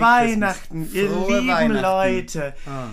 Merry 0.00 0.30
Weihnachten, 0.32 0.82
Christmas. 0.82 0.94
ihr 0.94 1.10
Frohe 1.10 1.38
lieben 1.40 1.48
Weihnachten. 1.48 1.82
Leute. 1.82 2.54
Ah. 2.66 2.88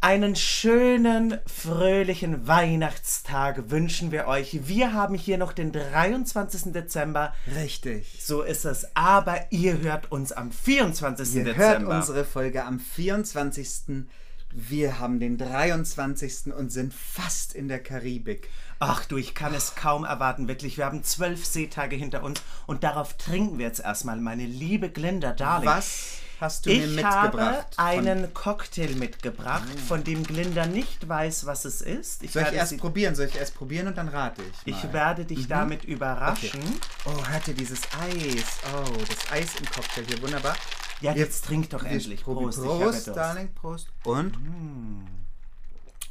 Einen 0.00 0.36
schönen, 0.36 1.38
fröhlichen 1.46 2.46
Weihnachtstag 2.46 3.70
wünschen 3.70 4.12
wir 4.12 4.26
euch. 4.26 4.68
Wir 4.68 4.92
haben 4.92 5.14
hier 5.14 5.38
noch 5.38 5.54
den 5.54 5.72
23. 5.72 6.74
Dezember. 6.74 7.32
Richtig. 7.56 8.18
So 8.20 8.42
ist 8.42 8.66
es. 8.66 8.86
Aber 8.94 9.40
ihr 9.48 9.80
hört 9.80 10.12
uns 10.12 10.32
am 10.32 10.52
24. 10.52 11.36
Ihr 11.36 11.44
Dezember. 11.44 11.64
hört 11.66 11.84
unsere 11.84 12.26
Folge 12.26 12.64
am 12.64 12.80
24. 12.80 14.04
Wir 14.50 15.00
haben 15.00 15.20
den 15.20 15.38
23. 15.38 16.52
und 16.54 16.70
sind 16.70 16.92
fast 16.92 17.54
in 17.54 17.68
der 17.68 17.82
Karibik. 17.82 18.50
Ach 18.78 19.06
du, 19.06 19.16
ich 19.16 19.34
kann 19.34 19.54
es 19.54 19.74
kaum 19.74 20.04
erwarten, 20.04 20.48
wirklich. 20.48 20.76
Wir 20.76 20.84
haben 20.84 21.02
zwölf 21.02 21.44
Seetage 21.46 21.96
hinter 21.96 22.22
uns 22.22 22.42
und 22.66 22.84
darauf 22.84 23.16
trinken 23.16 23.58
wir 23.58 23.66
jetzt 23.66 23.80
erstmal, 23.80 24.20
meine 24.20 24.44
liebe 24.44 24.90
Glinda, 24.90 25.32
Darling. 25.32 25.66
Was 25.68 26.18
hast 26.44 26.66
du 26.66 26.70
mir 26.70 26.76
Ich 26.84 26.90
mitgebracht? 26.94 27.76
habe 27.78 27.96
von- 27.96 28.08
einen 28.08 28.34
Cocktail 28.34 28.94
mitgebracht, 28.94 29.68
von 29.88 30.04
dem 30.04 30.22
Glinda 30.22 30.66
nicht 30.66 31.08
weiß, 31.08 31.46
was 31.46 31.64
es 31.64 31.80
ist. 31.80 32.22
Ich 32.22 32.32
Soll 32.32 32.42
ich 32.44 32.52
erst 32.52 32.76
probieren? 32.78 33.14
Soll 33.14 33.26
ich 33.26 33.36
erst 33.36 33.54
probieren 33.54 33.88
und 33.88 33.96
dann 33.98 34.08
rate 34.08 34.42
ich? 34.42 34.74
ich 34.76 34.84
mal? 34.84 34.92
werde 34.92 35.24
dich 35.24 35.48
damit 35.48 35.84
überraschen. 35.84 36.60
Oh, 37.06 37.26
hört 37.28 37.48
ihr 37.48 37.54
dieses 37.54 37.80
Eis? 38.00 38.44
Oh, 38.74 38.90
das 39.08 39.32
Eis 39.32 39.56
im 39.58 39.66
Cocktail 39.66 40.04
hier, 40.06 40.22
wunderbar. 40.22 40.54
Ja, 41.00 41.14
Wir- 41.14 41.22
jetzt 41.22 41.44
trink 41.46 41.70
doch 41.70 41.82
endlich. 41.82 42.22
Prost, 42.22 42.58
ich 42.58 42.64
habe 42.64 42.78
Prost, 42.78 43.06
Durst. 43.08 43.16
Darling, 43.16 43.52
Prost. 43.54 43.88
Und? 44.04 44.36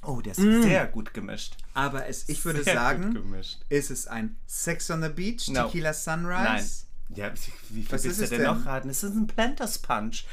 Oh, 0.06 0.20
der 0.20 0.32
ist 0.34 0.42
sehr 0.42 0.86
gut 0.88 1.14
gemischt. 1.14 1.56
Aber 1.74 2.08
es, 2.08 2.28
ich 2.28 2.44
würde 2.44 2.62
Sehr 2.64 2.74
sagen, 2.74 3.18
ist 3.70 3.90
es 3.90 4.06
ein 4.08 4.36
Sex 4.46 4.92
on 4.92 5.02
the 5.02 5.08
Beach, 5.10 5.48
No. 5.48 5.64
Tequila 5.66 5.94
Sunrise? 5.94 6.44
Nein. 6.44 6.66
Ja, 7.10 7.32
wie 7.70 7.84
viel 7.84 7.92
Was 7.92 8.04
willst 8.04 8.20
ist 8.22 8.32
du 8.32 8.38
denn, 8.38 8.46
denn? 8.46 8.58
noch 8.58 8.66
raten? 8.66 8.90
Es 8.90 9.04
ist 9.04 9.16
ein 9.16 9.28
Planters 9.28 9.80
Punch. 9.80 10.26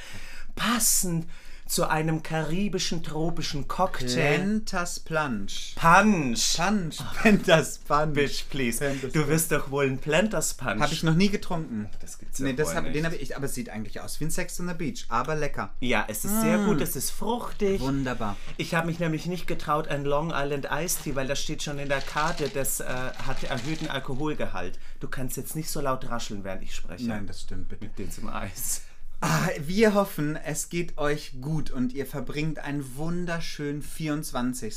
Passend 0.57 1.27
zu 1.67 1.89
einem 1.89 2.23
karibischen, 2.23 3.03
tropischen 3.03 3.69
Cocktail. 3.69 4.39
Pentas 4.39 4.99
Plunge. 4.99 5.53
Punch. 5.77 6.57
Punch. 6.57 6.97
Pentas 7.23 7.79
Punch. 7.79 8.15
Bitch, 8.15 8.45
please. 8.51 8.79
Planters 8.79 9.13
Du 9.13 9.29
wirst 9.29 9.53
doch 9.53 9.71
wohl 9.71 9.87
einen 9.87 9.99
Planters 9.99 10.55
Punch. 10.55 10.81
Habe 10.81 10.93
ich 10.93 11.03
noch 11.05 11.15
nie 11.15 11.29
getrunken. 11.29 11.89
Das 12.01 12.19
ja 12.39 12.47
Nee, 12.47 12.53
das 12.55 12.75
hab, 12.75 12.93
den 12.93 13.05
habe 13.05 13.17
ich, 13.17 13.37
aber 13.37 13.47
es 13.47 13.55
sieht 13.55 13.69
eigentlich 13.71 14.01
aus 14.01 14.21
wie 14.21 14.25
ein 14.25 14.31
Sex 14.31 14.61
on 14.61 14.69
the 14.69 14.75
Beach, 14.75 15.07
aber 15.09 15.35
lecker. 15.35 15.75
Ja, 15.81 16.05
es 16.09 16.25
ist 16.25 16.41
sehr 16.41 16.59
gut, 16.65 16.81
es 16.81 16.97
ist 16.97 17.11
fruchtig. 17.11 17.81
Wunderbar. 17.81 18.37
Ich 18.57 18.75
habe 18.75 18.87
mich 18.87 18.99
nämlich 18.99 19.27
nicht 19.27 19.47
getraut, 19.47 19.89
ein 19.89 20.05
Long 20.05 20.33
Island 20.35 20.69
Iced 20.71 21.05
Tea, 21.05 21.17
weil 21.17 21.27
das 21.27 21.41
steht 21.41 21.63
schon 21.63 21.79
in 21.79 21.89
der 21.89 22.01
Karte, 22.01 22.49
das 22.49 22.81
äh, 22.81 22.85
hat 22.87 23.43
erhöhten 23.45 23.89
Alkoholgehalt. 23.89 24.79
Du 25.01 25.09
kannst 25.09 25.37
jetzt 25.37 25.57
nicht 25.57 25.71
so 25.71 25.81
laut 25.81 26.09
rascheln, 26.09 26.45
während 26.45 26.63
ich 26.63 26.75
spreche. 26.75 27.07
Nein, 27.07 27.27
das 27.27 27.43
stimmt 27.43 27.69
bitte. 27.69 27.85
Mit 27.85 27.99
dem 27.99 28.11
zum 28.11 28.29
Eis. 28.29 28.83
Ah, 29.23 29.51
wir 29.59 29.93
hoffen, 29.93 30.37
es 30.37 30.71
geht 30.71 30.97
euch 30.97 31.43
gut 31.43 31.71
und 31.71 31.93
ihr 31.93 32.07
verbringt 32.07 32.59
einen 32.59 32.97
wunderschönen 32.97 33.83
24. 33.83 34.75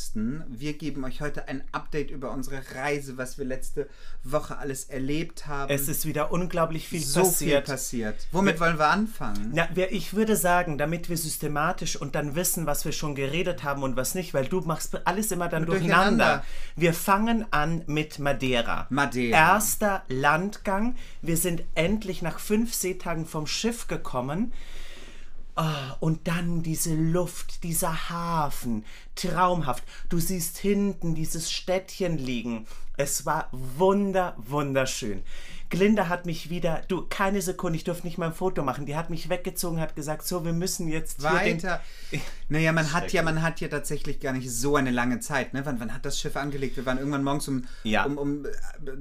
Wir 0.49 0.73
geben 0.73 1.05
euch 1.05 1.21
heute 1.21 1.47
ein 1.47 1.63
Update 1.71 2.11
über 2.11 2.31
unsere 2.31 2.61
Reise, 2.75 3.17
was 3.17 3.37
wir 3.37 3.45
letzte 3.45 3.87
Woche 4.21 4.57
alles 4.57 4.83
erlebt 4.85 5.47
haben. 5.47 5.73
Es 5.73 5.87
ist 5.87 6.05
wieder 6.05 6.33
unglaublich 6.33 6.89
viel 6.89 6.99
so 6.99 7.21
passiert. 7.21 7.65
viel 7.65 7.73
passiert. 7.73 8.27
Womit 8.33 8.59
wollen 8.59 8.77
wir 8.77 8.89
anfangen? 8.89 9.51
Na, 9.53 9.69
wir, 9.75 9.93
ich 9.93 10.13
würde 10.13 10.35
sagen, 10.35 10.77
damit 10.77 11.07
wir 11.07 11.15
systematisch 11.15 11.95
und 11.95 12.13
dann 12.13 12.35
wissen, 12.35 12.65
was 12.65 12.83
wir 12.83 12.91
schon 12.91 13.15
geredet 13.15 13.63
haben 13.63 13.81
und 13.81 13.95
was 13.95 14.13
nicht, 14.13 14.33
weil 14.33 14.47
du 14.47 14.59
machst 14.59 15.07
alles 15.07 15.31
immer 15.31 15.47
dann 15.47 15.65
durcheinander. 15.65 16.03
Durcheinander. 16.09 16.45
Wir 16.75 16.93
fangen 16.93 17.45
an 17.51 17.83
mit 17.87 18.19
Madeira. 18.19 18.87
Madeira. 18.89 19.37
Erster 19.37 20.03
Landgang. 20.09 20.95
Wir 21.21 21.37
sind 21.37 21.63
endlich 21.75 22.21
nach 22.21 22.39
fünf 22.39 22.73
Seetagen 22.73 23.25
vom 23.25 23.47
Schiff 23.47 23.87
gekommen. 23.87 24.32
Ah, 25.55 25.95
und 25.99 26.27
dann 26.27 26.63
diese 26.63 26.95
Luft, 26.95 27.63
dieser 27.63 28.09
Hafen, 28.09 28.85
traumhaft. 29.13 29.83
Du 30.09 30.17
siehst 30.17 30.57
hinten 30.57 31.13
dieses 31.13 31.51
Städtchen 31.51 32.17
liegen. 32.17 32.65
Es 32.97 33.27
war 33.27 33.49
wunder, 33.51 34.35
wunderschön. 34.37 35.21
Glinda 35.73 36.07
hat 36.07 36.27
mich 36.27 36.51
wieder, 36.51 36.83
du, 36.87 37.07
keine 37.09 37.41
Sekunde, 37.41 37.77
ich 37.77 37.83
durfte 37.83 38.05
nicht 38.05 38.19
mal 38.19 38.27
ein 38.27 38.33
Foto 38.33 38.61
machen. 38.61 38.85
Die 38.85 38.95
hat 38.95 39.09
mich 39.09 39.27
weggezogen, 39.29 39.79
hat 39.79 39.95
gesagt, 39.95 40.23
so, 40.27 40.45
wir 40.45 40.53
müssen 40.53 40.87
jetzt 40.87 41.23
den, 41.23 41.31
Weiter. 41.31 41.81
Naja, 42.47 42.71
man 42.71 42.93
hat 42.93 43.11
ja, 43.11 43.23
man 43.23 43.41
hat 43.41 43.59
ja 43.59 43.69
tatsächlich 43.69 44.19
gar 44.19 44.33
nicht 44.33 44.51
so 44.51 44.75
eine 44.75 44.91
lange 44.91 45.19
Zeit. 45.19 45.55
Ne? 45.55 45.65
Wann, 45.65 45.79
wann 45.79 45.91
hat 45.91 46.05
das 46.05 46.19
Schiff 46.19 46.35
angelegt? 46.35 46.77
Wir 46.77 46.85
waren 46.85 46.99
irgendwann 46.99 47.23
morgens 47.23 47.47
um, 47.47 47.65
Ja. 47.81 48.05
um, 48.05 48.19
um 48.19 48.45
äh, 48.45 48.49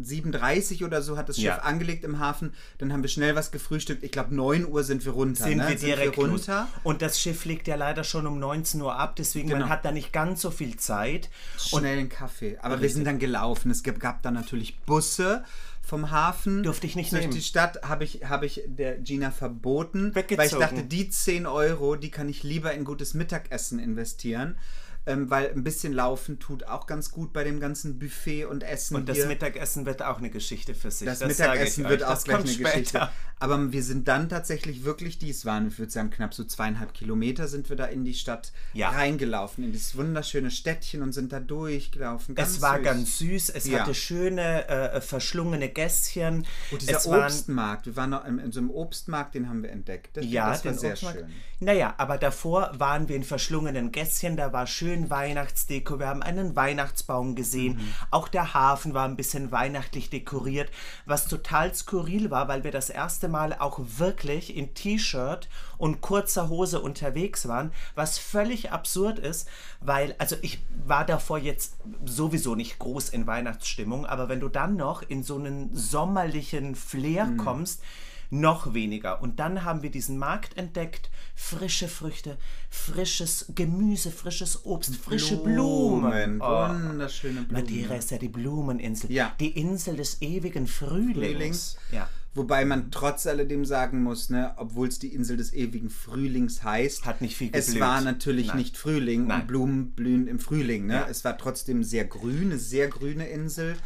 7.30 0.03 0.83
oder 0.87 1.03
so 1.03 1.19
hat 1.19 1.29
das 1.29 1.37
Schiff 1.37 1.45
Ja. 1.45 1.59
angelegt 1.59 2.05
im 2.05 2.19
Hafen. 2.19 2.55
Dann 2.79 2.91
haben 2.91 3.03
wir 3.03 3.11
schnell 3.11 3.37
was 3.37 3.51
gefrühstückt. 3.51 4.03
Ich 4.03 4.11
glaube, 4.11 4.35
9 4.35 4.67
Uhr 4.67 4.83
sind 4.83 5.05
wir 5.05 5.13
runter. 5.13 5.45
sind 5.45 5.59
ne? 5.59 5.69
wir 5.69 5.77
direkt 5.77 6.17
wir 6.17 6.27
runter. 6.27 6.69
Und 6.85 7.03
das 7.03 7.21
Schiff 7.21 7.45
legt 7.45 7.69
ja 7.69 7.77
leider 7.77 8.03
schon 8.03 8.27
um 8.27 8.39
19 8.39 8.81
Uhr 8.81 8.97
ab, 8.99 9.17
deswegen 9.17 9.49
Genau. 9.49 9.61
man 9.61 9.69
hat 9.69 9.85
da 9.85 9.93
nicht 9.93 10.11
ganz 10.11 10.41
so 10.41 10.51
viel 10.51 10.77
Zeit. 10.79 11.29
Und 11.73 11.81
Schnell 11.81 11.99
einen 11.99 12.09
Kaffee. 12.09 12.57
Aber 12.63 12.81
wir 12.81 12.89
sind 12.89 13.07
dann 13.07 13.19
gelaufen. 13.19 13.71
Es 13.71 13.83
gab, 13.83 14.01
gab 14.01 14.23
dann 14.23 14.33
natürlich 14.33 14.81
Busse 14.81 15.45
vom 15.83 16.11
Hafen. 16.11 16.63
Durfte 16.63 16.87
ich 16.87 16.97
nicht 16.97 17.13
Durch 17.13 17.23
nehmen. 17.23 17.35
die 17.35 17.43
Stadt 17.43 17.83
habe 17.83 18.05
ich, 18.05 18.25
habe 18.25 18.47
ich 18.47 18.63
der 18.67 18.99
Gina 18.99 19.31
verboten. 19.31 20.15
Weggezogen. 20.15 20.39
Weil 20.39 20.47
ich 20.47 20.59
dachte, 20.59 20.85
die 20.85 21.11
10 21.11 21.47
Euro, 21.47 21.97
die 21.97 22.11
kann 22.11 22.29
ich 22.29 22.43
lieber 22.43 22.73
in 22.73 22.85
gutes 22.85 23.15
Mittagessen 23.15 23.79
investieren. 23.79 24.57
Ähm, 25.05 25.31
weil 25.31 25.51
ein 25.51 25.65
bisschen 25.65 25.93
laufen 25.93 26.39
tut 26.39 26.65
auch 26.69 26.87
ganz 26.87 27.11
gut 27.11 27.33
bei 27.33 27.43
dem 27.43 27.59
ganzen 27.59 27.99
Buffet 27.99 28.45
und 28.45 28.63
Essen. 28.63 28.95
Und 28.95 29.09
das 29.09 29.17
hier. 29.17 29.27
Mittagessen 29.27 29.85
wird 29.85 30.01
auch 30.03 30.19
eine 30.19 30.31
Geschichte 30.31 30.75
für 30.75 30.93
sich. 30.93 31.07
Das, 31.07 31.19
das 31.19 31.29
Mittagessen 31.29 31.89
wird 31.89 32.03
euch. 32.03 32.07
auch 32.07 32.13
das 32.15 32.25
gleich 32.25 32.39
eine 32.41 32.49
später. 32.49 32.71
Geschichte. 32.71 33.09
Aber 33.41 33.73
wir 33.73 33.83
sind 33.83 34.07
dann 34.07 34.29
tatsächlich 34.29 34.85
wirklich, 34.85 35.19
dies 35.19 35.45
waren, 35.45 35.67
ich 35.67 35.79
würde 35.81 35.91
sagen, 35.91 36.11
knapp 36.11 36.33
so 36.33 36.45
zweieinhalb 36.45 36.95
Kilometer 36.95 37.49
sind 37.49 37.69
wir 37.69 37.75
da 37.75 37.87
in 37.87 38.05
die 38.05 38.15
Stadt 38.15 38.53
Ja. 38.75 38.91
reingelaufen, 38.91 39.65
in 39.65 39.73
dieses 39.73 39.97
wunderschöne 39.97 40.53
Städtchen 40.53 41.03
und 41.03 41.13
sind 41.13 41.33
da 41.33 41.41
durchgelaufen. 41.41 42.37
Ganz 42.37 42.51
Es 42.51 42.63
war 42.63 42.77
süß. 42.77 42.85
ganz 42.85 43.19
süß, 43.19 43.51
es 43.51 43.67
Ja. 43.67 43.81
hatte 43.81 43.95
schöne, 43.95 44.69
äh, 44.69 45.01
verschlungene 45.01 45.69
Gässchen. 45.71 46.47
Und 46.71 46.83
dieser 46.83 46.99
es 46.99 47.07
Obstmarkt, 47.09 47.87
wir 47.87 47.97
waren 47.97 48.11
noch 48.11 48.25
in, 48.25 48.39
in 48.39 48.53
so 48.53 48.61
einem 48.61 48.71
Obstmarkt, 48.71 49.35
den 49.35 49.49
haben 49.49 49.65
wir 49.65 49.71
entdeckt. 49.71 50.17
Das, 50.17 50.25
ja, 50.25 50.51
das 50.51 50.65
war 50.65 50.75
sehr 50.75 50.91
Obstmarkt. 50.93 51.19
schön. 51.19 51.29
Naja, 51.59 51.95
aber 51.99 52.19
davor 52.19 52.73
waren 52.79 53.09
wir 53.09 53.17
in 53.17 53.25
verschlungenen 53.25 53.91
Gässchen, 53.91 54.37
da 54.37 54.53
war 54.53 54.67
schön 54.69 54.92
Weihnachtsdeko, 55.11 55.99
wir 55.99 56.07
haben 56.09 56.23
einen 56.23 56.55
Weihnachtsbaum 56.57 57.35
gesehen, 57.35 57.75
Mhm. 57.77 57.89
auch 58.11 58.29
der 58.29 58.55
Hafen 58.55 58.95
war 58.95 59.07
ein 59.09 59.17
bisschen 59.17 59.51
weihnachtlich 59.53 60.11
dekoriert, 60.11 60.71
was 61.07 61.27
total 61.27 61.75
skurril 61.75 62.31
war, 62.31 62.49
weil 62.49 62.65
wir 62.65 62.71
das 62.71 62.91
erste 62.91 63.29
Mal 63.29 63.55
auch 63.59 63.81
wirklich 63.99 64.57
in 64.57 64.75
T-Shirt 64.75 65.49
und 65.79 66.01
kurzer 66.01 66.49
Hose 66.49 66.81
unterwegs 66.81 67.49
waren, 67.49 67.73
was 67.95 68.19
völlig 68.19 68.71
absurd 68.73 69.19
ist, 69.19 69.49
weil, 69.81 70.15
also 70.19 70.37
ich 70.43 70.63
war 70.87 71.05
davor 71.05 71.39
jetzt 71.39 71.77
sowieso 72.05 72.55
nicht 72.55 72.79
groß 72.79 73.09
in 73.09 73.27
Weihnachtsstimmung, 73.27 74.07
aber 74.07 74.29
wenn 74.29 74.41
du 74.41 74.49
dann 74.49 74.77
noch 74.77 75.03
in 75.03 75.23
so 75.23 75.37
einen 75.37 75.75
sommerlichen 75.75 76.75
Flair 76.75 77.25
Mhm. 77.27 77.37
kommst, 77.39 77.83
noch 78.33 78.75
weniger. 78.75 79.23
Und 79.23 79.39
dann 79.39 79.65
haben 79.65 79.83
wir 79.83 79.91
diesen 79.91 80.19
Markt 80.19 80.57
entdeckt. 80.57 81.11
Frische 81.35 81.89
Früchte, 81.89 82.39
frisches 82.71 83.47
Gemüse, 83.55 84.11
frisches 84.11 84.65
Obst, 84.65 84.97
frische 84.97 85.37
Blumen. 85.37 86.41
Oh. 86.41 86.69
Wunderschöne 86.69 87.43
Blumen. 87.43 87.53
Madeira 87.53 87.95
ist 87.97 88.11
ja 88.11 88.19
die 88.19 88.29
Blumeninsel. 88.29 89.13
Ja. 89.13 89.35
Die 89.39 89.51
Insel 89.51 89.97
des 89.97 90.23
ewigen 90.23 90.67
Frühlings. 90.67 91.33
Frühlings. 91.33 91.77
Ja. 91.93 92.09
Wobei 92.35 92.65
man 92.65 92.91
trotz 92.91 93.27
alledem 93.27 93.67
sagen 93.67 94.03
muss, 94.03 94.31
ne, 94.31 94.55
obwohl 94.57 94.89
es 94.89 94.99
die 94.99 95.09
Insel 95.15 95.37
des 95.37 95.53
ewigen 95.53 95.91
Frühlings 95.91 96.65
heißt, 96.65 97.05
Hat 97.05 97.21
nicht 97.21 97.37
viel 97.37 97.51
es 97.53 97.67
geblüht. 97.67 97.83
war 97.83 98.01
natürlich 98.01 98.47
Nein. 98.49 98.57
nicht 98.57 98.79
Frühling 98.79 99.27
Nein. 99.27 99.43
und 99.43 99.47
Blumen 99.49 99.91
blühen 99.91 100.27
im 100.27 100.39
Frühling. 100.39 100.87
Ne? 100.87 100.95
Ja. 100.95 101.07
Es 101.11 101.25
war 101.27 101.37
trotzdem 101.37 101.85
sehr 101.85 102.07
grün, 102.07 102.45
eine 102.47 102.59
sehr 102.59 102.89
grüne 102.89 103.29
Insel. 103.29 103.77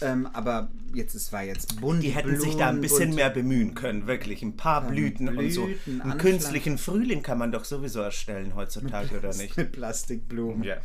Ähm, 0.00 0.28
aber 0.32 0.68
jetzt, 0.94 1.14
es 1.14 1.32
war 1.32 1.42
jetzt 1.42 1.80
bunt. 1.80 2.02
Die 2.02 2.10
hätten 2.10 2.38
sich 2.38 2.56
da 2.56 2.68
ein 2.68 2.80
bisschen 2.80 3.14
mehr 3.14 3.30
bemühen 3.30 3.74
können, 3.74 4.06
wirklich. 4.06 4.42
Ein 4.42 4.56
paar 4.56 4.86
Blüten, 4.86 5.28
und 5.36 5.50
so. 5.50 5.64
Blüten, 5.66 6.00
Einen 6.00 6.12
Anpflanzen- 6.12 6.18
künstlichen 6.18 6.78
Frühling 6.78 7.22
kann 7.22 7.38
man 7.38 7.52
doch 7.52 7.64
sowieso 7.64 8.00
erstellen 8.00 8.54
heutzutage, 8.54 9.18
oder 9.18 9.34
nicht? 9.34 9.56
Mit 9.56 9.72
Plastikblumen. 9.72 10.62
Ja, 10.62 10.76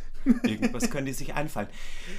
irgendwas 0.42 0.90
können 0.90 1.06
die 1.06 1.12
sich 1.12 1.34
einfallen. 1.34 1.68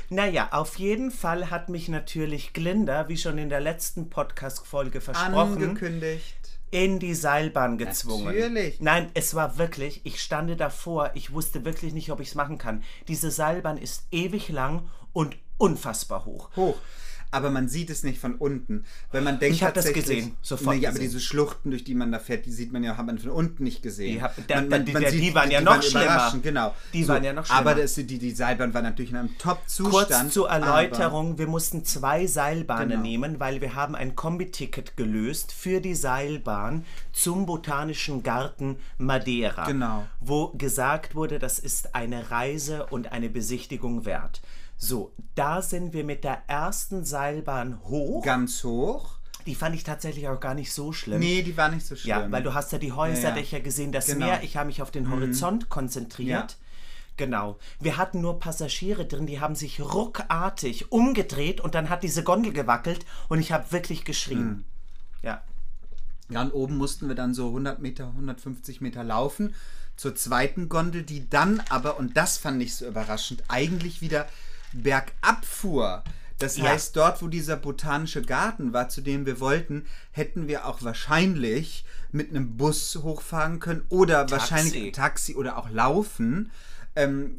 Naja, 0.09 0.49
auf 0.51 0.77
jeden 0.77 1.11
Fall 1.11 1.49
hat 1.49 1.69
mich 1.69 1.89
natürlich 1.89 2.53
Glinda, 2.53 3.09
wie 3.09 3.17
schon 3.17 3.37
in 3.37 3.49
der 3.49 3.61
letzten 3.61 4.09
Podcast-Folge 4.09 5.01
versprochen, 5.01 5.63
Angekündigt. 5.63 6.35
in 6.71 6.99
die 6.99 7.13
Seilbahn 7.13 7.77
gezwungen. 7.77 8.25
Natürlich. 8.25 8.79
Nein, 8.79 9.09
es 9.13 9.33
war 9.35 9.57
wirklich, 9.57 10.01
ich 10.05 10.21
stande 10.21 10.55
davor, 10.55 11.11
ich 11.15 11.33
wusste 11.33 11.65
wirklich 11.65 11.93
nicht, 11.93 12.11
ob 12.11 12.19
ich 12.19 12.29
es 12.29 12.35
machen 12.35 12.57
kann. 12.57 12.83
Diese 13.07 13.31
Seilbahn 13.31 13.77
ist 13.77 14.03
ewig 14.11 14.49
lang 14.49 14.87
und 15.13 15.35
unfassbar 15.57 16.25
hoch. 16.25 16.49
Hoch. 16.55 16.77
aber 17.31 17.49
man 17.49 17.67
sieht 17.67 17.89
es 17.89 18.03
nicht 18.03 18.17
von 18.17 18.35
unten. 18.35 18.85
Weil 19.11 19.21
man 19.21 19.39
denkt 19.39 19.57
Ich 19.57 19.63
hab 19.63 19.73
das 19.73 19.91
gesehen, 19.91 20.37
sofort 20.41 20.77
Nee, 20.77 20.85
aber 20.87 20.93
gesehen. 20.93 21.09
diese 21.11 21.19
Schluchten, 21.19 21.69
durch 21.71 21.83
die 21.83 21.93
man 21.93 22.09
da 22.09 22.19
fährt, 22.19 22.45
die 22.45 22.51
sieht 22.51 22.71
man 22.71 22.81
ja, 22.81 22.95
hat 22.95 23.05
man 23.05 23.17
von 23.19 23.31
unten 23.31 23.63
nicht 23.65 23.81
gesehen. 23.81 24.13
Die 24.13 24.21
hab- 24.21 24.35
da- 24.47 24.61
da- 24.61 24.79
die- 24.79 24.93
die 24.93 25.35
waren 25.35 25.51
ja 25.51 25.59
die 25.59 25.65
noch 25.65 25.71
waren 25.73 25.81
schlimmer. 25.81 26.33
Genau. 26.41 26.73
Die 26.93 27.05
waren 27.09 27.25
ja 27.25 27.33
noch 27.33 27.45
schlimmer. 27.45 27.59
Aber 27.59 27.75
das, 27.75 27.95
die, 27.95 28.05
die 28.05 28.31
Seilbahn 28.31 28.73
war 28.73 28.81
natürlich 28.81 29.11
in 29.11 29.17
einem 29.17 29.37
Top-Zustand. 29.37 29.91
Kurz 30.21 30.33
zur 30.33 30.49
aber- 30.49 30.65
Erläuterung, 30.65 31.37
wir 31.37 31.47
mussten 31.47 31.83
zwei 31.83 32.25
Seilbahnen 32.25 32.89
Genau. 32.91 33.01
nehmen, 33.01 33.39
weil 33.41 33.59
wir 33.59 33.75
haben 33.75 33.95
ein 33.95 34.15
Kombi-Ticket 34.15 34.95
gelöst 34.95 35.51
für 35.51 35.81
die 35.81 35.95
Seilbahn 35.95 36.85
zum 37.11 37.45
Botanischen 37.47 38.23
Garten 38.23 38.77
Madeira. 38.97 39.65
Genau. 39.65 40.05
Wo 40.21 40.49
gesagt 40.57 41.15
wurde, 41.15 41.37
das 41.39 41.59
ist 41.59 41.95
eine 41.95 42.31
Reise 42.31 42.85
und 42.85 43.11
eine 43.11 43.29
Besichtigung 43.29 44.05
wert. 44.05 44.41
So, 44.77 45.13
da 45.35 45.61
sind 45.61 45.93
wir 45.93 46.03
mit 46.03 46.23
der 46.23 46.43
ersten 46.47 47.05
Seilbahn 47.05 47.83
hoch. 47.85 48.23
Ganz 48.23 48.63
hoch. 48.63 49.19
Die 49.45 49.55
fand 49.55 49.75
ich 49.75 49.83
tatsächlich 49.83 50.27
auch 50.27 50.39
gar 50.39 50.55
nicht 50.55 50.73
so 50.73 50.91
schlimm. 50.91 51.19
Nee, 51.19 51.43
die 51.43 51.55
war 51.55 51.69
nicht 51.69 51.85
so 51.85 51.95
schlimm. 51.95 52.09
Ja, 52.09 52.31
weil 52.31 52.41
du 52.41 52.53
hast 52.53 52.71
ja 52.71 52.79
die 52.79 52.91
Häuserdächer 52.91 53.59
gesehen, 53.59 53.91
das 53.91 54.07
Genau. 54.07 54.25
Meer. 54.25 54.43
Ich 54.43 54.57
habe 54.57 54.67
mich 54.67 54.81
auf 54.81 54.91
den 54.91 55.11
Horizont 55.11 55.69
konzentriert. 55.69 56.51
Ja. 56.51 56.57
Genau. 57.17 57.57
Wir 57.79 57.97
hatten 57.97 58.21
nur 58.21 58.39
Passagiere 58.39 59.05
drin, 59.05 59.27
die 59.27 59.39
haben 59.39 59.55
sich 59.55 59.79
ruckartig 59.79 60.91
umgedreht 60.91 61.61
und 61.61 61.75
dann 61.75 61.89
hat 61.89 62.03
diese 62.03 62.23
Gondel 62.23 62.51
gewackelt 62.51 63.05
und 63.29 63.39
ich 63.39 63.51
habe 63.51 63.71
wirklich 63.71 64.03
geschrien. 64.03 64.65
Ja. 65.21 65.41
Ja, 66.27 66.41
und 66.41 66.51
oben 66.51 66.75
mussten 66.77 67.07
wir 67.07 67.15
dann 67.15 67.33
so 67.33 67.47
100 67.47 67.79
Meter, 67.79 68.07
150 68.07 68.81
Meter 68.81 69.03
laufen 69.03 69.53
zur 69.95 70.15
zweiten 70.15 70.67
Gondel, 70.69 71.03
die 71.03 71.29
dann 71.29 71.61
aber, 71.69 71.97
und 71.99 72.17
das 72.17 72.37
fand 72.37 72.61
ich 72.61 72.75
so 72.75 72.85
überraschend, 72.87 73.43
eigentlich 73.47 74.01
wieder 74.01 74.27
bergab 74.83 75.43
fuhr. 75.45 76.03
Das 76.37 76.57
Ja. 76.57 76.65
heißt, 76.65 76.95
dort, 76.97 77.21
wo 77.21 77.27
dieser 77.29 77.55
botanische 77.55 78.21
Garten 78.21 78.73
war, 78.73 78.89
zu 78.89 78.99
dem 79.01 79.25
wir 79.25 79.39
wollten, 79.39 79.85
hätten 80.11 80.47
wir 80.49 80.65
auch 80.65 80.83
wahrscheinlich 80.83 81.85
mit 82.11 82.29
einem 82.29 82.57
Bus 82.57 82.99
hochfahren 83.01 83.59
können 83.59 83.85
oder 83.89 84.29
wahrscheinlich 84.29 84.91
Taxi 84.91 85.35
oder 85.35 85.57
auch 85.57 85.69
laufen. 85.69 86.51
Ähm, 86.97 87.35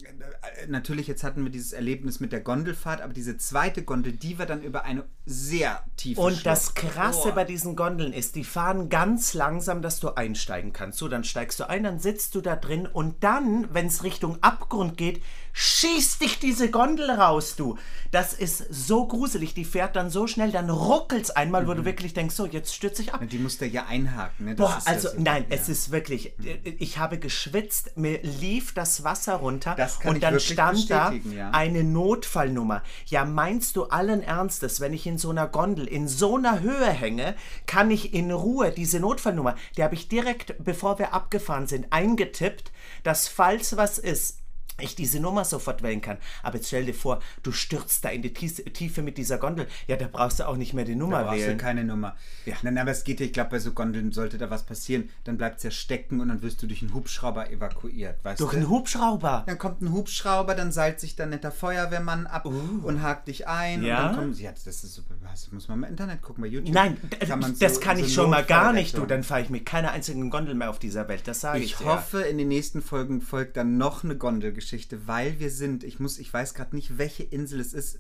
äh, 0.60 0.66
natürlich, 0.66 1.06
jetzt 1.06 1.24
hatten 1.24 1.42
wir 1.42 1.50
dieses 1.50 1.72
Erlebnis 1.72 2.20
mit 2.20 2.30
der 2.30 2.40
Gondelfahrt, 2.40 3.00
aber 3.00 3.14
diese 3.14 3.38
zweite 3.38 3.82
Gondel, 3.84 4.12
die 4.12 4.38
war 4.38 4.44
dann 4.44 4.62
über 4.62 4.84
eine 4.84 5.04
sehr 5.24 5.82
tiefe 5.96 6.20
Und 6.20 6.44
das 6.44 6.64
Schlucht. 6.66 6.92
Krasse 6.92 7.28
Oh. 7.30 7.34
bei 7.34 7.44
diesen 7.44 7.74
Gondeln 7.74 8.12
ist, 8.12 8.34
die 8.36 8.44
fahren 8.44 8.90
ganz 8.90 9.32
langsam, 9.32 9.80
dass 9.80 9.98
du 9.98 10.10
einsteigen 10.10 10.74
kannst. 10.74 10.98
So, 10.98 11.08
dann 11.08 11.24
steigst 11.24 11.58
du 11.58 11.68
ein, 11.70 11.84
dann 11.84 11.98
sitzt 12.00 12.34
du 12.34 12.42
da 12.42 12.54
drin 12.54 12.86
und 12.86 13.24
dann, 13.24 13.66
wenn 13.72 13.86
es 13.86 14.04
Richtung 14.04 14.42
Abgrund 14.42 14.98
geht, 14.98 15.22
schießt 15.58 16.20
dich 16.20 16.38
diese 16.38 16.70
Gondel 16.70 17.10
raus, 17.10 17.56
du. 17.56 17.78
Das 18.10 18.34
ist 18.34 18.66
so 18.70 19.06
gruselig. 19.06 19.54
Die 19.54 19.64
fährt 19.64 19.96
dann 19.96 20.10
so 20.10 20.26
schnell, 20.26 20.52
dann 20.52 20.68
ruckelt's 20.68 21.30
einmal, 21.30 21.66
wo 21.66 21.72
du 21.72 21.86
wirklich 21.86 22.12
denkst, 22.12 22.34
so, 22.34 22.44
jetzt 22.44 22.74
stürze 22.74 23.00
ich 23.00 23.14
ab. 23.14 23.22
Die 23.26 23.38
musste 23.38 23.64
ja 23.64 23.86
einhaken. 23.86 24.46
Ne? 24.46 24.54
Boah, 24.54 24.78
also 24.84 25.08
so- 25.08 25.14
nein, 25.18 25.46
ja. 25.48 25.56
es 25.56 25.70
ist 25.70 25.90
wirklich, 25.90 26.34
ich 26.62 26.98
habe 26.98 27.18
geschwitzt, 27.18 27.96
mir 27.96 28.22
lief 28.22 28.74
das 28.74 29.02
Wasser 29.02 29.36
runter 29.36 29.74
Das 29.76 29.98
und 30.04 30.22
dann 30.22 30.38
stand 30.40 30.90
da 30.90 31.12
ja. 31.12 31.50
eine 31.52 31.84
Notfallnummer. 31.84 32.82
Ja, 33.06 33.24
meinst 33.24 33.76
du 33.76 33.84
allen 33.84 34.22
Ernstes, 34.22 34.80
wenn 34.80 34.92
ich 34.92 35.06
in 35.06 35.16
so 35.16 35.30
einer 35.30 35.48
Gondel 35.48 35.86
in 35.86 36.06
so 36.06 36.36
einer 36.36 36.60
Höhe 36.60 36.90
hänge, 36.90 37.34
kann 37.64 37.90
ich 37.90 38.12
in 38.12 38.30
Ruhe 38.30 38.72
diese 38.72 39.00
Notfallnummer, 39.00 39.54
die 39.78 39.82
habe 39.82 39.94
ich 39.94 40.08
direkt, 40.08 40.54
bevor 40.62 40.98
wir 40.98 41.14
abgefahren 41.14 41.66
sind, 41.66 41.86
eingetippt, 41.94 42.72
dass 43.04 43.26
falls 43.26 43.78
was 43.78 43.98
ist, 43.98 44.40
ich 44.80 44.94
diese 44.94 45.20
Nummer 45.20 45.44
sofort 45.44 45.82
wählen 45.82 46.00
kann. 46.00 46.18
Aber 46.42 46.56
jetzt 46.56 46.68
stell 46.68 46.84
dir 46.84 46.94
vor, 46.94 47.20
du 47.42 47.52
stürzt 47.52 48.04
da 48.04 48.08
in 48.10 48.22
die 48.22 48.32
Tiefe 48.32 49.02
mit 49.02 49.18
dieser 49.18 49.38
Gondel. 49.38 49.66
Ja, 49.86 49.96
da 49.96 50.08
brauchst 50.10 50.40
du 50.40 50.46
auch 50.48 50.56
nicht 50.56 50.74
mehr 50.74 50.84
die 50.84 50.94
Nummer 50.96 51.18
Da 51.20 51.24
brauchst 51.24 51.40
du 51.40 51.46
wählen. 51.46 51.58
keine 51.58 51.84
Nummer. 51.84 52.16
Ja. 52.44 52.54
Nein, 52.62 52.76
aber 52.78 52.90
es 52.90 53.04
geht 53.04 53.20
ja, 53.20 53.26
ich 53.26 53.32
glaube, 53.32 53.50
bei 53.50 53.58
so 53.58 53.72
Gondeln 53.72 54.12
sollte 54.12 54.38
da 54.38 54.50
was 54.50 54.64
passieren, 54.64 55.10
dann 55.24 55.36
bleibt 55.38 55.58
es 55.58 55.62
ja 55.62 55.70
stecken 55.70 56.20
und 56.20 56.28
dann 56.28 56.42
wirst 56.42 56.62
du 56.62 56.66
durch 56.66 56.82
einen 56.82 56.94
Hubschrauber 56.94 57.50
evakuiert, 57.50 58.24
weißt 58.24 58.40
Durch 58.40 58.52
du? 58.52 58.56
einen 58.58 58.68
Hubschrauber. 58.68 59.44
dann 59.46 59.58
kommt 59.58 59.80
ein 59.82 59.92
Hubschrauber, 59.92 60.54
dann 60.54 60.72
seilt 60.72 61.00
sich 61.00 61.16
dann 61.16 61.30
netter 61.30 61.50
Feuerwehrmann 61.52 62.26
ab 62.26 62.46
und 62.46 63.02
hakt 63.02 63.28
dich 63.28 63.46
ein. 63.48 63.82
Uh. 63.82 63.86
Ja? 63.86 63.98
Und 63.98 64.04
dann 64.06 64.24
kommt, 64.24 64.40
ja, 64.40 64.50
das 64.52 64.66
ist 64.66 64.82
super. 64.94 65.14
Das 65.22 65.50
muss 65.52 65.68
man 65.68 65.80
mal 65.80 65.86
im 65.86 65.92
Internet 65.92 66.22
gucken, 66.22 66.42
bei 66.42 66.48
YouTube. 66.48 66.74
Nein, 66.74 66.96
Kann 67.20 67.38
man 67.40 67.58
das 67.58 67.74
so- 67.76 67.80
kann 67.80 67.96
so 67.96 68.04
ich 68.04 68.14
schon 68.14 68.30
mal 68.30 68.44
gar 68.44 68.72
nicht, 68.72 68.96
du. 68.96 69.06
Dann 69.06 69.22
fahre 69.22 69.42
ich 69.42 69.50
mit 69.50 69.64
keiner 69.66 69.92
einzigen 69.92 70.28
Gondel 70.30 70.54
mehr 70.54 70.70
auf 70.70 70.78
dieser 70.78 71.08
Welt. 71.08 71.22
Das 71.26 71.40
sage 71.40 71.60
ich, 71.60 71.72
Ich 71.72 71.80
hoffe, 71.84 72.20
in 72.22 72.38
den 72.38 72.48
nächsten 72.48 72.82
Folgen 72.82 73.20
folgt 73.20 73.56
dann 73.56 73.76
noch 73.78 74.04
eine 74.04 74.16
Gondelgeschichte, 74.16 74.65
weil 75.06 75.38
wir 75.40 75.50
sind, 75.50 75.84
ich 75.84 76.00
muss, 76.00 76.18
ich 76.18 76.32
weiß 76.32 76.54
gerade 76.54 76.74
nicht, 76.74 76.98
welche 76.98 77.22
Insel 77.22 77.60
es 77.60 77.72
ist, 77.74 77.98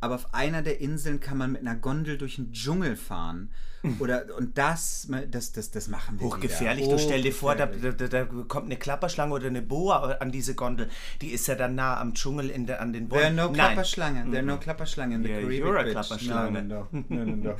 aber 0.00 0.16
auf 0.16 0.34
einer 0.34 0.62
der 0.62 0.80
Inseln 0.80 1.20
kann 1.20 1.38
man 1.38 1.52
mit 1.52 1.60
einer 1.60 1.76
Gondel 1.76 2.18
durch 2.18 2.36
den 2.36 2.52
Dschungel 2.52 2.96
fahren. 2.96 3.50
Oder, 3.98 4.26
und 4.38 4.58
das, 4.58 5.08
das, 5.30 5.50
das, 5.52 5.72
das 5.72 5.88
machen 5.88 6.20
wir 6.20 6.26
Hochgefährlich. 6.28 6.84
wieder. 6.86 6.96
Du 6.96 7.02
stell 7.02 7.22
dir 7.22 7.32
vor, 7.32 7.56
da, 7.56 7.66
da, 7.66 7.90
da 7.92 8.24
kommt 8.24 8.66
eine 8.66 8.76
Klapperschlange 8.76 9.32
oder 9.34 9.48
eine 9.48 9.60
Boa 9.62 10.12
an 10.20 10.30
diese 10.30 10.54
Gondel. 10.54 10.88
Die 11.20 11.30
ist 11.30 11.48
ja 11.48 11.56
dann 11.56 11.74
nah 11.74 12.00
am 12.00 12.14
Dschungel 12.14 12.48
in 12.50 12.66
der, 12.66 12.80
an 12.80 12.92
den 12.92 13.08
There 13.08 13.24
are 13.24 13.32
Bäumen. 13.34 13.46
no. 13.48 13.52
Klapperschlangen. 13.52 14.26
There 14.30 14.38
are 14.38 14.46
no 14.46 14.58
Klapperschlangen 14.58 15.16
in 15.16 15.22
the 15.24 15.28
Yeah, 15.30 15.40
Caribbean 15.40 15.66
you're 15.68 15.78
a. 15.80 15.90
Klapperschlange. 15.90 16.62
No, 16.62 16.74
no, 16.76 16.88
no. 16.92 17.04
no, 17.08 17.24
no, 17.24 17.36
no. 17.36 17.56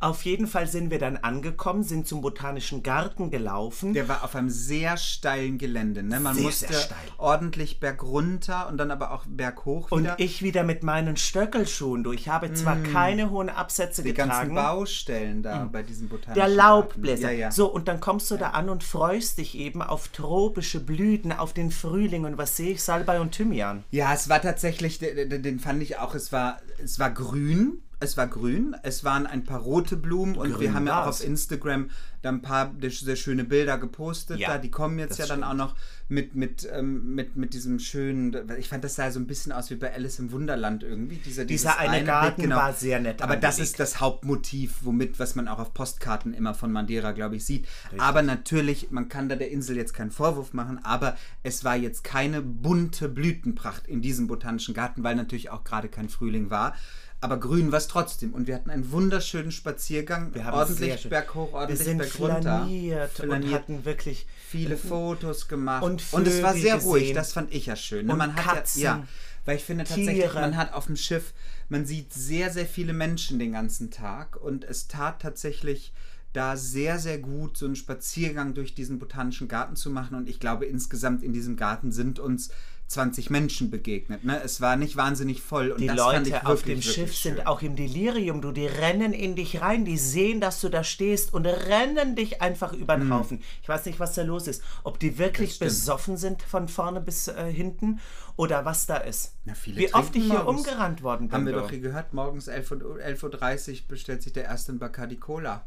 Auf 0.00 0.24
jeden 0.24 0.46
Fall 0.46 0.66
sind 0.66 0.90
wir 0.90 0.98
dann 0.98 1.16
angekommen, 1.16 1.82
sind 1.82 2.06
zum 2.06 2.20
Botanischen 2.20 2.82
Garten 2.82 3.30
gelaufen. 3.30 3.94
Der 3.94 4.08
war 4.08 4.24
auf 4.24 4.34
einem 4.36 4.50
sehr 4.50 4.96
steilen 4.96 5.58
Gelände. 5.58 6.02
Ne? 6.02 6.20
Man 6.20 6.34
Sehr, 6.34 6.44
musste 6.44 6.68
sehr 6.68 6.80
steil. 6.80 6.96
ordentlich 7.18 7.80
bergunter 7.80 8.68
und 8.68 8.78
dann 8.78 8.90
aber 8.90 9.10
auch 9.12 9.24
berghoch 9.26 9.90
und 9.90 10.04
wieder. 10.04 10.18
ich 10.18 10.42
wieder 10.42 10.62
mit 10.64 10.82
meinen 10.82 11.16
Stöckelschuhen. 11.16 12.04
Du, 12.04 12.12
ich 12.12 12.28
habe 12.28 12.52
zwar 12.54 12.76
keine 12.76 13.30
hohen 13.30 13.48
Absätze 13.48 14.02
Mm. 14.02 14.04
die 14.04 14.14
ganzen 14.14 14.30
getragen. 14.48 14.54
Baustellen 14.54 15.42
da 15.42 15.68
bei 15.70 15.82
diesem 15.82 16.08
botanischen 16.08 16.34
Der 16.34 16.44
Garten. 16.44 16.56
Laubbläser. 16.56 17.30
Ja, 17.32 17.38
ja. 17.38 17.50
So, 17.50 17.66
und 17.72 17.88
dann 17.88 18.00
kommst 18.00 18.30
du 18.30 18.36
da 18.36 18.50
an 18.50 18.68
und 18.68 18.84
freust 18.84 19.38
dich 19.38 19.56
eben 19.56 19.82
auf 19.82 20.08
tropische 20.08 20.80
Blüten, 20.80 21.32
auf 21.32 21.52
den 21.52 21.70
Frühling. 21.70 22.24
Und 22.24 22.38
was 22.38 22.56
sehe 22.56 22.72
ich? 22.72 22.82
Salbei 22.82 23.20
und 23.20 23.32
Thymian. 23.32 23.84
Ja, 23.90 24.12
es 24.14 24.28
war 24.28 24.40
tatsächlich, 24.40 24.98
den, 24.98 25.28
den- 25.30 25.42
den 25.42 25.60
fand 25.60 25.82
ich 25.82 25.98
auch, 25.98 26.14
es 26.14 26.32
war, 26.32 26.58
es 26.82 26.98
war 26.98 27.10
grün. 27.10 27.82
Es 27.98 28.16
war 28.16 28.26
grün, 28.26 28.76
es 28.82 29.04
waren 29.04 29.26
ein 29.26 29.44
paar 29.44 29.60
rote 29.60 29.96
Blumen 29.96 30.36
und 30.36 30.50
wir 30.50 30.56
Grün 30.56 30.74
haben 30.74 30.86
ja 30.86 31.02
auch 31.02 31.06
auf 31.06 31.24
Instagram 31.24 31.88
da 32.26 32.32
ein 32.32 32.42
paar 32.42 32.74
sehr 32.80 33.16
schöne 33.16 33.44
Bilder 33.44 33.78
gepostet. 33.78 34.38
Ja, 34.38 34.48
da, 34.48 34.58
die 34.58 34.70
kommen 34.70 34.98
jetzt 34.98 35.18
ja 35.18 35.26
dann 35.26 35.44
auch 35.44 35.54
noch 35.54 35.76
mit, 36.08 36.34
mit, 36.34 36.68
ähm, 36.72 37.14
mit, 37.14 37.36
mit 37.36 37.54
diesem 37.54 37.78
schönen, 37.78 38.36
ich 38.58 38.68
fand 38.68 38.84
das 38.84 38.96
sah 38.96 39.10
so 39.10 39.18
ein 39.18 39.26
bisschen 39.26 39.52
aus 39.52 39.70
wie 39.70 39.76
bei 39.76 39.94
Alice 39.94 40.18
im 40.18 40.32
Wunderland 40.32 40.82
irgendwie. 40.82 41.16
Dieser, 41.16 41.44
Dieser 41.44 41.78
eine 41.78 42.04
Garten 42.04 42.42
genau. 42.42 42.56
war 42.56 42.72
sehr 42.72 43.00
nett 43.00 43.22
Aber 43.22 43.36
das 43.36 43.58
ist 43.58 43.80
das 43.80 44.00
Hauptmotiv, 44.00 44.78
womit, 44.82 45.18
was 45.18 45.34
man 45.34 45.48
auch 45.48 45.58
auf 45.58 45.72
Postkarten 45.72 46.34
immer 46.34 46.54
von 46.54 46.72
Madeira, 46.72 47.12
glaube 47.12 47.36
ich, 47.36 47.44
sieht. 47.44 47.66
Aber 47.98 48.22
natürlich, 48.22 48.90
man 48.90 49.08
kann 49.08 49.28
da 49.28 49.36
der 49.36 49.50
Insel 49.50 49.76
jetzt 49.76 49.94
keinen 49.94 50.10
Vorwurf 50.10 50.52
machen, 50.52 50.80
aber 50.84 51.16
es 51.42 51.64
war 51.64 51.76
jetzt 51.76 52.04
keine 52.04 52.42
bunte 52.42 53.08
Blütenpracht 53.08 53.86
in 53.86 54.02
diesem 54.02 54.26
botanischen 54.26 54.74
Garten, 54.74 55.02
weil 55.02 55.14
natürlich 55.14 55.50
auch 55.50 55.64
gerade 55.64 55.88
kein 55.88 56.08
Frühling 56.08 56.50
war. 56.50 56.74
Aber 57.20 57.38
grün 57.40 57.72
war 57.72 57.78
es 57.78 57.88
trotzdem. 57.88 58.34
Und 58.34 58.46
wir 58.46 58.54
hatten 58.54 58.70
einen 58.70 58.90
wunderschönen 58.92 59.50
Spaziergang. 59.50 60.34
Wir 60.34 60.44
haben 60.44 60.54
ordentlich 60.54 61.08
berghoch, 61.08 61.52
Wir 61.52 61.58
ordentlich 61.58 61.82
sind 61.86 61.98
bergunter. 61.98 62.40
flaniert, 62.40 63.20
und 63.20 63.52
hatten 63.52 63.84
wirklich 63.84 64.26
viele 64.48 64.76
Fotos 64.76 65.48
gemacht. 65.48 65.82
und 65.82 66.02
Und, 66.12 66.26
es 66.26 66.42
war 66.42 66.54
sehr 66.54 66.76
ruhig, 66.76 67.02
gesehen. 67.04 67.14
das 67.16 67.32
fand 67.32 67.52
ich 67.54 67.66
ja 67.66 67.76
schön. 67.76 68.06
Ne? 68.06 68.12
Und 68.12 68.18
man 68.18 68.36
hat 68.36 68.44
Katzen, 68.56 68.82
ja, 68.82 68.96
ja, 68.98 69.06
weil 69.46 69.56
ich 69.56 69.64
finde 69.64 69.84
tatsächlich, 69.84 70.16
Tiere. 70.24 70.40
man 70.40 70.56
hat 70.56 70.72
auf 70.74 70.86
dem 70.86 70.96
Schiff, 70.96 71.32
man 71.68 71.86
sieht 71.86 72.12
sehr, 72.12 72.50
sehr 72.52 72.66
viele 72.66 72.92
Menschen 72.92 73.38
den 73.38 73.52
ganzen 73.52 73.90
Tag 73.90 74.36
und 74.36 74.64
es 74.64 74.86
tat 74.86 75.22
tatsächlich 75.22 75.92
da 76.32 76.56
sehr, 76.56 76.98
sehr 76.98 77.18
gut, 77.18 77.56
so 77.56 77.64
einen 77.64 77.76
Spaziergang 77.76 78.52
durch 78.52 78.74
diesen 78.74 78.98
botanischen 78.98 79.48
Garten 79.48 79.74
zu 79.74 79.88
machen. 79.88 80.16
Und 80.16 80.28
ich 80.28 80.38
glaube, 80.38 80.66
insgesamt 80.66 81.22
in 81.22 81.32
diesem 81.32 81.56
Garten 81.56 81.92
sind 81.92 82.18
uns 82.18 82.50
20 82.88 83.30
Menschen 83.30 83.70
begegnet. 83.70 84.24
Ne? 84.24 84.40
Es 84.44 84.60
war 84.60 84.76
nicht 84.76 84.96
wahnsinnig 84.96 85.42
voll. 85.42 85.72
Und 85.72 85.80
Die 85.80 85.86
das 85.88 86.00
fand 86.00 86.26
ich 86.26 86.32
Leute 86.34 86.46
auf 86.46 86.62
dem 86.62 86.80
Schiff 86.82 86.96
wirklich 86.98 87.18
sind 87.20 87.36
schön. 87.38 87.46
auch 87.46 87.62
im 87.62 87.74
Delirium. 87.76 88.40
Du, 88.40 88.52
die 88.52 88.66
rennen 88.66 89.12
in 89.12 89.34
dich 89.34 89.60
rein, 89.60 89.84
die 89.84 89.98
sehen, 89.98 90.40
dass 90.40 90.60
du 90.60 90.68
da 90.68 90.84
stehst 90.84 91.34
und 91.34 91.46
rennen 91.46 92.14
dich 92.14 92.42
einfach 92.42 92.72
über 92.72 92.96
den 92.96 93.12
Haufen. 93.12 93.42
Ich 93.62 93.68
weiß 93.68 93.86
nicht, 93.86 93.98
was 93.98 94.14
da 94.14 94.22
los 94.22 94.46
ist. 94.46 94.62
Ob 94.84 94.98
die 95.00 95.18
wirklich 95.18 95.60
Mhm. 95.60 95.64
besoffen 95.64 96.16
sind 96.16 96.42
von 96.42 96.68
vorne 96.68 97.00
bis 97.00 97.28
äh, 97.28 97.52
hinten 97.52 97.98
oder 98.36 98.64
was 98.64 98.86
da 98.86 98.98
ist. 98.98 99.34
Na, 99.44 99.54
Wie 99.64 99.92
oft 99.94 100.14
ich 100.14 100.24
hier 100.24 100.46
umgerannt 100.46 101.02
worden 101.02 101.28
bin. 101.28 101.34
Haben 101.36 101.46
wir 101.46 101.54
doch 101.54 101.70
hier 101.70 101.80
gehört, 101.80 102.12
morgens 102.14 102.48
11.30 102.48 102.82
Uhr, 102.84 102.96
11.30 102.98 103.72
Uhr 103.82 103.88
bestellt 103.88 104.22
sich 104.22 104.32
der 104.32 104.44
erste 104.44 104.72
ein 104.72 104.78
Bacardi 104.78 105.16
Cola. 105.16 105.64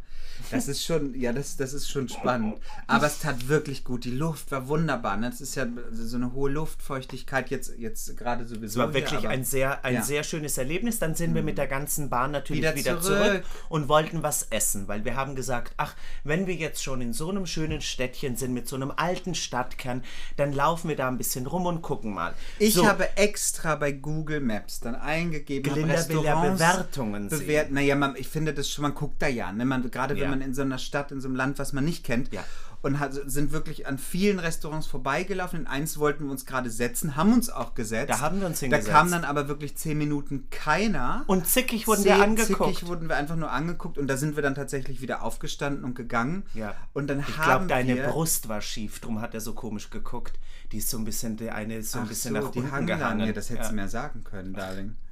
Das 0.51 0.67
ist 0.67 0.83
schon, 0.83 1.13
ja, 1.19 1.33
das, 1.33 1.57
das 1.57 1.73
ist 1.73 1.89
schon 1.89 2.09
spannend. 2.09 2.55
Aber 2.87 3.07
es 3.07 3.19
tat 3.19 3.47
wirklich 3.47 3.83
gut. 3.83 4.05
Die 4.05 4.11
Luft 4.11 4.51
war 4.51 4.67
wunderbar. 4.67 5.17
Ne? 5.17 5.29
Das 5.29 5.41
ist 5.41 5.55
ja 5.55 5.67
so 5.91 6.15
eine 6.17 6.33
hohe 6.33 6.49
Luftfeuchtigkeit 6.49 7.49
jetzt, 7.49 7.73
jetzt 7.77 8.15
gerade 8.17 8.45
sowieso. 8.47 8.65
Es 8.81 8.87
war 8.87 8.93
wirklich 8.93 9.19
hier, 9.19 9.29
ein 9.29 9.43
sehr, 9.43 9.83
ein 9.85 9.95
Ja. 9.95 10.01
sehr 10.01 10.23
schönes 10.23 10.57
Erlebnis. 10.57 10.99
Dann 10.99 11.15
sind 11.15 11.35
wir 11.35 11.43
mit 11.43 11.57
der 11.57 11.67
ganzen 11.67 12.09
Bahn 12.09 12.31
natürlich 12.31 12.61
Wieder 12.63 12.75
wieder, 12.75 13.01
zurück. 13.01 13.17
zurück. 13.25 13.43
und 13.69 13.87
wollten 13.89 14.23
was 14.23 14.47
essen, 14.49 14.87
weil 14.87 15.05
wir 15.05 15.15
haben 15.15 15.35
gesagt, 15.35 15.73
ach, 15.77 15.95
wenn 16.23 16.47
wir 16.47 16.55
jetzt 16.55 16.83
schon 16.83 17.01
in 17.01 17.13
so 17.13 17.29
einem 17.29 17.45
schönen 17.45 17.81
Städtchen 17.81 18.35
sind, 18.35 18.53
mit 18.53 18.67
so 18.67 18.75
einem 18.75 18.91
alten 18.95 19.35
Stadtkern, 19.35 20.03
dann 20.37 20.53
laufen 20.53 20.89
wir 20.89 20.95
da 20.95 21.07
ein 21.07 21.17
bisschen 21.17 21.45
rum 21.47 21.65
und 21.65 21.81
gucken 21.81 22.13
mal. 22.13 22.33
Ich 22.59 22.73
so, 22.73 22.87
habe 22.87 23.17
extra 23.17 23.75
bei 23.75 23.91
Google 23.91 24.39
Maps 24.39 24.79
dann 24.79 24.95
eingegeben, 24.95 25.73
Glinda 25.73 25.93
ja 25.93 25.99
Restaurants 25.99 26.59
Bewertungen 26.59 27.29
sehen. 27.29 27.39
bewert. 27.39 27.71
Naja, 27.71 27.95
man, 27.95 28.15
ich 28.15 28.27
finde 28.27 28.53
das 28.53 28.69
schon, 28.69 28.83
man 28.83 28.95
guckt 28.95 29.21
da 29.21 29.27
ja. 29.27 29.51
Ne? 29.51 29.65
Man, 29.65 29.89
gerade 29.91 30.15
wenn 30.19 30.28
Ja. 30.29 30.35
man 30.35 30.41
in 30.41 30.53
so 30.53 30.61
einer 30.61 30.77
Stadt, 30.77 31.11
in 31.11 31.21
so 31.21 31.27
einem 31.27 31.35
Land, 31.35 31.59
was 31.59 31.73
man 31.73 31.83
nicht 31.85 32.03
kennt. 32.05 32.31
Ja. 32.33 32.43
Und 32.81 33.01
hat, 33.01 33.13
sind 33.25 33.51
wirklich 33.51 33.87
an 33.87 33.97
vielen 33.97 34.39
Restaurants 34.39 34.87
vorbeigelaufen. 34.87 35.59
In 35.59 35.67
eins 35.67 35.97
wollten 35.97 36.23
wir 36.23 36.31
uns 36.31 36.45
gerade 36.45 36.69
setzen, 36.69 37.17
haben 37.17 37.33
uns 37.33 37.49
auch 37.49 37.75
gesetzt. 37.75 38.09
Da 38.09 38.21
haben 38.21 38.39
wir 38.39 38.47
uns 38.47 38.59
Da 38.61 38.67
hingesetzt. 38.67 38.89
kam 38.89 39.11
dann 39.11 39.25
aber 39.25 39.49
wirklich 39.49 39.75
zehn 39.75 39.97
Minuten 39.97 40.47
keiner. 40.49 41.25
und 41.27 41.45
zickig 41.45 41.87
wurden 41.87 42.03
Zehn- 42.03 42.15
wir 42.17 42.23
angeguckt. 42.23 42.69
Zickig 42.75 42.87
wurden 42.87 43.09
wir 43.09 43.17
einfach 43.17 43.35
nur 43.35 43.51
angeguckt 43.51 43.97
und 43.97 44.07
da 44.07 44.15
sind 44.15 44.37
wir 44.37 44.43
dann 44.43 44.55
tatsächlich 44.55 45.01
wieder 45.01 45.23
aufgestanden 45.23 45.83
und 45.83 45.93
gegangen. 45.95 46.43
Ja. 46.53 46.73
Und 46.93 47.07
dann 47.07 47.19
Ich 47.19 47.37
haben 47.37 47.67
glaube, 47.67 47.67
deine 47.67 47.95
wir, 47.95 48.03
Brust 48.07 48.47
war 48.47 48.61
schief, 48.61 49.01
drum 49.01 49.19
hat 49.19 49.33
er 49.33 49.41
so 49.41 49.53
komisch 49.53 49.89
geguckt. 49.89 50.39
Die 50.71 50.77
ist 50.77 50.89
so 50.89 50.97
ein 50.97 51.03
bisschen, 51.03 51.35
der 51.35 51.55
eine 51.55 51.75
ist 51.77 51.91
so 51.91 51.97
ein 51.99 52.05
Ach 52.05 52.09
bisschen 52.09 52.33
so, 52.33 52.41
nach 52.41 52.51
die 52.51 52.59
unten 52.59 52.71
hangen 52.71 52.87
gehangen. 52.87 53.19
da. 53.19 53.25
Nee, 53.25 53.33
das 53.33 53.49
hättest 53.49 53.71
ja. 53.71 53.75
du 53.75 53.81
mir 53.81 53.89
sagen 53.89 54.23
können, 54.23 54.53
Darling. 54.53 54.95
Ach 54.95 55.08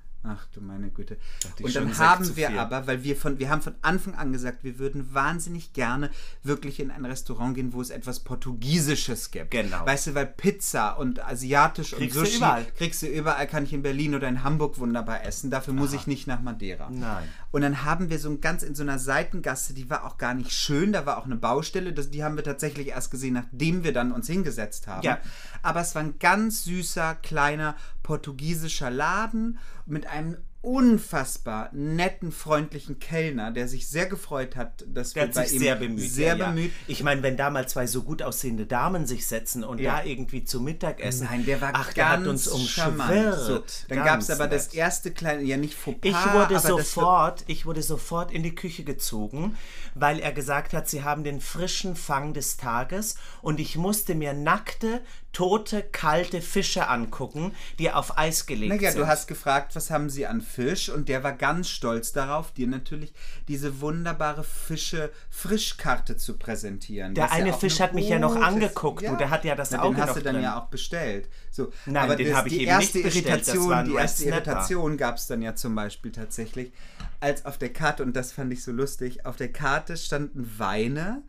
du 0.53 0.61
meine 0.61 0.89
Güte. 0.89 1.17
Und 1.61 1.75
dann 1.75 1.97
haben 1.97 2.35
wir 2.35 2.47
viel. 2.47 2.59
aber, 2.59 2.87
weil 2.87 3.03
wir 3.03 3.15
von, 3.15 3.39
wir 3.39 3.49
haben 3.49 3.61
von 3.61 3.75
Anfang 3.81 4.15
an 4.15 4.33
gesagt, 4.33 4.63
wir 4.63 4.77
würden 4.79 5.13
wahnsinnig 5.13 5.73
gerne 5.73 6.09
wirklich 6.43 6.79
in 6.79 6.91
ein 6.91 7.05
Restaurant 7.05 7.55
gehen, 7.55 7.73
wo 7.73 7.81
es 7.81 7.89
etwas 7.89 8.19
Portugiesisches 8.21 9.31
gibt. 9.31 9.51
Genau. 9.51 9.85
Weißt 9.85 10.07
du, 10.07 10.15
weil 10.15 10.25
Pizza 10.25 10.97
und 10.97 11.23
asiatisch 11.23 11.91
Kriegst 11.91 12.17
und 12.17 12.23
du 12.23 12.25
Sushi 12.25 12.37
überall. 12.37 12.65
kriegst 12.77 13.01
du 13.01 13.07
überall, 13.07 13.47
kann 13.47 13.63
ich 13.63 13.73
in 13.73 13.81
Berlin 13.81 14.15
oder 14.15 14.27
in 14.27 14.43
Hamburg 14.43 14.79
wunderbar 14.79 15.23
essen. 15.23 15.49
Dafür 15.49 15.73
muss 15.73 15.93
ich 15.93 16.07
nicht 16.07 16.27
nach 16.27 16.41
Madeira. 16.41 16.89
Nein. 16.89 17.27
Und 17.57 17.63
dann 17.63 17.83
haben 17.83 18.11
wir 18.11 18.19
so 18.19 18.29
ein 18.29 18.39
ganz 18.39 18.61
in 18.61 18.75
so 18.75 18.83
einer 18.83 18.99
Seitengasse, 18.99 19.73
die 19.73 19.89
war 19.89 20.05
auch 20.05 20.19
gar 20.19 20.35
nicht 20.35 20.51
schön, 20.51 20.93
da 20.93 21.07
war 21.07 21.17
auch 21.17 21.25
eine 21.25 21.37
Baustelle, 21.37 21.91
das, 21.91 22.11
die 22.11 22.23
haben 22.23 22.35
wir 22.35 22.43
tatsächlich 22.43 22.89
erst 22.89 23.09
gesehen, 23.09 23.33
nachdem 23.33 23.83
wir 23.83 23.93
dann 23.93 24.11
uns 24.11 24.27
hingesetzt 24.27 24.85
haben. 24.85 25.01
Ja. 25.01 25.17
Aber 25.63 25.81
es 25.81 25.95
war 25.95 26.03
ein 26.03 26.19
ganz 26.19 26.65
süßer, 26.65 27.15
kleiner 27.15 27.75
portugiesischer 28.03 28.91
Laden 28.91 29.57
mit 29.87 30.05
einem 30.05 30.37
unfassbar 30.61 31.69
netten, 31.73 32.31
freundlichen 32.31 32.99
Kellner, 32.99 33.51
der 33.51 33.67
sich 33.67 33.87
sehr 33.87 34.05
gefreut 34.07 34.55
hat, 34.55 34.83
dass 34.87 35.13
Der 35.13 35.27
wir 35.27 35.33
bei 35.33 35.45
sich 35.45 35.53
ihm 35.55 35.59
sehr 35.59 35.75
bemüht. 35.75 36.11
sehr 36.11 36.27
ja, 36.29 36.35
ja. 36.35 36.49
bemüht. 36.51 36.71
Ich 36.87 37.03
meine, 37.03 37.23
wenn 37.23 37.37
da 37.37 37.49
mal 37.49 37.67
zwei 37.67 37.87
so 37.87 38.03
gut 38.03 38.21
aussehende 38.21 38.65
Damen 38.65 39.05
sich 39.05 39.27
setzen 39.27 39.63
und 39.63 39.79
Ja. 39.79 39.97
da 39.97 40.03
irgendwie 40.03 40.43
zu 40.43 40.59
Mittag 40.61 40.99
essen. 40.99 41.27
Nein, 41.29 41.45
der 41.45 41.61
war 41.61 41.71
Ach, 41.73 41.93
der 41.93 42.09
hat 42.09 42.27
uns 42.27 42.47
umschwirrt. 42.47 43.39
So, 43.39 43.63
dann 43.87 44.03
gab 44.03 44.19
es 44.19 44.29
aber 44.29 44.47
das 44.47 44.67
nett. 44.67 44.75
erste 44.75 45.11
kleine, 45.11 45.43
ja 45.43 45.57
nicht 45.57 45.73
Fauxpas, 45.75 46.09
Ich 46.09 46.33
wurde 46.33 46.53
das 46.55 46.63
sofort, 46.63 47.43
ich 47.47 47.65
wurde 47.65 47.81
sofort 47.83 48.31
in 48.31 48.43
die 48.43 48.55
Küche 48.55 48.83
gezogen, 48.83 49.55
weil 49.95 50.19
er 50.19 50.31
gesagt 50.31 50.73
hat, 50.73 50.87
sie 50.89 51.03
haben 51.03 51.23
den 51.23 51.41
frischen 51.41 51.95
Fang 51.95 52.33
des 52.33 52.57
Tages 52.57 53.15
und 53.41 53.59
ich 53.59 53.75
musste 53.77 54.15
mir 54.15 54.33
nackte, 54.33 55.01
tote, 55.33 55.83
kalte 55.83 56.41
Fische 56.41 56.87
angucken, 56.87 57.51
die 57.77 57.91
auf 57.91 58.17
Eis 58.17 58.45
gelegt 58.45 58.73
Naja, 58.75 58.91
sind. 58.91 59.01
du 59.01 59.07
hast 59.07 59.27
gefragt, 59.27 59.75
was 59.75 59.91
haben 59.91 60.09
sie 60.09 60.25
an 60.25 60.41
Fisch 60.41 60.89
und 60.89 61.09
der 61.09 61.23
war 61.23 61.33
ganz 61.33 61.69
stolz 61.69 62.11
darauf, 62.11 62.51
dir 62.51 62.67
natürlich 62.67 63.13
diese 63.47 63.81
wunderbare 63.81 64.43
Fische-Frischkarte 64.43 66.17
zu 66.17 66.37
präsentieren. 66.37 67.13
Der 67.13 67.25
ja 67.25 67.31
eine 67.31 67.53
auch 67.53 67.59
Fisch 67.59 67.79
eine 67.79 67.89
hat 67.89 67.93
mich 67.93 68.09
ja 68.09 68.19
noch 68.19 68.35
angeguckt, 68.35 69.07
du, 69.07 69.15
der 69.15 69.29
hat 69.29 69.43
ja 69.45 69.55
das 69.55 69.71
Na, 69.71 69.83
Auge 69.83 69.95
Den 69.95 70.03
hast 70.03 70.15
du 70.15 70.21
dann 70.21 70.33
drin. 70.35 70.43
ja 70.43 70.59
auch 70.59 70.67
bestellt. 70.67 71.29
So, 71.51 71.71
Nein, 71.85 72.03
aber 72.03 72.15
den 72.15 72.35
habe 72.35 72.47
ich 72.47 72.55
die 72.55 72.61
eben 72.61 72.71
erste 72.71 72.97
nicht 72.97 73.05
bestellt, 73.05 73.27
Irritation, 73.27 73.85
die 73.85 73.93
erste 73.95 74.21
Snapper. 74.23 74.35
Irritation 74.37 74.97
gab 74.97 75.17
es 75.17 75.27
dann 75.27 75.41
ja 75.41 75.55
zum 75.55 75.75
Beispiel 75.75 76.11
tatsächlich, 76.11 76.71
als 77.19 77.45
auf 77.45 77.57
der 77.57 77.73
Karte, 77.73 78.03
und 78.03 78.15
das 78.15 78.31
fand 78.31 78.51
ich 78.53 78.63
so 78.63 78.71
lustig, 78.71 79.25
auf 79.25 79.35
der 79.35 79.51
Karte 79.51 79.97
standen 79.97 80.51
Weine 80.57 81.23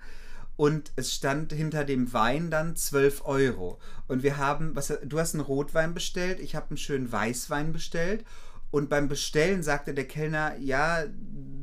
und 0.59 0.91
es 0.97 1.15
stand 1.15 1.53
hinter 1.53 1.85
dem 1.85 2.13
Wein 2.13 2.51
dann 2.51 2.75
12 2.75 3.25
Euro. 3.25 3.79
Und 4.09 4.25
wir 4.25 4.39
haben, 4.39 4.75
was, 4.75 4.93
du 5.05 5.21
hast 5.21 5.35
einen 5.35 5.45
Rotwein 5.45 5.95
bestellt, 5.95 6.41
ich 6.41 6.57
habe 6.57 6.71
einen 6.71 6.79
schönen 6.79 7.13
Weißwein 7.13 7.73
bestellt. 7.73 8.25
Und 8.73 8.91
beim 8.91 9.07
Bestellen 9.07 9.63
sagte 9.63 9.95
der 9.95 10.09
Kellner, 10.09 10.57
ja, 10.59 11.05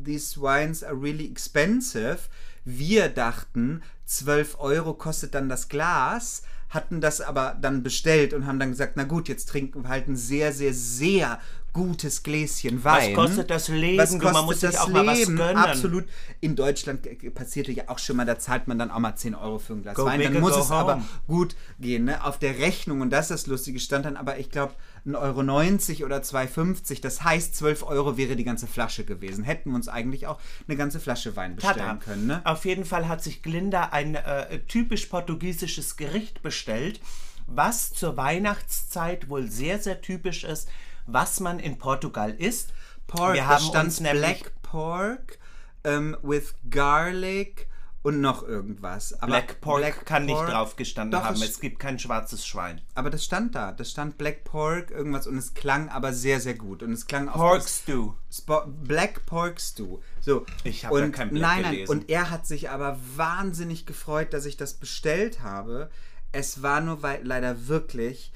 these 0.05 0.39
wines 0.39 0.81
are 0.81 0.95
really 0.95 1.29
expensive. 1.29 2.19
Wir 2.63 3.09
dachten, 3.09 3.83
12 4.05 4.59
Euro 4.59 4.93
kostet 4.93 5.35
dann 5.35 5.49
das 5.49 5.67
Glas, 5.67 6.43
hatten 6.69 7.01
das 7.01 7.19
aber 7.19 7.57
dann 7.59 7.83
bestellt 7.83 8.33
und 8.33 8.47
haben 8.47 8.59
dann 8.59 8.71
gesagt, 8.71 8.93
na 8.95 9.03
gut, 9.03 9.27
jetzt 9.27 9.49
trinken 9.49 9.83
wir 9.83 9.89
halt 9.89 10.07
ein 10.07 10.15
sehr, 10.15 10.53
sehr, 10.53 10.73
sehr 10.73 11.41
gutes 11.75 12.24
Gläschen 12.24 12.86
Wein. 12.86 13.13
kostet 13.13 13.50
das 13.50 13.67
Leben? 13.67 13.98
Was 13.98 14.12
kostet 14.12 14.32
man 14.32 14.46
muss 14.46 14.60
das 14.62 14.77
auch 14.77 14.88
mal 14.88 15.05
was 15.05 15.20
Leben? 15.20 15.36
gönnen. 15.36 15.58
Absolut. 15.58 16.05
In 16.39 16.55
Deutschland 16.55 17.05
passierte 17.36 17.74
ja 17.74 17.84
auch 17.88 18.00
schon 18.00 18.15
mal, 18.15 18.25
da 18.25 18.39
zahlt 18.39 18.70
man 18.70 18.79
dann 18.79 18.91
auch 18.91 19.00
mal 19.00 19.17
10 19.17 19.36
Euro 19.36 19.60
für 19.60 19.74
ein 19.74 19.82
Glas 19.82 19.96
Go 19.96 20.05
Wein. 20.05 20.22
Dann 20.22 20.39
muss 20.39 20.55
es 20.55 20.70
home. 20.70 20.79
aber 20.79 21.01
gut 21.27 21.58
gehen. 21.77 22.05
Ne? 22.05 22.24
Auf 22.24 22.39
der 22.39 22.60
Rechnung, 22.60 23.01
und 23.01 23.10
das 23.10 23.29
ist 23.29 23.32
das 23.32 23.48
Lustige, 23.48 23.82
stand 23.82 24.05
dann 24.05 24.15
aber, 24.15 24.39
ich 24.39 24.50
glaube, 24.50 24.74
1,90 25.05 25.98
Euro 26.00 26.05
oder 26.05 26.20
2,50. 26.20 27.01
Das 27.01 27.25
heißt, 27.25 27.58
12 27.58 27.84
Euro 27.84 28.15
wäre 28.15 28.38
die 28.38 28.46
ganze 28.46 28.67
Flasche 28.67 29.03
gewesen. 29.03 29.44
Hätten 29.44 29.72
wir 29.72 29.75
uns 29.75 29.89
eigentlich 29.89 30.27
auch 30.27 30.39
eine 30.70 30.77
ganze 30.77 31.01
Flasche 31.01 31.36
Wein 31.36 31.58
bestellen 31.58 31.77
Tada. 31.77 31.96
können. 31.98 32.25
Ne? 32.25 32.41
Auf 32.46 32.63
jeden 32.63 32.86
Fall 32.86 33.10
hat 33.10 33.22
sich 33.22 33.44
Glinda 33.44 33.89
ein 33.91 34.15
äh, 34.15 34.60
typisch 34.70 35.08
portugiesisches 35.08 35.98
Gericht 35.98 36.41
bestellt, 36.41 37.01
was 37.48 37.91
zur 37.91 38.15
Weihnachtszeit 38.15 39.27
wohl 39.27 39.51
sehr, 39.51 39.79
sehr 39.79 40.00
typisch 40.00 40.46
ist, 40.46 40.70
was 41.05 41.39
man 41.39 41.59
in 41.59 41.77
Portugal 41.77 42.31
isst. 42.31 42.74
Pork, 43.07 43.35
Wir 43.35 43.47
haben 43.47 43.69
uns 43.69 44.00
nämlich 44.00 44.41
Black 44.41 44.62
Pork 44.63 45.38
ähm, 45.83 46.17
with 46.24 46.55
Garlic 46.69 47.67
und 48.01 48.21
noch 48.21 48.43
irgendwas. 48.43 49.13
Aber 49.21 49.27
Black 49.31 49.62
Pork 49.62 50.05
kann 50.05 50.25
nicht 50.25 50.35
Pork- 50.35 50.50
drauf 50.50 50.75
gestanden 50.75 51.12
Doch, 51.19 51.25
haben. 51.25 51.35
es- 51.35 51.50
Es 51.51 51.59
gibt 51.59 51.79
kein 51.79 51.97
schwarzes 52.00 52.45
Schwein. 52.45 52.81
Aber 52.93 53.09
das 53.09 53.24
stand 53.24 53.55
da. 53.55 53.71
Das 53.71 53.89
stand 53.91 54.17
Black 54.17 54.43
Pork, 54.43 54.91
irgendwas 54.91 55.25
und 55.27 55.38
es 55.38 55.53
klang 55.55 55.89
aber 55.89 56.13
sehr, 56.13 56.39
sehr 56.39 56.53
gut. 56.55 56.83
Und 56.83 56.91
es 56.91 57.07
klang 57.07 57.29
auch 57.29 57.35
Pork 57.35 57.67
Stew. 57.67 58.13
Spo 58.31 58.62
Black 58.67 59.25
Pork 59.25 59.59
Stew. 59.62 60.00
So. 60.21 60.45
Ich 60.63 60.85
hab 60.85 60.91
und 60.91 61.01
ja 61.01 61.09
kein 61.09 61.29
Black 61.29 61.41
Nein, 61.41 61.62
nein. 61.63 61.71
gelesen. 61.74 61.91
Und 61.91 62.09
er 62.09 62.29
hat 62.31 62.45
sich 62.47 62.69
aber 62.69 62.97
wahnsinnig 63.15 63.85
gefreut, 63.85 64.33
dass 64.33 64.45
ich 64.45 64.57
das 64.57 64.74
bestellt 64.75 65.41
habe. 65.41 65.89
Es 66.31 66.62
war 66.63 66.81
nur 66.81 67.01
weil, 67.01 67.21
leider 67.25 67.67
wirklich, 67.67 68.31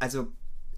also 0.00 0.28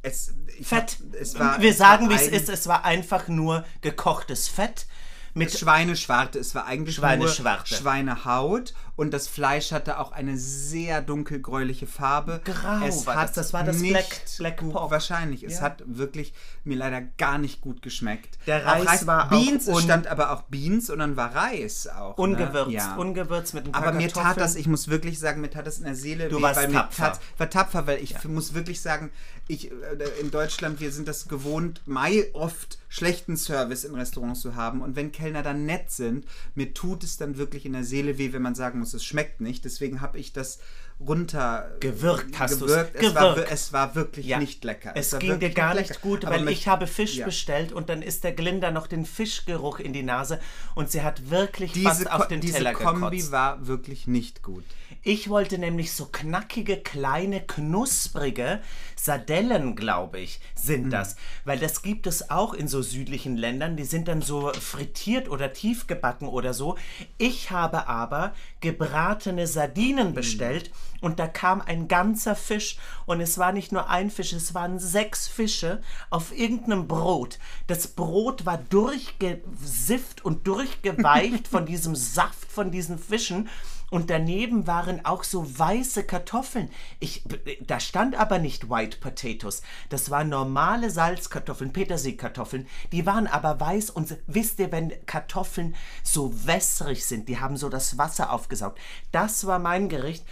es 0.03 0.35
Fett. 0.63 0.99
Hab, 1.01 1.15
es 1.21 1.39
war, 1.39 1.61
Wir 1.61 1.71
es 1.71 1.79
sagen, 1.79 2.09
wie 2.11 2.15
es 2.15 2.27
ist. 2.29 2.49
Es 2.49 2.67
war 2.67 2.85
einfach 2.85 3.29
nur 3.29 3.65
gekochtes 3.81 4.49
Fett 4.49 4.87
mit 5.33 5.57
Schweineschwarte. 5.57 6.39
Es 6.41 6.55
war 6.57 6.67
eigentlich 6.67 6.97
Schweineschwarte. 6.97 7.73
nur 7.73 7.81
Schweinehaut 7.81 8.75
und 8.97 9.13
das 9.15 9.29
Fleisch 9.29 9.71
hatte 9.71 9.99
auch 10.01 10.11
eine 10.13 10.37
sehr 10.37 11.01
dunkelgräuliche 11.03 11.87
Farbe. 11.87 12.41
Grau 12.45 12.85
es 12.85 13.07
war 13.07 13.15
hat 13.15 13.29
das. 13.29 13.35
Das 13.37 13.53
war 13.53 13.63
das 13.63 13.81
Black- 13.81 14.23
Black 14.39 14.57
Pork. 14.57 14.91
Wahrscheinlich. 14.91 15.45
Es 15.45 15.55
Ja. 15.55 15.61
hat 15.63 15.85
wirklich 15.87 16.35
mir 16.65 16.77
leider 16.77 17.01
gar 17.01 17.39
nicht 17.39 17.61
gut 17.61 17.81
geschmeckt. 17.81 18.39
Der 18.49 18.67
Auch 18.67 18.85
Reis 18.85 19.07
war 19.07 19.27
auch 19.27 19.31
Beans, 19.31 19.69
es 19.69 19.75
un- 19.77 19.83
stand 19.83 20.09
aber 20.09 20.33
auch 20.33 20.43
Beans 20.43 20.91
und 20.91 20.99
dann 20.99 21.17
war 21.17 21.35
Reis 21.35 21.87
auch. 21.87 22.19
ungewürzt. 22.19 22.67
Ne? 22.69 22.75
Ja. 22.75 22.97
Ungewürzt 22.97 23.55
mit 23.55 23.67
ein 23.67 23.73
paar 23.73 23.83
Aber 23.85 23.93
mir 23.93 24.13
tat 24.13 24.37
das, 24.37 24.57
ich 24.57 24.67
muss 24.67 24.89
wirklich 24.89 25.21
sagen, 25.21 25.41
mir 25.41 25.51
tat 25.51 25.67
das 25.69 25.79
in 25.79 25.85
der 25.85 25.95
Seele 25.95 26.29
Du 26.29 26.39
weh, 26.39 26.43
warst 26.43 26.61
tapfer. 26.73 27.03
tat, 27.05 27.21
war 27.39 27.49
tapfer, 27.49 27.87
weil 27.87 28.03
ich 28.03 28.23
muss 28.25 28.53
wirklich 28.53 28.81
sagen, 28.83 29.11
ich 29.51 29.71
äh, 29.71 30.21
in 30.21 30.31
Deutschland, 30.31 30.81
wir 30.81 30.93
sind 30.93 31.09
das 31.09 31.29
gewohnt, 31.29 31.83
mai 31.87 32.31
oft 32.33 32.79
schlechten 32.93 33.37
Service 33.39 33.85
in 33.85 33.95
Restaurants 33.95 34.41
zu 34.43 34.57
haben 34.57 34.83
und 34.83 34.97
wenn 34.97 35.13
Kellner 35.13 35.43
dann 35.43 35.65
nett 35.65 35.91
sind, 35.91 36.27
mir 36.55 36.75
tut 36.75 37.05
es 37.05 37.17
dann 37.17 37.39
wirklich 37.39 37.65
in 37.65 37.73
der 37.73 37.85
Seele 37.85 38.19
weh, 38.19 38.33
wenn 38.35 38.43
man 38.43 38.55
sagen 38.57 38.81
muss, 38.81 38.93
es 38.93 39.05
schmeckt 39.05 39.41
nicht. 39.41 39.65
Deswegen 39.65 40.01
habe 40.03 40.19
ich 40.19 40.33
das 40.35 40.59
runter 40.99 41.71
Gewürgt 41.81 42.39
hast 42.39 42.61
gewürgt. 42.61 42.95
Es 42.97 43.15
war, 43.15 43.31
Gewürgt. 43.31 43.49
wir- 43.49 43.55
es 43.55 43.73
war 43.73 43.95
wirklich 43.95 44.27
Ja. 44.27 44.39
nicht 44.39 44.63
lecker. 44.65 44.93
Es 44.95 45.13
war 45.13 45.19
ging 45.21 45.39
dir 45.41 45.49
gar 45.49 45.75
nicht 45.75 46.03
gut, 46.03 46.27
weil 46.27 46.47
ich 46.51 46.69
habe 46.69 46.87
Fisch 46.87 47.17
ja. 47.17 47.25
bestellt 47.25 47.73
und 47.73 47.89
dann 47.89 48.03
ist 48.03 48.23
der 48.23 48.33
Glinda 48.33 48.71
noch 48.71 48.87
den 48.87 49.07
Fischgeruch 49.07 49.79
in 49.79 49.95
die 49.95 50.03
Nase 50.03 50.41
und 50.75 50.91
sie 50.91 51.03
hat 51.03 51.31
wirklich 51.31 51.73
diese, 51.73 51.89
fast 51.89 52.11
auf 52.13 52.29
den 52.29 52.43
diese 52.43 52.55
Teller 52.59 52.75
Kombi 52.75 53.17
gekotzt. 53.17 53.33
war 53.33 53.67
wirklich 53.67 54.09
nicht 54.09 54.43
gut. 54.43 54.65
Ich 55.03 55.31
wollte 55.31 55.57
nämlich 55.57 55.93
so 55.93 56.05
knackige, 56.05 56.77
kleine, 56.77 57.41
knusprige 57.41 58.61
Sardellen, 58.97 59.77
glaube 59.77 60.21
ich, 60.21 60.41
sind 60.55 60.85
Hm. 60.85 60.91
das. 60.91 61.17
Weil 61.47 61.59
das 61.59 61.81
gibt 61.81 62.07
es 62.07 62.29
auch 62.29 62.53
in 62.53 62.69
so 62.69 62.80
südlichen 62.83 63.37
Ländern. 63.37 63.77
Die 63.77 63.85
sind 63.85 64.09
dann 64.09 64.23
so 64.23 64.53
frittiert 64.53 65.29
oder 65.29 65.53
tief 65.53 65.87
gebacken 65.87 66.29
oder 66.29 66.55
so. 66.55 66.77
Ich 67.19 67.51
habe 67.51 67.89
aber 67.89 68.35
gebratene 68.61 69.43
Hm. 69.43 69.47
Sardinen 69.49 70.15
bestellt 70.15 70.71
und 71.01 71.19
da 71.19 71.27
kam 71.27 71.61
ein 71.61 71.89
ganzer 71.89 72.37
Fisch 72.37 72.77
und 73.07 73.21
es 73.21 73.39
war 73.39 73.53
nicht 73.53 73.73
nur 73.73 73.89
ein 73.89 74.11
Fisch, 74.11 74.33
es 74.33 74.55
waren 74.55 74.79
sechs 74.79 75.27
Fische 75.29 75.81
auf 76.11 76.37
irgendeinem 76.37 76.87
Brot. 76.87 77.39
Das 77.67 77.89
Brot 77.89 78.47
war 78.47 78.59
durchgesifft 78.59 80.25
und 80.25 80.47
durchgeweicht 80.47 81.49
von 81.51 81.67
diesem 81.67 81.97
Saft 81.97 82.51
von 82.51 82.71
diesen 82.71 82.99
Fischen. 82.99 83.49
Und 83.91 84.09
daneben 84.09 84.67
waren 84.67 85.05
auch 85.05 85.25
so 85.25 85.59
weiße 85.59 86.05
Kartoffeln. 86.05 86.71
Ich, 87.01 87.25
da 87.61 87.81
stand 87.81 88.15
aber 88.15 88.39
nicht 88.39 88.71
White 88.71 88.99
Potatoes. 88.99 89.63
Das 89.89 90.11
waren 90.11 90.29
normale 90.29 90.91
Salzkartoffeln, 90.91 91.73
Petersilkartoffeln. 91.73 92.69
Die 92.93 93.05
waren 93.05 93.27
aber 93.27 93.59
weiß 93.61 93.91
und 93.91 94.17
wisst 94.27 94.61
ihr, 94.61 94.71
wenn 94.73 94.93
Kartoffeln 95.07 95.75
so 96.05 96.47
wässrig 96.47 97.05
sind, 97.05 97.29
die 97.29 97.41
haben 97.41 97.57
so 97.57 97.69
das 97.69 97.99
Wasser 97.99 98.33
aufgesaugt. 98.33 98.79
Das 99.11 99.47
war 99.47 99.59
mein 99.59 99.89
Gericht. 99.89 100.25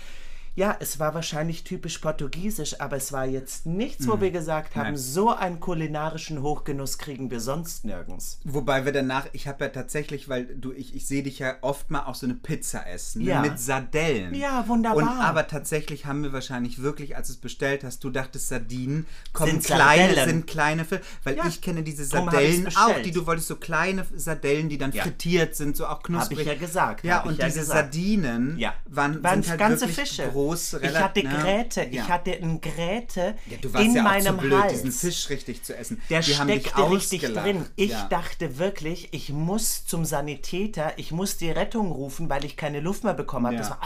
Ja, 0.59 0.77
es 0.81 0.99
war 0.99 1.15
wahrscheinlich 1.15 1.63
typisch 1.63 1.99
portugiesisch, 1.99 2.81
aber 2.81 2.97
es 2.97 3.13
war 3.13 3.25
jetzt 3.25 3.65
nichts, 3.65 4.09
wo 4.09 4.21
wir 4.21 4.33
gesagt 4.33 4.75
haben, 4.75 4.87
Nein. 4.89 4.97
so 4.97 5.31
einen 5.33 5.61
kulinarischen 5.61 6.43
Hochgenuss 6.43 6.99
kriegen 6.99 7.31
wir 7.31 7.39
sonst 7.39 7.85
nirgends. 7.85 8.41
Wobei 8.43 8.85
wir 8.85 8.91
danach, 8.91 9.27
ich 9.33 9.47
habe 9.47 9.67
ja 9.67 9.71
tatsächlich, 9.71 10.29
weil 10.29 10.47
du, 10.47 10.73
ich, 10.73 10.97
ich 10.97 11.07
sehe 11.07 11.23
dich 11.23 11.39
ja 11.39 11.55
oft 11.61 11.93
mal 11.93 12.07
auch 12.07 12.17
so 12.17 12.27
eine 12.27 12.35
Pizza 12.35 12.85
essen, 12.89 13.23
ne, 13.23 13.29
Ja. 13.31 13.41
mit 13.41 13.61
Sardellen. 13.61 14.35
Ja, 14.35 14.67
wunderbar. 14.67 14.97
Und 15.01 15.09
aber 15.09 15.47
tatsächlich 15.47 16.07
haben 16.07 16.25
wir 16.25 16.33
wahrscheinlich 16.33 16.83
wirklich, 16.83 17.15
als 17.17 17.29
du 17.29 17.35
es 17.35 17.39
bestellt 17.39 17.85
hast, 17.85 18.03
du 18.03 18.11
dachtest, 18.11 18.49
Sardinen 18.49 19.07
kommen 19.33 19.53
Sind 19.53 19.65
kleine, 19.65 20.09
Sardellen. 20.17 20.29
sind 20.29 20.47
kleine, 20.49 20.85
weil 21.23 21.37
Ja, 21.37 21.47
ich 21.47 21.61
kenne 21.61 21.85
diese 21.85 22.05
Sardellen 22.05 22.67
auch, 22.77 22.99
die 23.05 23.13
du 23.13 23.27
wolltest, 23.29 23.47
so 23.47 23.55
kleine 23.55 24.05
Sardellen, 24.17 24.69
die 24.69 24.79
dann 24.79 24.91
Ja. 24.91 25.05
frittiert 25.05 25.55
sind, 25.55 25.77
so 25.77 25.87
auch 25.87 26.03
knusprig. 26.03 26.39
Hab 26.39 26.47
ich 26.47 26.53
ja 26.53 26.59
gesagt, 26.67 27.05
Ja, 27.05 27.23
und 27.23 27.41
diese 27.41 27.61
gesagt. 27.61 27.95
Sardinen 27.95 28.59
Ja, 28.59 28.75
waren, 28.87 29.23
waren 29.23 29.41
sind 29.45 29.51
halt 29.51 29.61
ganze 29.61 29.87
Fische. 29.87 30.27
groß, 30.29 30.48
ich 30.55 30.73
relativ- 30.75 30.99
hatte 31.03 31.23
ne? 31.25 31.39
Gräte, 31.43 31.81
Ja. 31.83 31.89
ich 32.03 32.09
hatte 32.09 32.33
ein 32.33 32.61
Gräte 32.61 33.35
ja, 33.47 33.57
du 33.61 33.73
warst 33.73 33.85
in 33.87 33.95
ja 33.95 34.03
auch 34.03 34.05
meinem 34.07 34.37
zu 34.37 34.47
blöd, 34.47 34.63
Hals. 34.63 34.73
diesen 34.73 34.93
Fisch 34.93 35.29
richtig 35.31 35.63
zu 35.63 35.77
essen. 35.77 36.01
Der 36.11 36.21
Die 36.21 36.33
steckte 36.33 36.91
richtig 36.91 37.21
drin. 37.23 37.67
Ich 37.77 37.91
ja. 37.91 38.07
dachte 38.09 38.59
wirklich, 38.59 39.09
ich 39.13 39.31
muss 39.31 39.85
zum 39.87 40.05
Sanitäter, 40.05 40.93
ich 40.97 41.13
muss 41.13 41.37
die 41.37 41.51
Rettung 41.51 41.91
rufen, 41.93 42.29
weil 42.29 42.45
ich 42.45 42.57
keine 42.57 42.81
Luft 42.81 43.05
mehr 43.05 43.15
bekommen 43.15 43.47
habe. 43.47 43.57
Das 43.57 43.71
war 43.71 43.81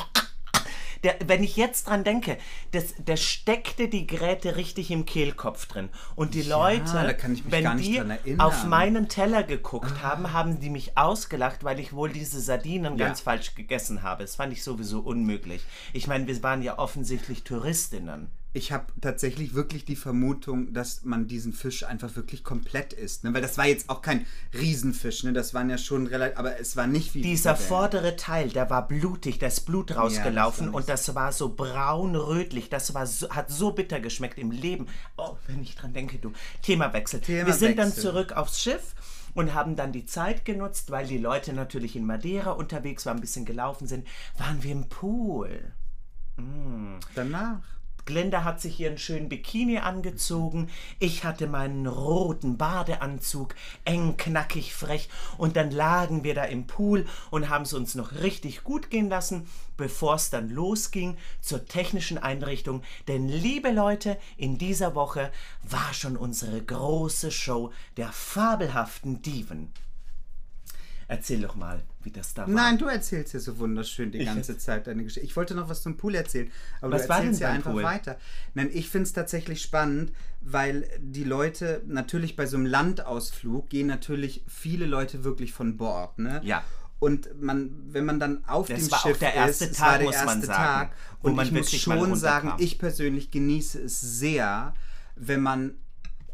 der, 1.03 1.17
wenn 1.27 1.43
ich 1.43 1.57
jetzt 1.57 1.89
dran 1.89 2.05
denke, 2.05 2.39
das, 2.71 2.95
der 2.99 3.17
steckte 3.17 3.89
die 3.89 4.07
Gräte 4.07 4.57
richtig 4.57 4.91
im 4.91 5.05
Kehlkopf 5.05 5.67
drin. 5.67 5.89
Und 6.15 6.35
die 6.35 6.43
Leute, 6.43 7.17
ich 7.35 7.45
mich 7.45 7.53
wenn 7.53 7.77
die. 7.77 8.01
Ah. 8.01 8.47
auf 8.47 8.65
meinen 8.65 9.09
Teller 9.09 9.43
geguckt 9.43 10.03
haben, 10.03 10.33
haben 10.33 10.61
die 10.61 10.71
mich 10.71 10.97
ausgelacht, 10.97 11.65
weil 11.65 11.81
ich 11.81 11.93
wohl 11.93 12.11
diese 12.11 12.41
Sardinen 12.41 12.97
Ja. 12.99 13.07
ganz 13.07 13.21
falsch 13.21 13.55
gegessen 13.55 14.03
habe. 14.03 14.23
Das 14.23 14.37
fand 14.37 14.53
ich 14.53 14.63
sowieso 14.63 15.01
unmöglich. 15.01 15.63
Ich 15.93 16.07
meine, 16.07 16.27
wir 16.27 16.43
waren 16.43 16.63
ja 16.63 16.79
offensichtlich 16.79 17.43
Touristinnen. 17.45 18.31
Ich 18.55 18.71
habe 18.71 18.87
tatsächlich 19.01 19.55
wirklich 19.55 19.85
die 19.85 19.97
Vermutung, 19.97 20.73
dass 20.75 21.05
man 21.05 21.27
diesen 21.27 21.53
Fisch 21.53 21.85
einfach 21.85 22.17
wirklich 22.17 22.45
komplett 22.45 22.93
isst. 22.93 23.25
Ne? 23.25 23.33
Weil 23.33 23.41
das 23.41 23.57
war 23.57 23.67
jetzt 23.67 23.89
auch 23.89 24.03
kein 24.03 24.27
Riesenfisch, 24.53 25.25
ne? 25.25 25.33
Das 25.33 25.55
waren 25.55 25.71
ja 25.71 25.79
schon 25.79 26.07
relativ, 26.07 26.39
aber 26.39 26.61
es 26.61 26.77
war 26.77 26.87
nicht 26.87 27.15
wie 27.15 27.23
Dieser 27.23 27.57
vordere 27.57 28.17
Teil, 28.17 28.51
der 28.51 28.69
war 28.69 28.87
blutig, 28.87 29.39
da 29.39 29.47
ist 29.47 29.63
Blut 29.63 29.97
rausgelaufen 29.97 30.67
nicht 30.67 30.75
und 30.75 30.89
das 30.89 31.15
war 31.15 31.33
so 31.33 31.55
braun-rötlich. 31.55 32.69
Das 32.69 32.93
war 32.93 33.07
so, 33.07 33.31
hat 33.31 33.51
so 33.51 33.73
bitter 33.73 34.01
geschmeckt 34.01 34.39
im 34.39 34.51
Leben. 34.51 34.87
Oh, 35.17 35.37
wenn 35.47 35.63
ich 35.63 35.75
dran 35.75 35.95
denke, 35.95 36.19
du. 36.19 36.33
Themawechsel. 36.63 37.27
Wir 37.27 37.55
sind 37.55 37.79
dann 37.79 37.93
zurück 37.93 38.33
aufs 38.33 38.61
Schiff 38.61 38.95
und 39.35 39.55
haben 39.55 39.77
dann 39.77 39.93
die 39.93 40.05
Zeit 40.05 40.45
genutzt, 40.45 40.91
weil 40.91 41.07
die 41.07 41.19
Leute 41.19 41.55
natürlich 41.55 41.97
in 41.97 42.05
Madeira 42.05 42.51
unterwegs 42.51 43.07
waren, 43.07 43.17
ein 43.17 43.23
bisschen 43.23 43.47
gelaufen 43.47 43.87
sind, 43.87 44.07
waren 44.37 44.63
wir 44.63 44.73
im 44.73 44.89
Pool. 44.91 45.73
Danach. 47.15 47.63
Glenda 48.05 48.45
hat 48.45 48.61
sich 48.61 48.81
ihren 48.81 48.99
schönen 48.99 49.29
Bikini 49.29 49.79
angezogen. 49.79 50.69
Ich 50.99 51.25
hatte 51.25 51.47
meinen 51.47 51.87
roten 51.87 52.57
Badeanzug, 52.57 53.55
eng, 53.85 54.17
knackig, 54.17 54.75
frech. 54.75 55.09
Und 55.39 55.57
dann 55.57 55.71
lagen 55.71 56.25
wir 56.25 56.35
da 56.35 56.45
im 56.45 56.67
Pool 56.67 57.07
und 57.31 57.49
haben 57.49 57.63
es 57.63 57.73
uns 57.73 57.95
noch 57.95 58.13
richtig 58.21 58.65
gut 58.65 58.91
gehen 58.91 59.09
lassen, 59.09 59.47
bevor 59.77 60.15
es 60.15 60.31
dann 60.31 60.51
losging 60.51 61.17
zur 61.41 61.65
technischen 61.65 62.19
Einrichtung. 62.19 62.83
Denn, 63.09 63.29
liebe 63.29 63.71
Leute, 63.71 64.19
in 64.37 64.59
dieser 64.59 64.95
Woche 64.95 65.31
war 65.63 65.95
schon 65.95 66.17
unsere 66.17 66.61
große 66.61 67.31
Show 67.31 67.73
der 67.97 68.09
fabelhaften 68.09 69.23
Diven. 69.23 69.73
Erzähl 71.13 71.43
doch 71.43 71.55
mal, 71.57 71.83
wie 72.03 72.11
das 72.11 72.33
da 72.33 72.43
war. 72.43 72.49
Nein, 72.49 72.79
du 72.79 72.87
erzählst 72.87 73.35
ja 73.35 73.41
so 73.41 73.59
wunderschön 73.59 74.11
die 74.11 74.25
ganze 74.25 74.57
Zeit 74.57 74.87
deine 74.87 75.05
Geschichte. 75.05 75.27
Ich 75.27 75.37
wollte 75.37 75.55
noch 75.55 75.69
was 75.69 75.83
zum 75.83 75.97
Pool 75.97 76.15
erzählen, 76.15 76.51
aber 76.81 76.95
Was 76.95 77.07
du 77.07 77.13
erzählst 77.13 77.41
ja 77.41 77.51
einfach 77.51 77.73
Pool? 77.73 77.83
weiter. 77.83 78.17
Nein, 78.55 78.71
ich 78.73 78.89
finde 78.89 79.05
es 79.05 79.13
tatsächlich 79.13 79.61
spannend, 79.61 80.13
weil 80.41 80.89
die 81.01 81.25
Leute 81.25 81.83
natürlich 81.87 82.35
bei 82.35 82.47
so 82.47 82.57
einem 82.57 82.67
Landausflug 82.67 83.69
gehen 83.69 83.87
natürlich 83.87 84.43
viele 84.49 84.87
Leute 84.87 85.23
wirklich 85.23 85.53
von 85.53 85.77
Bord, 85.77 86.19
ne? 86.19 86.41
Ja. 86.45 86.65
Und 86.99 87.43
man, 87.43 87.73
wenn 87.91 88.05
man 88.05 88.21
dann 88.21 88.45
auf 88.47 88.69
Das 88.69 88.79
dem 88.81 88.93
war 88.93 88.99
auch 88.99 89.03
Schiff 89.03 89.19
der 89.19 89.35
erste 89.35 89.65
ist, 89.67 89.77
Tag, 89.77 89.89
war 89.89 89.99
der 89.99 90.07
muss 90.07 90.17
man 90.17 90.29
erste 90.29 90.47
sagen, 90.47 90.89
Tag. 90.89 90.97
Und 91.21 91.35
man 91.35 91.47
ich 91.47 91.53
muss 91.53 91.73
schon 91.73 92.15
sagen, 92.17 92.55
ich 92.59 92.79
persönlich 92.79 93.31
genieße 93.31 93.83
es 93.83 94.01
sehr, 94.01 94.73
wenn 95.17 95.41
man 95.43 95.75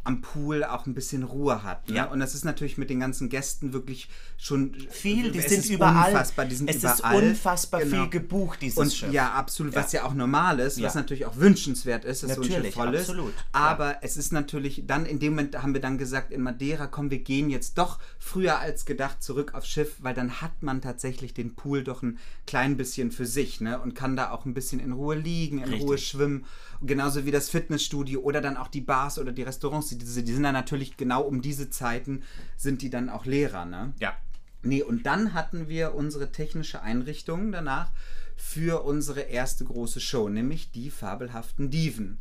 am 0.04 0.20
Pool 0.22 0.64
auch 0.64 0.87
ein 0.87 0.94
bisschen 0.94 1.22
Ruhe 1.22 1.62
hat. 1.62 1.88
Ne? 1.88 1.96
Ja. 1.96 2.04
Und 2.06 2.20
das 2.20 2.34
ist 2.34 2.44
natürlich 2.44 2.78
mit 2.78 2.88
den 2.90 3.00
ganzen 3.00 3.28
Gästen 3.28 3.72
wirklich 3.72 4.08
schon 4.38 4.74
Viel, 4.90 5.30
die 5.32 5.40
sind 5.40 5.58
ist 5.64 5.70
überall. 5.70 6.12
Unfassbar, 6.12 6.44
die 6.46 6.54
sind 6.54 6.70
es 6.70 6.76
überall. 6.76 7.22
ist 7.22 7.28
unfassbar 7.30 7.80
Genau. 7.82 8.02
viel 8.02 8.08
gebucht, 8.11 8.62
dieses 8.62 8.78
Und 8.78 8.92
Schiff. 8.92 9.12
ja, 9.12 9.32
absolut, 9.32 9.74
was 9.74 9.92
ja 9.92 10.04
auch 10.04 10.14
normal 10.14 10.61
ist, 10.61 10.82
was 10.82 10.94
Ja. 10.94 11.00
natürlich 11.00 11.26
auch 11.26 11.37
wünschenswert 11.37 12.04
ist, 12.04 12.22
dass 12.22 12.34
so 12.34 12.40
ein 12.40 12.44
Schiff 12.44 12.54
Natürlich, 12.56 12.74
voll 12.74 12.94
ist. 12.94 13.00
absolut, 13.08 13.34
ja. 13.34 13.42
Aber 13.52 13.96
es 14.02 14.16
ist 14.16 14.32
natürlich, 14.32 14.84
dann 14.87 15.04
in 15.06 15.18
dem 15.18 15.32
Moment 15.34 15.62
haben 15.62 15.74
wir 15.74 15.80
dann 15.80 15.98
gesagt, 15.98 16.32
in 16.32 16.40
Madeira, 16.42 16.87
komm, 16.87 17.11
wir 17.11 17.18
gehen 17.18 17.50
jetzt 17.50 17.76
doch 17.78 17.98
früher 18.18 18.58
als 18.61 18.84
gedacht 18.87 19.22
zurück 19.22 19.54
aufs 19.54 19.68
Schiff, 19.68 19.96
weil 20.00 20.14
dann 20.14 20.40
hat 20.40 20.62
man 20.62 20.80
tatsächlich 20.80 21.34
den 21.34 21.54
Pool 21.54 21.84
doch 21.84 22.02
ein 22.02 22.18
klein 22.46 22.76
bisschen 22.76 23.11
für 23.11 23.26
sich, 23.26 23.61
ne? 23.61 23.78
Und 23.80 23.94
kann 23.94 24.16
da 24.16 24.30
auch 24.30 24.44
ein 24.46 24.54
bisschen 24.54 24.80
in 24.80 24.92
Ruhe 24.92 25.16
liegen, 25.16 25.58
in 25.58 25.64
Richtig. 25.64 25.82
Ruhe 25.82 25.98
schwimmen. 25.98 26.44
Genauso 26.80 27.24
wie 27.26 27.30
das 27.30 27.50
Fitnessstudio 27.50 28.20
oder 28.20 28.40
dann 28.40 28.56
auch 28.56 28.68
die 28.68 28.80
Bars 28.80 29.18
oder 29.18 29.32
die 29.32 29.42
Restaurants, 29.42 29.88
die, 29.88 29.98
die 29.98 30.06
sind 30.06 30.42
dann 30.42 30.54
natürlich 30.54 30.96
genau 30.96 31.22
um 31.22 31.42
diese 31.42 31.70
Zeiten 31.70 32.22
sind 32.56 32.82
die 32.82 32.90
dann 32.90 33.08
auch 33.08 33.26
leerer, 33.26 33.64
ne? 33.64 33.92
Ja. 33.98 34.14
Nee, 34.62 34.82
und 34.82 35.06
dann 35.06 35.34
hatten 35.34 35.68
wir 35.68 35.94
unsere 35.94 36.32
technische 36.32 36.82
Einrichtung 36.82 37.52
danach 37.52 37.90
für 38.36 38.84
unsere 38.84 39.22
erste 39.22 39.64
große 39.64 40.00
Show, 40.00 40.28
nämlich 40.28 40.70
die 40.70 40.90
fabelhaften 40.90 41.70
Diven. 41.70 42.18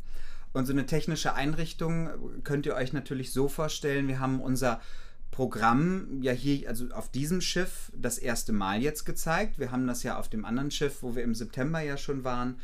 Und 0.52 0.66
so 0.66 0.72
eine 0.72 0.86
technische 0.86 1.34
Einrichtung 1.34 2.10
könnt 2.42 2.66
ihr 2.66 2.74
euch 2.74 2.92
natürlich 2.92 3.32
so 3.32 3.48
vorstellen, 3.48 4.08
wir 4.08 4.18
haben 4.18 4.40
unser 4.40 4.80
Programm 5.30 6.20
ja 6.20 6.32
hier, 6.32 6.68
also 6.68 6.88
auf 6.90 7.10
diesem 7.10 7.40
Schiff, 7.40 7.92
das 7.94 8.18
erste 8.18 8.52
Mal 8.52 8.82
jetzt 8.82 9.04
gezeigt. 9.04 9.58
Wir 9.58 9.70
haben 9.70 9.86
das 9.86 10.02
ja 10.02 10.18
auf 10.18 10.28
dem 10.28 10.44
anderen 10.44 10.70
Schiff, 10.70 11.02
wo 11.02 11.14
wir 11.14 11.22
im 11.22 11.34
September 11.34 11.80
ja 11.80 11.96
schon 11.96 12.24
waren. 12.24 12.56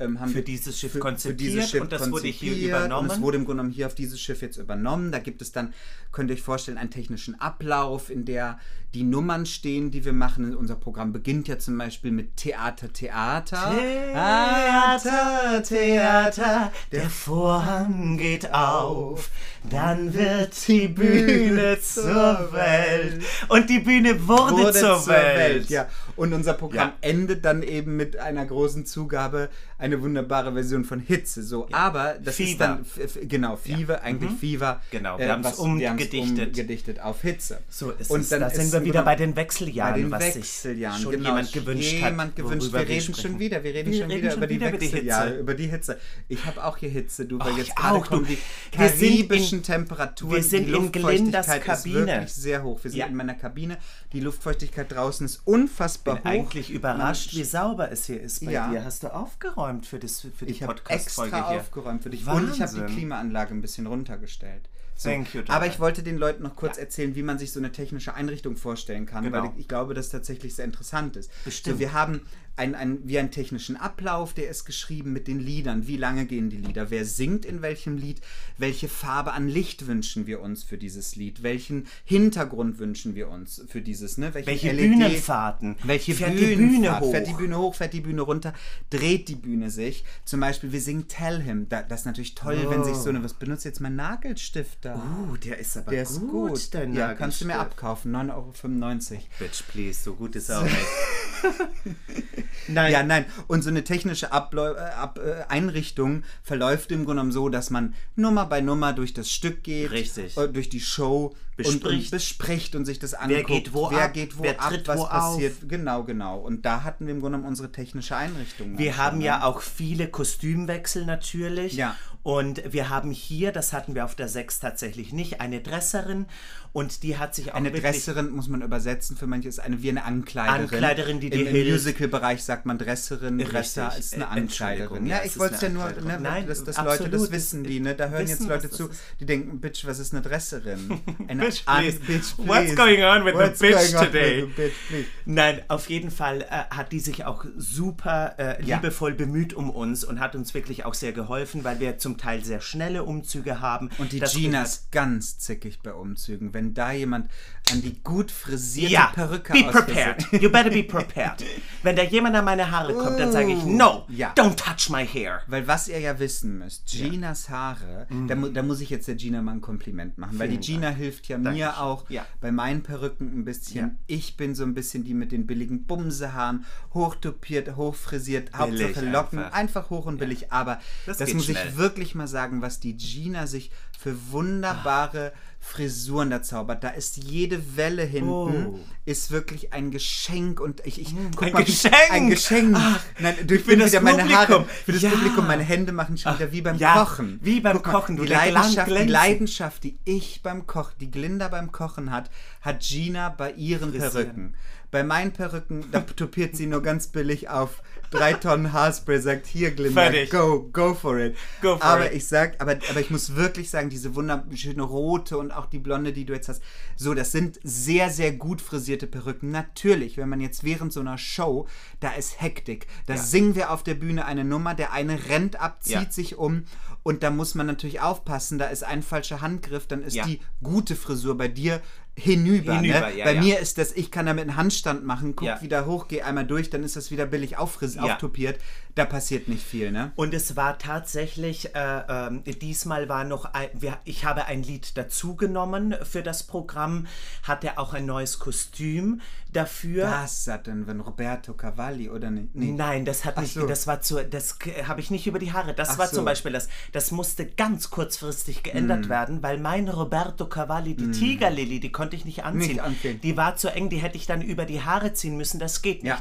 Ähm, 0.00 0.20
haben 0.20 0.30
Für 0.30 0.36
wir 0.36 0.44
dieses 0.44 0.78
Schiff 0.78 0.98
konzipiert 0.98 1.74
und 1.74 1.92
das 1.92 2.10
wurde 2.10 2.28
hier 2.28 2.68
übernommen. 2.68 3.08
Und 3.08 3.16
es 3.16 3.20
wurde 3.20 3.38
im 3.38 3.44
Grunde 3.44 3.62
genommen 3.62 3.74
hier 3.74 3.86
auf 3.86 3.94
dieses 3.94 4.20
Schiff 4.20 4.42
jetzt 4.42 4.56
übernommen. 4.56 5.12
Da 5.12 5.18
gibt 5.18 5.42
es 5.42 5.52
dann, 5.52 5.72
könnt 6.12 6.30
ihr 6.30 6.34
euch 6.34 6.42
vorstellen, 6.42 6.78
einen 6.78 6.90
technischen 6.90 7.40
Ablauf, 7.40 8.10
in 8.10 8.24
der 8.24 8.58
die 8.94 9.02
Nummern 9.02 9.44
stehen, 9.44 9.90
die 9.90 10.04
wir 10.04 10.14
machen. 10.14 10.56
Unser 10.56 10.76
Programm 10.76 11.12
beginnt 11.12 11.46
ja 11.46 11.58
zum 11.58 11.76
Beispiel 11.76 12.10
mit 12.10 12.36
Theater, 12.38 12.90
Theater. 12.90 13.74
Theater, 14.12 15.62
Theater, 15.62 16.72
der 16.90 17.10
Vorhang 17.10 18.16
geht 18.16 18.50
auf, 18.52 19.30
dann 19.68 20.14
wird 20.14 20.66
die 20.68 20.88
Bühne 20.88 21.78
zur 21.82 22.48
Welt. 22.52 23.22
Und 23.48 23.68
die 23.68 23.80
Bühne 23.80 24.26
wurde, 24.26 24.52
wurde 24.54 24.72
zur, 24.72 25.06
Welt. 25.06 25.68
Ja. 25.68 25.86
Und 26.16 26.32
unser 26.32 26.54
Programm 26.54 26.88
Ja. 26.88 26.94
endet 27.02 27.44
dann 27.44 27.62
eben 27.62 27.96
mit 27.96 28.16
einer 28.16 28.46
großen 28.46 28.86
Zugabe, 28.86 29.50
eine 29.78 30.02
wunderbare 30.02 30.52
Version 30.52 30.84
von 30.84 30.98
Hitze. 31.00 31.42
So, 31.42 31.68
aber 31.72 32.14
das 32.22 32.38
ist 32.40 32.50
Fever. 32.52 32.58
dann 32.66 32.80
f- 32.82 32.98
f- 33.16 33.18
genau 33.28 33.56
Fever, 33.56 34.02
eigentlich 34.02 34.32
Fever. 34.32 34.80
Genau, 34.90 35.18
wir 35.18 35.30
haben's 35.30 35.46
was- 35.46 35.58
wir 35.58 35.88
haben's 35.88 36.02
umgedichtet. 36.04 36.48
umgedichtet 36.48 37.00
auf 37.00 37.22
Hitze. 37.22 37.60
So 37.68 37.92
ist 37.92 38.10
Und 38.10 38.22
es. 38.22 38.28
dann 38.30 38.40
da 38.40 38.48
ist 38.48 38.56
sind 38.56 38.72
wir 38.72 38.80
wieder 38.82 38.92
Grunde- 39.00 39.04
bei 39.04 39.14
den 39.16 39.36
Wechseljahren, 39.36 39.94
bei 39.94 40.00
den 40.00 40.10
was 40.10 40.34
Wechseljahren, 40.36 41.00
schon 41.00 41.12
genau. 41.12 41.28
jemand 41.28 41.52
gewünscht 41.52 42.02
hat. 42.02 42.10
Jemand 42.10 42.36
gewünscht. 42.36 42.62
worüber 42.66 42.78
Wir 42.80 42.88
reden 42.88 43.00
sprechen. 43.02 43.20
schon 43.30 43.38
wieder, 43.38 43.62
wir 43.62 43.74
reden 43.74 43.92
Wir 43.92 44.00
schon 44.00 44.10
reden 44.10 44.22
wieder 44.22 44.30
schon 44.32 44.38
über 44.42 44.46
die 44.48 44.60
Wechseljahre, 44.60 45.28
Hitze. 45.28 45.40
über 45.40 45.54
die 45.54 45.66
Hitze. 45.68 45.98
Ich 46.28 46.44
habe 46.44 46.64
auch 46.64 46.76
hier 46.76 46.88
Hitze, 46.90 47.24
du, 47.26 47.38
weil 47.38 47.56
jetzt 47.56 47.68
ich 47.68 47.78
auch, 47.78 48.06
du. 48.08 48.20
die 48.24 48.30
Wir 48.76 48.88
karibischen 48.88 49.62
Temperaturen. 49.62 50.34
wir 50.36 50.42
sind 50.42 50.68
in 50.68 50.90
Glindas 50.90 51.46
Luftfeuchtigkeit 51.46 51.60
ist 51.78 51.84
Kabine. 51.84 52.06
wirklich 52.06 52.32
sehr 52.34 52.62
hoch. 52.64 52.80
Wir 52.82 52.90
sind 52.90 52.98
Ja. 53.00 53.06
in 53.06 53.14
meiner 53.14 53.34
Kabine. 53.34 53.78
Die 54.12 54.20
Luftfeuchtigkeit 54.20 54.90
draußen 54.90 55.24
ist 55.24 55.40
unfassbar 55.44 56.16
bin 56.16 56.24
hoch. 56.24 56.28
eigentlich 56.28 56.70
überrascht, 56.70 57.34
wie 57.36 57.44
sauber 57.44 57.92
es 57.92 58.06
hier 58.06 58.20
ist 58.20 58.44
bei 58.44 58.50
Ja. 58.52 58.70
dir. 58.70 58.84
Hast 58.84 59.04
du 59.04 59.14
aufgeräumt 59.14 59.67
für, 59.82 59.98
das, 59.98 60.20
für 60.36 60.46
die 60.46 60.52
Ich 60.52 60.62
habe 60.62 60.74
Podcast-Folge 60.74 61.36
extra 61.36 61.50
hier? 61.50 61.60
aufgeräumt 61.60 62.02
für 62.02 62.10
dich. 62.10 62.26
Und 62.26 62.44
ich 62.44 62.60
habe 62.60 62.60
Wahnsinn. 62.72 62.86
die 62.86 62.94
Klimaanlage 62.94 63.54
ein 63.54 63.60
bisschen 63.60 63.86
runtergestellt. 63.86 64.68
So. 64.94 65.08
Thank 65.10 65.32
you, 65.34 65.42
Aber 65.48 65.66
ich 65.66 65.78
wollte 65.78 66.02
den 66.02 66.18
Leuten 66.18 66.42
noch 66.42 66.56
kurz 66.56 66.76
erzählen, 66.76 67.14
wie 67.14 67.22
man 67.22 67.38
sich 67.38 67.52
so 67.52 67.60
eine 67.60 67.70
technische 67.70 68.14
Einrichtung 68.14 68.56
vorstellen 68.56 69.06
kann, 69.06 69.22
Genau. 69.24 69.42
weil 69.44 69.50
ich, 69.54 69.60
ich 69.60 69.68
glaube, 69.68 69.94
dass 69.94 70.08
tatsächlich 70.08 70.56
sehr 70.56 70.64
interessant 70.64 71.16
ist. 71.16 71.30
Bestimmt. 71.44 71.76
So, 71.76 71.80
wir 71.80 71.92
haben 71.92 72.22
ein, 72.58 72.74
ein, 72.74 72.98
wie 73.04 73.18
einen 73.18 73.30
technischen 73.30 73.76
Ablauf, 73.76 74.34
der 74.34 74.48
ist 74.50 74.64
geschrieben 74.64 75.12
mit 75.12 75.28
den 75.28 75.38
Liedern. 75.40 75.86
Wie 75.86 75.96
lange 75.96 76.26
gehen 76.26 76.50
die 76.50 76.56
Lieder? 76.56 76.90
Wer 76.90 77.04
singt 77.04 77.44
in 77.44 77.62
welchem 77.62 77.96
Lied? 77.96 78.20
Welche 78.56 78.88
Farbe 78.88 79.32
an 79.32 79.48
Licht 79.48 79.86
wünschen 79.86 80.26
wir 80.26 80.40
uns 80.40 80.64
für 80.64 80.76
dieses 80.76 81.16
Lied? 81.16 81.42
Welchen 81.42 81.86
Hintergrund 82.04 82.78
wünschen 82.78 83.14
wir 83.14 83.28
uns 83.28 83.64
für 83.68 83.80
dieses? 83.80 84.18
Ne? 84.18 84.34
Welche 84.34 84.74
Bühnenfahrten? 84.74 85.76
Welche 85.84 86.14
Fährt 86.14 86.36
Bühnenfahrt? 86.36 86.58
die 86.58 86.76
Bühne 86.76 87.00
hoch? 87.00 87.10
Fährt 87.10 87.26
die 87.28 87.32
Bühne 87.32 87.58
hoch, 87.58 87.74
fährt 87.74 87.92
die 87.92 88.00
Bühne 88.00 88.22
runter, 88.22 88.52
dreht 88.90 89.28
die 89.28 89.36
Bühne 89.36 89.70
sich. 89.70 90.04
Zum 90.24 90.40
Beispiel, 90.40 90.72
wir 90.72 90.80
singen 90.80 91.06
Tell 91.08 91.40
Him. 91.40 91.68
Da, 91.68 91.82
das 91.82 92.00
ist 92.00 92.06
natürlich 92.06 92.34
toll, 92.34 92.66
wenn 92.68 92.84
sich 92.84 92.96
so 92.96 93.08
eine, 93.10 93.22
was 93.22 93.34
benutzt 93.34 93.64
jetzt 93.64 93.80
mein 93.80 93.96
Nagelstift 93.96 94.78
da? 94.82 94.96
Uh, 94.96 95.36
der 95.36 95.58
ist 95.58 95.76
aber 95.76 95.90
Der 95.92 96.04
gut, 96.04 96.52
ist 96.54 96.72
gut. 96.72 96.74
dein 96.74 96.94
ja, 96.94 97.14
kannst 97.14 97.40
du 97.40 97.46
mir 97.46 97.58
abkaufen. 97.58 98.14
9,95 98.14 99.12
Euro. 99.12 99.22
Bitch, 99.38 99.62
please, 99.68 100.00
so 100.02 100.14
gut 100.14 100.34
ist 100.36 100.48
er 100.48 100.60
auch 100.60 100.64
nicht. 100.64 100.74
Nein, 102.66 102.92
Ja, 102.92 103.02
nein. 103.02 103.24
Und 103.46 103.62
so 103.62 103.70
eine 103.70 103.84
technische 103.84 104.32
Abläu 104.32 104.72
äh, 104.74 104.78
Ab 104.78 105.18
äh, 105.18 105.44
Einrichtung 105.48 106.24
verläuft 106.42 106.90
im 106.92 106.98
Grunde 107.04 107.08
genommen 107.20 107.32
so, 107.32 107.48
dass 107.48 107.70
man 107.70 107.94
Nummer 108.16 108.46
bei 108.46 108.60
Nummer 108.60 108.92
durch 108.92 109.14
das 109.14 109.30
Stück 109.30 109.62
geht, 109.62 109.90
Richtig. 109.90 110.36
äh, 110.36 110.48
durch 110.48 110.68
die 110.68 110.80
Show 110.80 111.34
und, 111.56 111.66
und 111.66 111.80
Bespricht. 111.80 112.10
bespricht 112.12 112.74
und 112.76 112.84
sich 112.84 112.98
das 113.00 113.14
anguckt. 113.14 113.46
geht 113.48 113.72
wo 113.74 113.90
wer 113.90 114.04
ab, 114.04 114.12
geht 114.12 114.38
wo 114.38 114.44
wer 114.44 114.60
ab, 114.60 114.70
tritt 114.70 114.86
was 114.86 114.98
wo 114.98 115.02
auf. 115.04 115.08
passiert. 115.08 115.68
Genau, 115.68 116.04
genau. 116.04 116.38
Und 116.38 116.64
da 116.64 116.84
hatten 116.84 117.06
wir 117.06 117.14
im 117.14 117.20
Grunde 117.20 117.38
genommen 117.38 117.48
unsere 117.48 117.72
technische 117.72 118.14
Einrichtung. 118.16 118.78
Wir 118.78 118.92
dann 118.92 118.98
haben 118.98 119.20
ja 119.20 119.38
ne? 119.38 119.44
auch 119.46 119.60
viele 119.60 120.08
Kostümwechsel 120.08 121.04
natürlich. 121.04 121.72
Ja. 121.74 121.96
Und 122.28 122.60
wir 122.74 122.90
haben 122.90 123.10
hier, 123.10 123.52
das 123.52 123.72
hatten 123.72 123.94
wir 123.94 124.04
auf 124.04 124.14
der 124.14 124.28
6 124.28 124.60
tatsächlich 124.60 125.14
nicht, 125.14 125.40
eine 125.40 125.62
Dresserin 125.62 126.26
und 126.74 127.02
die 127.02 127.16
hat 127.16 127.34
sich 127.34 127.52
auch 127.52 127.56
Eine 127.56 127.70
Dresserin 127.70 128.28
muss 128.28 128.48
man 128.48 128.60
übersetzen, 128.60 129.16
für 129.16 129.26
manche 129.26 129.48
ist 129.48 129.58
eine 129.60 129.82
wie 129.82 129.88
eine 129.88 130.04
Ankleiderin. 130.04 130.60
Ankleiderin, 130.64 131.20
die 131.20 131.28
Im, 131.28 131.46
im. 131.46 131.72
Musical-Bereich 131.72 132.44
sagt 132.44 132.66
man 132.66 132.76
Dresserin, 132.76 133.38
Dresser 133.38 133.96
ist 133.98 134.12
eine 134.14 134.24
Äh, 134.24 134.40
Ankleiderin. 134.40 135.06
ja, 135.06 135.16
Ja, 135.20 135.24
ich 135.24 135.38
wollte 135.38 135.54
es 135.54 135.60
ja 135.62 135.70
nur, 135.70 135.88
ne, 135.90 136.18
Nein, 136.20 136.46
dass, 136.46 136.62
dass 136.64 136.76
Leute 136.76 137.08
das 137.08 137.32
wissen, 137.32 137.64
die, 137.64 137.80
ne, 137.80 137.94
da 137.94 138.10
hören 138.10 138.24
Wissen, 138.28 138.42
jetzt 138.42 138.48
Leute 138.50 138.68
zu, 138.68 138.90
die 139.20 139.24
denken, 139.24 139.58
Bitch, 139.62 139.86
was 139.86 139.98
ist 139.98 140.12
eine 140.12 140.20
Dresserin? 140.20 141.00
Eine 141.28 141.46
Bitch, 141.46 141.64
please. 141.64 141.98
bitch, 142.00 142.34
What's 142.36 142.74
please. 142.74 142.74
going 142.74 143.02
on 143.04 143.24
with 143.24 143.32
the 143.32 143.38
What's 143.38 143.58
bitch 143.60 143.72
going 143.72 143.94
on 143.96 144.04
today? 144.04 144.40
the 144.54 144.62
bitch? 144.62 145.04
Nein, 145.24 145.62
auf 145.68 145.88
jeden 145.88 146.10
Fall 146.10 146.42
äh, 146.42 146.46
hat 146.74 146.92
die 146.92 147.00
sich 147.00 147.24
auch 147.24 147.46
super 147.56 148.34
äh, 148.38 148.62
Ja. 148.62 148.76
liebevoll 148.76 149.14
bemüht 149.14 149.54
um 149.54 149.70
uns 149.70 150.04
und 150.04 150.20
hat 150.20 150.34
uns 150.36 150.52
wirklich 150.52 150.84
auch 150.84 150.92
sehr 150.94 151.12
geholfen, 151.12 151.64
weil 151.64 151.80
wir 151.80 151.96
zum 151.96 152.17
Teil 152.18 152.44
sehr 152.44 152.60
schnelle 152.60 153.04
Umzüge 153.04 153.60
haben. 153.60 153.90
Und 153.98 154.12
die 154.12 154.20
Gina 154.20 154.62
ist 154.62 154.90
ganz 154.92 155.38
zickig 155.38 155.80
bei 155.82 155.92
Umzügen. 155.92 156.54
Wenn 156.54 156.74
da 156.74 156.92
jemand 156.92 157.30
an 157.72 157.82
die 157.82 157.96
gut 158.02 158.30
frisierte 158.30 158.92
ja, 158.92 159.06
Perücke 159.14 159.52
be 159.52 159.64
prepared. 159.70 160.26
You 160.32 160.50
better 160.50 160.70
be 160.70 160.82
prepared. 160.84 161.44
Wenn 161.82 161.96
da 161.96 162.02
jemand 162.02 162.34
an 162.36 162.44
meine 162.44 162.70
Haare 162.70 162.92
kommt, 162.94 163.18
dann 163.20 163.30
sage 163.32 163.52
ich, 163.52 163.64
no, 163.64 164.04
Ja. 164.08 164.32
don't 164.36 164.56
touch 164.56 164.90
my 164.90 165.06
hair. 165.06 165.42
Weil 165.46 165.66
was 165.68 165.88
ihr 165.88 165.98
ja 166.00 166.18
wissen 166.18 166.58
müsst, 166.58 166.86
Ginas 166.86 167.48
Haare, 167.50 168.06
da, 168.26 168.34
mu 168.34 168.48
da 168.48 168.62
muss 168.62 168.80
ich 168.80 168.90
jetzt 168.90 169.06
der 169.08 169.14
Gina 169.14 169.40
mal 169.42 169.52
ein 169.52 169.60
Kompliment 169.60 170.18
machen, 170.18 170.38
weil 170.38 170.48
die 170.48 170.56
Mhm. 170.56 170.62
Vielen 170.62 170.80
Gina 170.80 170.90
hilft 170.90 171.28
ja 171.28 171.38
mir 171.38 171.44
Dankeschön. 171.44 171.74
auch 171.74 172.10
Ja. 172.10 172.26
bei 172.40 172.50
meinen 172.52 172.82
Perücken 172.82 173.38
ein 173.38 173.44
bisschen. 173.44 173.98
Ich 174.06 174.36
bin 174.36 174.54
so 174.54 174.64
ein 174.64 174.74
bisschen 174.74 175.04
die 175.04 175.14
mit 175.14 175.32
den 175.32 175.46
billigen 175.46 175.84
Bumsehaaren, 175.84 176.64
hochtopiert, 176.94 177.76
hochfrisiert, 177.76 178.52
Hauptsache 178.54 179.04
Locken, 179.06 179.38
einfach. 179.38 179.52
einfach, 179.56 179.90
hoch 179.90 180.06
und 180.06 180.18
billig. 180.18 180.52
Aber 180.52 180.80
Das 181.06 181.18
das, 181.18 181.32
muss 181.34 181.44
schnell. 181.46 181.68
ich 181.68 181.76
wirklich 181.76 182.14
mal 182.14 182.26
sagen, 182.28 182.60
was 182.62 182.80
die 182.80 182.96
Gina 182.96 183.46
sich 183.46 183.70
für 183.98 184.16
wunderbare 184.30 185.32
Frisuren 185.60 186.30
da 186.30 186.40
zaubert. 186.42 186.82
Da 186.84 186.90
ist 186.90 187.16
jede 187.16 187.76
Welle 187.76 188.02
hinten, 188.04 188.28
Oh. 188.30 188.78
ist 189.04 189.30
wirklich 189.30 189.72
ein 189.72 189.90
Geschenk 189.90 190.60
und 190.60 190.80
ich, 190.86 191.00
ich 191.00 191.14
guck 191.34 191.42
ein 191.46 191.52
mal, 191.52 191.64
Geschenk! 191.64 191.94
Ein 192.10 192.30
Geschenk! 192.30 192.74
Ach, 192.78 193.00
Nein, 193.18 193.34
durch 193.46 193.62
für 193.64 193.76
das 193.76 193.90
wieder 193.92 194.00
meine 194.00 194.22
Haare, 194.28 194.46
Publikum. 194.46 194.66
für 194.86 194.92
das 194.92 195.02
Ja. 195.02 195.10
Publikum, 195.10 195.46
meine 195.46 195.62
Hände 195.64 195.92
machen 195.92 196.16
schon 196.16 196.34
wieder 196.34 196.52
wie 196.52 196.62
beim 196.62 196.76
ja, 196.78 196.94
Kochen. 197.04 197.38
wie 197.42 197.60
beim 197.60 197.76
mal, 197.76 197.82
Kochen, 197.82 198.16
du, 198.16 198.22
die 198.22 198.28
der 198.28 198.50
Leidenschaft, 198.52 198.90
die. 198.90 199.04
Leidenschaft, 199.08 199.84
die 199.84 199.98
ich 200.04 200.42
beim 200.42 200.66
Kochen, 200.66 200.94
die 201.00 201.10
Glinda 201.10 201.48
beim 201.48 201.72
Kochen 201.72 202.10
hat, 202.12 202.30
hat 202.60 202.80
Gina 202.80 203.28
bei 203.28 203.52
ihren 203.52 203.90
Frisieren. 203.90 204.12
Perücken. 204.12 204.54
Bei 204.90 205.02
meinen 205.04 205.32
Perücken, 205.32 205.84
da 205.90 206.00
topiert 206.16 206.56
sie 206.56 206.66
nur 206.66 206.82
ganz 206.82 207.08
billig 207.08 207.50
auf 207.50 207.82
drei 208.10 208.32
Tonnen 208.34 208.72
Haarspray, 208.72 209.20
sagt 209.20 209.46
hier 209.46 209.70
Glinda, 209.72 210.02
Fertig. 210.02 210.30
go, 210.30 210.62
go 210.72 210.94
for 210.94 211.18
it. 211.18 211.36
Go 211.62 211.76
for 211.76 211.84
aber 211.84 212.06
it. 212.10 212.14
ich 212.16 212.26
sag, 212.26 212.60
aber, 212.60 212.72
aber 212.90 213.00
ich 213.00 213.10
muss 213.10 213.34
wirklich 213.36 213.70
sagen, 213.70 213.90
diese 213.90 214.14
wunderschöne 214.14 214.82
rote 214.82 215.36
und 215.38 215.50
auch 215.52 215.66
die 215.66 215.78
blonde, 215.78 216.12
die 216.12 216.24
du 216.24 216.32
jetzt 216.32 216.48
hast, 216.48 216.62
so, 216.96 217.14
das 217.14 217.32
sind 217.32 217.58
sehr, 217.62 218.10
sehr 218.10 218.32
gut 218.32 218.60
frisierte 218.60 219.06
Perücken. 219.06 219.50
Natürlich, 219.50 220.16
wenn 220.16 220.28
man 220.28 220.40
jetzt 220.40 220.64
während 220.64 220.92
so 220.92 221.00
einer 221.00 221.18
Show, 221.18 221.66
da 222.00 222.12
ist 222.12 222.40
Hektik. 222.40 222.86
Da 223.06 223.14
Ja. 223.14 223.20
singen 223.22 223.54
wir 223.54 223.70
auf 223.70 223.82
der 223.82 223.94
Bühne 223.94 224.24
eine 224.24 224.44
Nummer, 224.44 224.74
der 224.74 224.92
eine 224.92 225.28
rennt 225.28 225.60
ab, 225.60 225.82
zieht 225.82 225.92
Ja. 225.94 226.10
sich 226.10 226.36
um 226.36 226.64
und 227.02 227.22
da 227.22 227.30
muss 227.30 227.54
man 227.54 227.66
natürlich 227.66 228.00
aufpassen, 228.00 228.58
da 228.58 228.66
ist 228.66 228.84
ein 228.84 229.02
falscher 229.02 229.40
Handgriff, 229.40 229.86
dann 229.86 230.02
ist 230.02 230.14
Ja. 230.14 230.24
die 230.24 230.40
gute 230.62 230.96
Frisur 230.96 231.36
bei 231.36 231.48
dir 231.48 231.80
hinüber. 232.18 232.74
Hinüber, 232.74 233.08
ne? 233.08 233.18
ja, 233.18 233.24
bei 233.24 233.34
ja. 233.34 233.40
mir 233.40 233.58
ist 233.58 233.78
das, 233.78 233.92
ich 233.92 234.10
kann 234.10 234.26
damit 234.26 234.42
einen 234.42 234.56
Handstand 234.56 235.04
machen, 235.04 235.36
guck 235.36 235.46
Ja. 235.46 235.62
wieder 235.62 235.86
hoch, 235.86 236.08
geh 236.08 236.22
einmal 236.22 236.46
durch, 236.46 236.70
dann 236.70 236.82
ist 236.82 236.96
das 236.96 237.10
wieder 237.10 237.26
billig 237.26 237.56
auffris 237.56 237.96
auftopiert. 237.96 238.58
Da 238.94 239.04
passiert 239.04 239.46
nicht 239.46 239.62
viel, 239.62 239.92
ne? 239.92 240.10
Und 240.16 240.34
es 240.34 240.56
war 240.56 240.78
tatsächlich, 240.78 241.74
äh, 241.74 242.02
ähm, 242.08 242.42
diesmal 242.44 243.08
war 243.08 243.24
noch, 243.24 243.44
ein, 243.54 243.68
wir, 243.74 243.98
ich 244.04 244.24
habe 244.24 244.46
ein 244.46 244.62
Lied 244.62 244.96
dazugenommen 244.96 245.94
für 246.02 246.22
das 246.22 246.42
Programm, 246.42 247.06
hatte 247.44 247.78
auch 247.78 247.94
ein 247.94 248.06
neues 248.06 248.40
Kostüm 248.40 249.20
dafür. 249.52 250.04
Was 250.10 250.46
hat 250.46 250.66
denn, 250.66 250.86
wenn 250.86 251.00
Roberto 251.00 251.54
Cavalli 251.54 252.08
oder 252.10 252.30
nicht? 252.30 252.54
Nee. 252.54 252.72
Nein, 252.72 253.04
das 253.04 253.24
hat 253.24 253.34
Ach 253.36 253.42
nicht, 253.42 253.54
so. 253.54 253.66
das 253.66 253.86
war 253.86 254.00
zu, 254.00 254.24
das 254.24 254.58
habe 254.86 255.00
ich 255.00 255.10
nicht 255.10 255.26
über 255.26 255.38
die 255.38 255.52
Haare. 255.52 255.74
Das 255.74 255.90
Ach 255.90 255.98
war 255.98 256.06
so. 256.08 256.16
zum 256.16 256.24
Beispiel 256.24 256.52
das, 256.52 256.68
das 256.92 257.10
musste 257.10 257.46
ganz 257.46 257.90
kurzfristig 257.90 258.62
geändert 258.62 259.04
Hm. 259.04 259.08
werden, 259.10 259.42
weil 259.42 259.58
mein 259.58 259.88
Roberto 259.88 260.46
Cavalli, 260.46 260.94
die 260.94 261.10
Tigerlily, 261.10 261.80
die 261.80 261.92
konnte 261.92 262.16
ich 262.16 262.24
nicht 262.24 262.44
anziehen. 262.44 262.68
Nicht 262.68 262.80
anziehen. 262.82 263.20
Die 263.22 263.36
war 263.36 263.56
zu 263.56 263.68
eng, 263.72 263.88
die 263.90 263.98
hätte 263.98 264.16
ich 264.16 264.26
dann 264.26 264.42
über 264.42 264.64
die 264.64 264.82
Haare 264.82 265.12
ziehen 265.14 265.36
müssen, 265.36 265.58
das 265.58 265.82
geht 265.82 266.02
nicht. 266.02 266.10
Ja. 266.12 266.20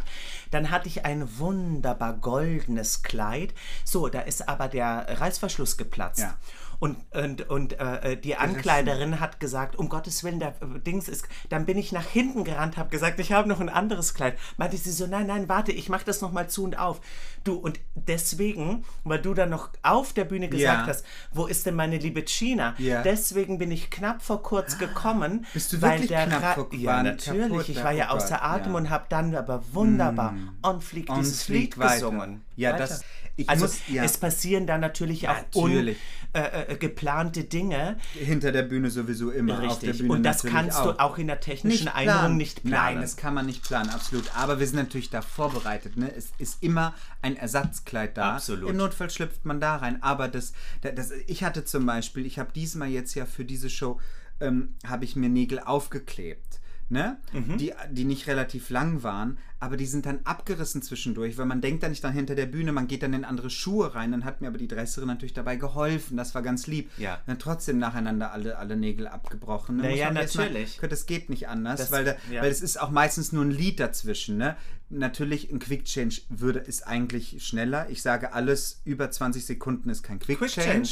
Dann 0.51 0.71
hatte 0.71 0.87
ich 0.87 1.05
ein 1.05 1.27
wunderbar 1.39 2.13
goldenes 2.13 3.03
Kleid. 3.03 3.53
So, 3.83 4.07
da 4.07 4.21
ist 4.21 4.47
aber 4.47 4.67
der 4.67 5.05
Reißverschluss 5.19 5.77
geplatzt. 5.77 6.19
Ja. 6.19 6.35
Und, 6.79 6.97
und, 7.11 7.49
und 7.49 7.79
äh, 7.79 8.17
die 8.17 8.35
Ankleiderin 8.35 9.19
hat 9.19 9.39
gesagt, 9.39 9.77
um 9.77 9.89
Gottes 9.89 10.23
Willen, 10.23 10.39
der 10.39 10.49
äh, 10.61 10.79
Dings 10.79 11.09
ist. 11.09 11.27
Dann 11.49 11.65
bin 11.65 11.77
ich 11.77 11.91
nach 11.91 12.05
hinten 12.05 12.43
gerannt, 12.43 12.77
habe 12.77 12.89
gesagt, 12.89 13.19
ich 13.19 13.31
habe 13.31 13.49
noch 13.49 13.59
ein 13.59 13.69
anderes 13.69 14.13
Kleid. 14.13 14.37
Meinte 14.57 14.77
sie 14.77 14.91
so, 14.91 15.07
nein, 15.07 15.27
nein, 15.27 15.49
warte, 15.49 15.71
ich 15.71 15.89
mache 15.89 16.05
das 16.05 16.21
noch 16.21 16.31
mal 16.31 16.49
zu 16.49 16.63
und 16.63 16.77
auf. 16.77 17.01
Du, 17.47 17.53
und 17.55 17.79
deswegen, 17.95 18.83
weil 19.05 19.21
du 19.21 19.33
dann 19.33 19.49
noch 19.51 19.69
auf 19.81 20.11
der 20.11 20.25
Bühne 20.25 20.49
gesagt 20.49 20.81
Ja. 20.81 20.87
hast, 20.87 21.05
wo 21.31 21.45
ist 21.45 21.65
denn 21.65 21.75
meine 21.75 21.97
liebe 21.97 22.21
China? 22.25 22.75
Ja. 22.77 23.03
Deswegen 23.03 23.57
bin 23.57 23.71
ich 23.71 23.89
knapp 23.89 24.21
vor 24.21 24.43
kurz 24.43 24.77
gekommen. 24.77 25.45
Bist 25.53 25.71
du 25.71 25.81
weil 25.81 25.91
wirklich 25.91 26.09
der 26.09 26.25
knapp 26.27 26.43
Ra- 26.43 26.53
vor- 26.55 26.73
Ja, 26.73 27.01
natürlich. 27.03 27.47
kaputt, 27.49 27.69
ich 27.69 27.77
ja, 27.77 27.83
war 27.85 27.91
ja 27.93 28.07
oh 28.11 28.15
außer 28.17 28.35
Gott, 28.35 28.43
Atem 28.43 28.71
ja. 28.73 28.77
und 28.79 28.89
habe 28.89 29.05
dann 29.07 29.33
aber 29.33 29.63
wunderbar 29.71 30.35
on 30.61 30.81
fleek 30.81 31.09
On 31.09 31.19
dieses 31.19 31.43
fleek 31.43 31.61
Lied 31.61 31.77
weiter. 31.77 31.93
gesungen. 31.93 32.41
Ja, 32.57 32.73
Weiter. 32.73 32.79
das- 32.79 33.03
ich 33.39 33.47
also 33.47 33.65
muss- 33.65 33.77
ja. 33.87 34.03
es 34.03 34.17
passieren 34.17 34.65
da 34.65 34.77
natürlich 34.79 35.29
auch 35.29 35.35
Natürlich. 35.35 35.97
ungeplante 36.33 36.67
äh, 36.71 36.75
geplante 36.75 37.43
Dinge. 37.45 37.97
Hinter 38.13 38.51
der 38.51 38.63
Bühne 38.63 38.89
sowieso 38.89 39.29
immer. 39.31 39.53
Auf 39.53 39.79
der 39.79 39.89
Richtig. 39.89 39.97
Bühne 39.99 40.13
Und 40.13 40.23
das 40.23 40.43
kannst 40.43 40.79
du 40.83 40.99
auch 40.99 41.17
in 41.19 41.27
der 41.27 41.39
technischen 41.39 41.87
Einrichtung 41.87 42.35
nicht 42.35 42.63
planen. 42.63 42.95
Nein, 42.95 43.01
das 43.01 43.15
kann 43.15 43.33
man 43.35 43.45
nicht 43.45 43.63
planen, 43.63 43.89
absolut. 43.91 44.35
Aber 44.35 44.59
wir 44.59 44.65
sind 44.67 44.75
natürlich 44.77 45.09
da 45.11 45.21
vorbereitet. 45.21 45.97
Ne? 45.97 46.11
Es 46.15 46.31
ist 46.39 46.61
immer 46.63 46.93
ein 47.21 47.36
Ersatzkleid 47.37 48.17
da. 48.17 48.35
Absolut. 48.35 48.69
Im 48.69 48.77
Notfall 48.77 49.09
schlüpft 49.09 49.45
man 49.45 49.59
da 49.59 49.77
rein. 49.77 50.01
Aber 50.03 50.27
das, 50.27 50.53
das, 50.81 50.95
das 50.95 51.11
ich 51.27 51.43
hatte 51.43 51.65
zum 51.65 51.85
Beispiel, 51.85 52.25
ich 52.25 52.39
habe 52.39 52.51
diesmal 52.53 52.89
jetzt 52.89 53.15
ja 53.15 53.25
für 53.25 53.45
diese 53.45 53.69
Show, 53.69 53.99
ähm, 54.39 54.75
habe 54.85 55.05
ich 55.05 55.15
mir 55.15 55.29
Nägel 55.29 55.59
aufgeklebt. 55.59 56.59
Ne? 56.89 57.17
Mhm. 57.33 57.57
Die, 57.57 57.73
die 57.91 58.05
nicht 58.05 58.27
relativ 58.27 58.69
lang 58.69 59.03
waren, 59.03 59.37
aber 59.59 59.75
die 59.75 59.85
sind 59.87 60.05
dann 60.05 60.19
abgerissen 60.23 60.81
zwischendurch, 60.83 61.37
weil 61.37 61.45
man 61.47 61.61
denkt 61.61 61.81
dann 61.81 61.89
nicht 61.89 62.03
dann 62.03 62.13
hinter 62.13 62.35
der 62.35 62.45
Bühne, 62.45 62.71
man 62.71 62.87
geht 62.87 63.01
dann 63.01 63.13
in 63.13 63.25
andere 63.25 63.49
Schuhe 63.49 63.95
rein. 63.95 64.11
Dann 64.11 64.23
hat 64.23 64.39
mir 64.39 64.47
aber 64.49 64.57
die 64.59 64.67
Dresserin 64.67 65.07
natürlich 65.07 65.33
dabei 65.33 65.55
geholfen. 65.55 66.15
Das 66.15 66.35
war 66.35 66.43
ganz 66.43 66.67
lieb. 66.67 66.91
Ja. 66.97 67.19
Dann 67.25 67.39
trotzdem 67.39 67.79
nacheinander 67.79 68.31
alle, 68.31 68.57
alle 68.57 68.77
Nägel 68.77 69.07
abgebrochen. 69.07 69.77
Ne? 69.77 69.83
Na 69.83 69.89
Muss 69.89 69.97
ja, 69.99 70.05
man 70.07 70.17
erst 70.17 70.35
mal- 70.35 70.43
natürlich. 70.45 70.79
das 70.87 71.05
geht 71.07 71.29
nicht 71.29 71.47
anders, 71.47 71.79
Das- 71.79 71.91
weil, 71.91 72.05
da, 72.05 72.15
ja. 72.31 72.41
weil 72.43 72.51
es 72.51 72.61
ist 72.61 72.79
auch 72.79 72.91
meistens 72.91 73.31
nur 73.31 73.43
ein 73.45 73.51
Lied 73.51 73.79
dazwischen. 73.79 74.37
Ne? 74.37 74.55
Natürlich, 74.89 75.51
ein 75.51 75.59
Quick 75.59 75.85
Change 75.85 76.21
würde, 76.29 76.59
ist 76.59 76.85
eigentlich 76.87 77.43
schneller. 77.45 77.89
Ich 77.89 78.01
sage, 78.01 78.33
alles 78.33 78.81
über 78.85 79.09
20 79.11 79.45
Sekunden 79.45 79.89
ist 79.89 80.03
kein 80.03 80.19
Quick, 80.19 80.37
Quick 80.37 80.51
Change. 80.51 80.69
Change. 80.71 80.89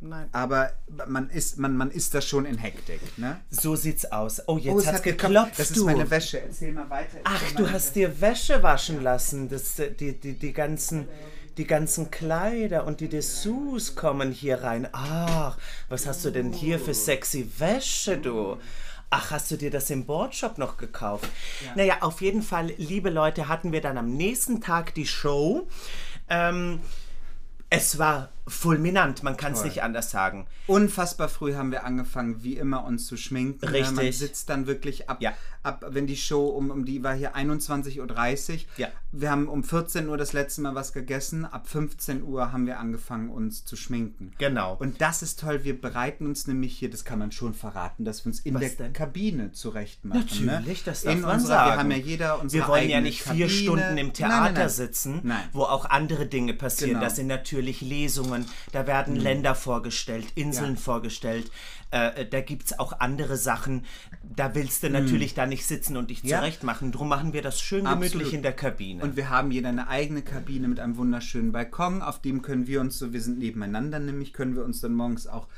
Nein. 0.00 0.28
Aber 0.32 0.72
man 1.06 1.28
ist, 1.28 1.58
man, 1.58 1.76
man 1.76 1.90
ist 1.90 2.14
da 2.14 2.20
schon 2.22 2.46
in 2.46 2.56
Hektik. 2.58 3.00
Ne? 3.18 3.40
So 3.50 3.76
sieht's 3.76 4.10
aus. 4.10 4.42
Oh, 4.48 4.56
jetzt 4.56 4.72
Oh, 4.74 4.78
es 4.78 4.86
hat's 4.86 4.96
hat 4.98 5.02
geklopft. 5.04 5.58
Das 5.58 5.70
ist 5.70 5.76
du. 5.76 5.84
meine 5.84 6.10
Wäsche. 6.10 6.40
Erzähl 6.40 6.72
mal 6.72 6.88
weiter. 6.88 7.18
Ach, 7.24 7.42
Erzähl 7.42 7.56
du 7.56 7.62
mal 7.64 7.72
hast 7.72 7.96
dir 7.96 8.20
Wäsche 8.20 8.62
waschen 8.62 9.02
lassen. 9.02 9.48
Das, 9.50 9.74
die, 9.76 10.18
die, 10.18 10.32
die, 10.34 10.52
ganzen, 10.52 11.06
die 11.58 11.66
ganzen 11.66 12.10
Kleider 12.10 12.86
und 12.86 13.00
die 13.00 13.08
Dessous 13.08 13.94
kommen 13.94 14.32
hier 14.32 14.62
rein. 14.62 14.88
Ach, 14.92 15.58
was 15.90 16.06
hast 16.06 16.24
du 16.24 16.30
denn 16.30 16.52
hier 16.52 16.78
für 16.80 16.94
sexy 16.94 17.50
Wäsche, 17.58 18.16
du? 18.16 18.56
Ach, 19.10 19.32
hast 19.32 19.50
du 19.50 19.56
dir 19.56 19.70
das 19.70 19.90
im 19.90 20.06
Boardshop 20.06 20.56
noch 20.56 20.76
gekauft? 20.76 21.28
Naja, 21.74 21.98
auf 22.00 22.20
jeden 22.22 22.42
Fall, 22.42 22.72
liebe 22.78 23.10
Leute, 23.10 23.48
hatten 23.48 23.72
wir 23.72 23.80
dann 23.80 23.98
am 23.98 24.16
nächsten 24.16 24.60
Tag 24.60 24.94
die 24.94 25.06
Show. 25.06 25.66
Ähm, 26.28 26.80
es 27.70 27.98
war 27.98 28.30
fulminant, 28.48 29.22
man 29.22 29.36
kann 29.36 29.52
es 29.52 29.62
nicht 29.62 29.82
anders 29.82 30.10
sagen. 30.10 30.46
Unfassbar 30.66 31.28
früh 31.28 31.54
haben 31.54 31.70
wir 31.70 31.84
angefangen, 31.84 32.42
wie 32.42 32.56
immer, 32.56 32.84
uns 32.84 33.06
zu 33.06 33.16
schminken. 33.16 33.64
ne? 33.70 33.80
Man 33.82 33.98
Richtig. 33.98 34.18
sitzt 34.18 34.48
dann 34.50 34.66
wirklich 34.66 35.08
ab, 35.08 35.18
Ja. 35.20 35.32
Ab 35.62 35.84
wenn 35.90 36.06
die 36.06 36.16
Show 36.16 36.46
um, 36.48 36.70
um 36.70 36.84
die 36.84 37.02
war 37.02 37.14
hier 37.14 37.36
21.30 37.36 37.98
Uhr. 38.00 38.58
Ja. 38.76 38.88
Wir 39.12 39.30
haben 39.30 39.48
um 39.48 39.64
14 39.64 40.08
Uhr 40.08 40.16
das 40.16 40.32
letzte 40.32 40.60
Mal 40.60 40.74
was 40.74 40.92
gegessen. 40.92 41.44
Ab 41.44 41.66
15 41.68 42.22
Uhr 42.22 42.52
haben 42.52 42.66
wir 42.66 42.78
angefangen, 42.78 43.28
uns 43.30 43.64
zu 43.64 43.76
schminken. 43.76 44.32
Genau. 44.38 44.76
Und 44.78 45.00
das 45.00 45.22
ist 45.22 45.40
toll. 45.40 45.64
Wir 45.64 45.78
bereiten 45.80 46.26
uns 46.26 46.46
nämlich 46.46 46.78
hier, 46.78 46.90
das 46.90 47.04
kann 47.04 47.18
man 47.18 47.32
schon 47.32 47.52
verraten, 47.54 48.04
dass 48.04 48.24
wir 48.24 48.30
uns 48.30 48.40
in 48.40 48.54
Was 48.54 48.60
der 48.60 48.70
denn? 48.86 48.92
Kabine 48.92 49.52
zurecht 49.52 50.04
machen. 50.04 50.20
Natürlich, 50.20 50.78
ne? 50.80 50.84
das 50.84 51.02
darf 51.02 51.14
in 51.14 51.20
man 51.22 51.34
unserer, 51.34 51.48
sagen. 51.48 51.70
Wir 51.72 51.78
haben 51.78 51.90
ja 51.90 51.96
jeder 51.96 52.40
unsere 52.40 52.62
Wir 52.62 52.68
wollen 52.68 52.88
ja 52.90 53.00
nicht 53.00 53.24
Kabine. 53.24 53.48
vier 53.48 53.58
Stunden 53.58 53.98
im 53.98 54.12
Theater 54.12 54.40
nein, 54.44 54.54
nein. 54.54 54.68
sitzen, 54.68 55.20
Nein. 55.24 55.42
wo 55.52 55.62
auch 55.62 55.84
andere 55.86 56.26
Dinge 56.26 56.54
passieren. 56.54 56.90
Genau. 56.90 57.00
Mhm. 57.00 57.04
Das 57.04 57.16
sind 57.16 57.26
natürlich 57.26 57.80
Lesungen, 57.80 58.46
da 58.72 58.86
werden 58.86 59.16
Länder 59.16 59.54
vorgestellt, 59.54 60.26
Inseln 60.36 60.74
Ja. 60.74 60.80
vorgestellt. 60.80 61.50
Äh, 61.92 62.26
da 62.26 62.40
gibt 62.40 62.66
es 62.66 62.78
auch 62.78 63.00
andere 63.00 63.36
Sachen. 63.36 63.84
Da 64.22 64.54
willst 64.54 64.82
du 64.84 64.90
natürlich 64.90 65.34
da 65.34 65.46
nicht 65.46 65.66
sitzen 65.66 65.96
und 65.96 66.10
dich 66.10 66.22
Mhm. 66.22 66.28
Ja. 66.30 66.38
zurecht 66.38 66.62
machen. 66.62 66.92
Drum 66.92 67.08
machen 67.08 67.32
wir 67.32 67.42
das 67.42 67.60
schön 67.60 67.84
gemütlich 67.84 68.12
Absolut. 68.14 68.32
in 68.32 68.42
der 68.42 68.52
Kabine. 68.52 69.02
Und 69.02 69.16
wir 69.16 69.28
haben 69.30 69.50
jeder 69.50 69.70
eine 69.70 69.88
eigene 69.88 70.22
Kabine 70.22 70.68
mit 70.68 70.78
einem 70.78 70.96
wunderschönen 70.96 71.50
Balkon, 71.52 72.02
auf 72.02 72.20
dem 72.20 72.42
können 72.42 72.66
wir 72.66 72.80
uns 72.80 72.98
so, 72.98 73.12
wir 73.12 73.20
sind 73.20 73.38
nebeneinander, 73.38 73.98
nämlich 73.98 74.32
können 74.32 74.54
wir 74.54 74.64
uns 74.64 74.80
dann 74.80 74.94
morgens 74.94 75.26
auch 75.26 75.48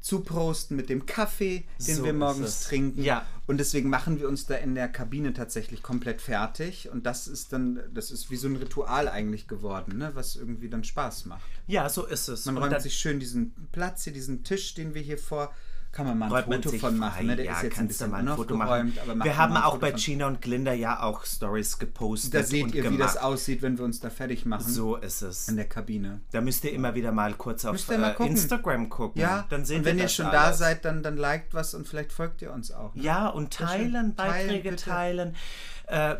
zuprosten 0.00 0.76
mit 0.76 0.88
dem 0.88 1.04
Kaffee, 1.06 1.64
den 1.86 1.96
So 1.96 2.04
wir 2.04 2.14
morgens 2.14 2.62
trinken. 2.64 3.02
Ja. 3.02 3.26
Und 3.46 3.58
deswegen 3.58 3.90
machen 3.90 4.18
wir 4.18 4.28
uns 4.28 4.46
da 4.46 4.54
in 4.54 4.74
der 4.74 4.88
Kabine 4.88 5.34
tatsächlich 5.34 5.82
komplett 5.82 6.22
fertig. 6.22 6.88
Und 6.90 7.04
das 7.04 7.28
ist 7.28 7.52
dann, 7.52 7.80
das 7.92 8.10
ist 8.10 8.30
wie 8.30 8.36
so 8.36 8.48
ein 8.48 8.56
Ritual 8.56 9.08
eigentlich 9.08 9.46
geworden, 9.46 9.98
ne? 9.98 10.10
was 10.14 10.36
irgendwie 10.36 10.70
dann 10.70 10.84
Spaß 10.84 11.26
macht. 11.26 11.42
ja, 11.66 11.88
so 11.88 12.06
ist 12.06 12.28
es. 12.28 12.46
Man 12.46 12.56
Und 12.56 12.62
räumt 12.62 12.80
sich 12.80 12.94
schön 12.94 13.20
diesen 13.20 13.52
Platz 13.72 14.04
hier, 14.04 14.12
diesen 14.12 14.42
Tisch, 14.42 14.74
den 14.74 14.94
wir 14.94 15.02
hier 15.02 15.18
vor, 15.18 15.52
kann 15.92 16.06
man 16.06 16.18
mal 16.18 16.32
ein 16.32 16.44
Foto 16.44 16.70
von 16.78 16.96
machen. 16.96 17.26
Ne? 17.26 17.36
Der 17.36 17.44
ja, 17.46 17.56
ist 17.56 17.62
jetzt 17.64 17.78
ein 17.78 17.88
bisschen 17.88 18.10
mal 18.10 18.26
ein 18.26 18.36
Foto 18.36 18.56
machen. 18.56 18.96
wir 19.22 19.36
haben 19.36 19.56
auch 19.56 19.78
bei 19.78 19.90
Gina 19.92 20.26
und 20.28 20.40
Glinda 20.40 20.72
ja 20.72 21.02
auch 21.02 21.24
Stories 21.24 21.78
gepostet 21.78 22.34
Da 22.34 22.42
seht 22.44 22.74
ihr, 22.74 22.84
wie 22.84 22.96
gemacht. 22.96 23.00
das 23.00 23.16
aussieht, 23.16 23.62
wenn 23.62 23.76
wir 23.76 23.84
uns 23.84 23.98
da 24.00 24.10
fertig 24.10 24.46
machen. 24.46 24.70
So 24.72 24.96
ist 24.96 25.22
es. 25.22 25.48
In 25.48 25.56
der 25.56 25.68
Kabine. 25.68 26.20
Da 26.30 26.40
müsst 26.40 26.64
ihr 26.64 26.72
immer 26.72 26.94
wieder 26.94 27.12
mal 27.12 27.34
kurz 27.34 27.64
auf 27.64 27.88
mal 27.88 28.10
äh, 28.10 28.14
gucken. 28.14 28.32
Instagram 28.32 28.88
gucken. 28.88 29.20
Ja, 29.20 29.46
dann 29.48 29.64
seht 29.64 29.78
und 29.78 29.84
wenn 29.84 29.98
ihr 29.98 30.08
schon 30.08 30.26
da 30.26 30.44
alles. 30.44 30.58
seid, 30.58 30.84
dann, 30.84 31.02
dann 31.02 31.16
liked 31.16 31.54
was 31.54 31.74
und 31.74 31.88
vielleicht 31.88 32.12
folgt 32.12 32.40
ihr 32.42 32.52
uns 32.52 32.70
auch. 32.70 32.94
Ne? 32.94 33.02
Ja, 33.02 33.28
und 33.28 33.52
teilen, 33.52 33.92
Teilen, 33.92 34.14
Beiträge 34.14 34.70
bitte. 34.70 34.84
teilen. 34.84 35.36
Äh, 35.86 36.16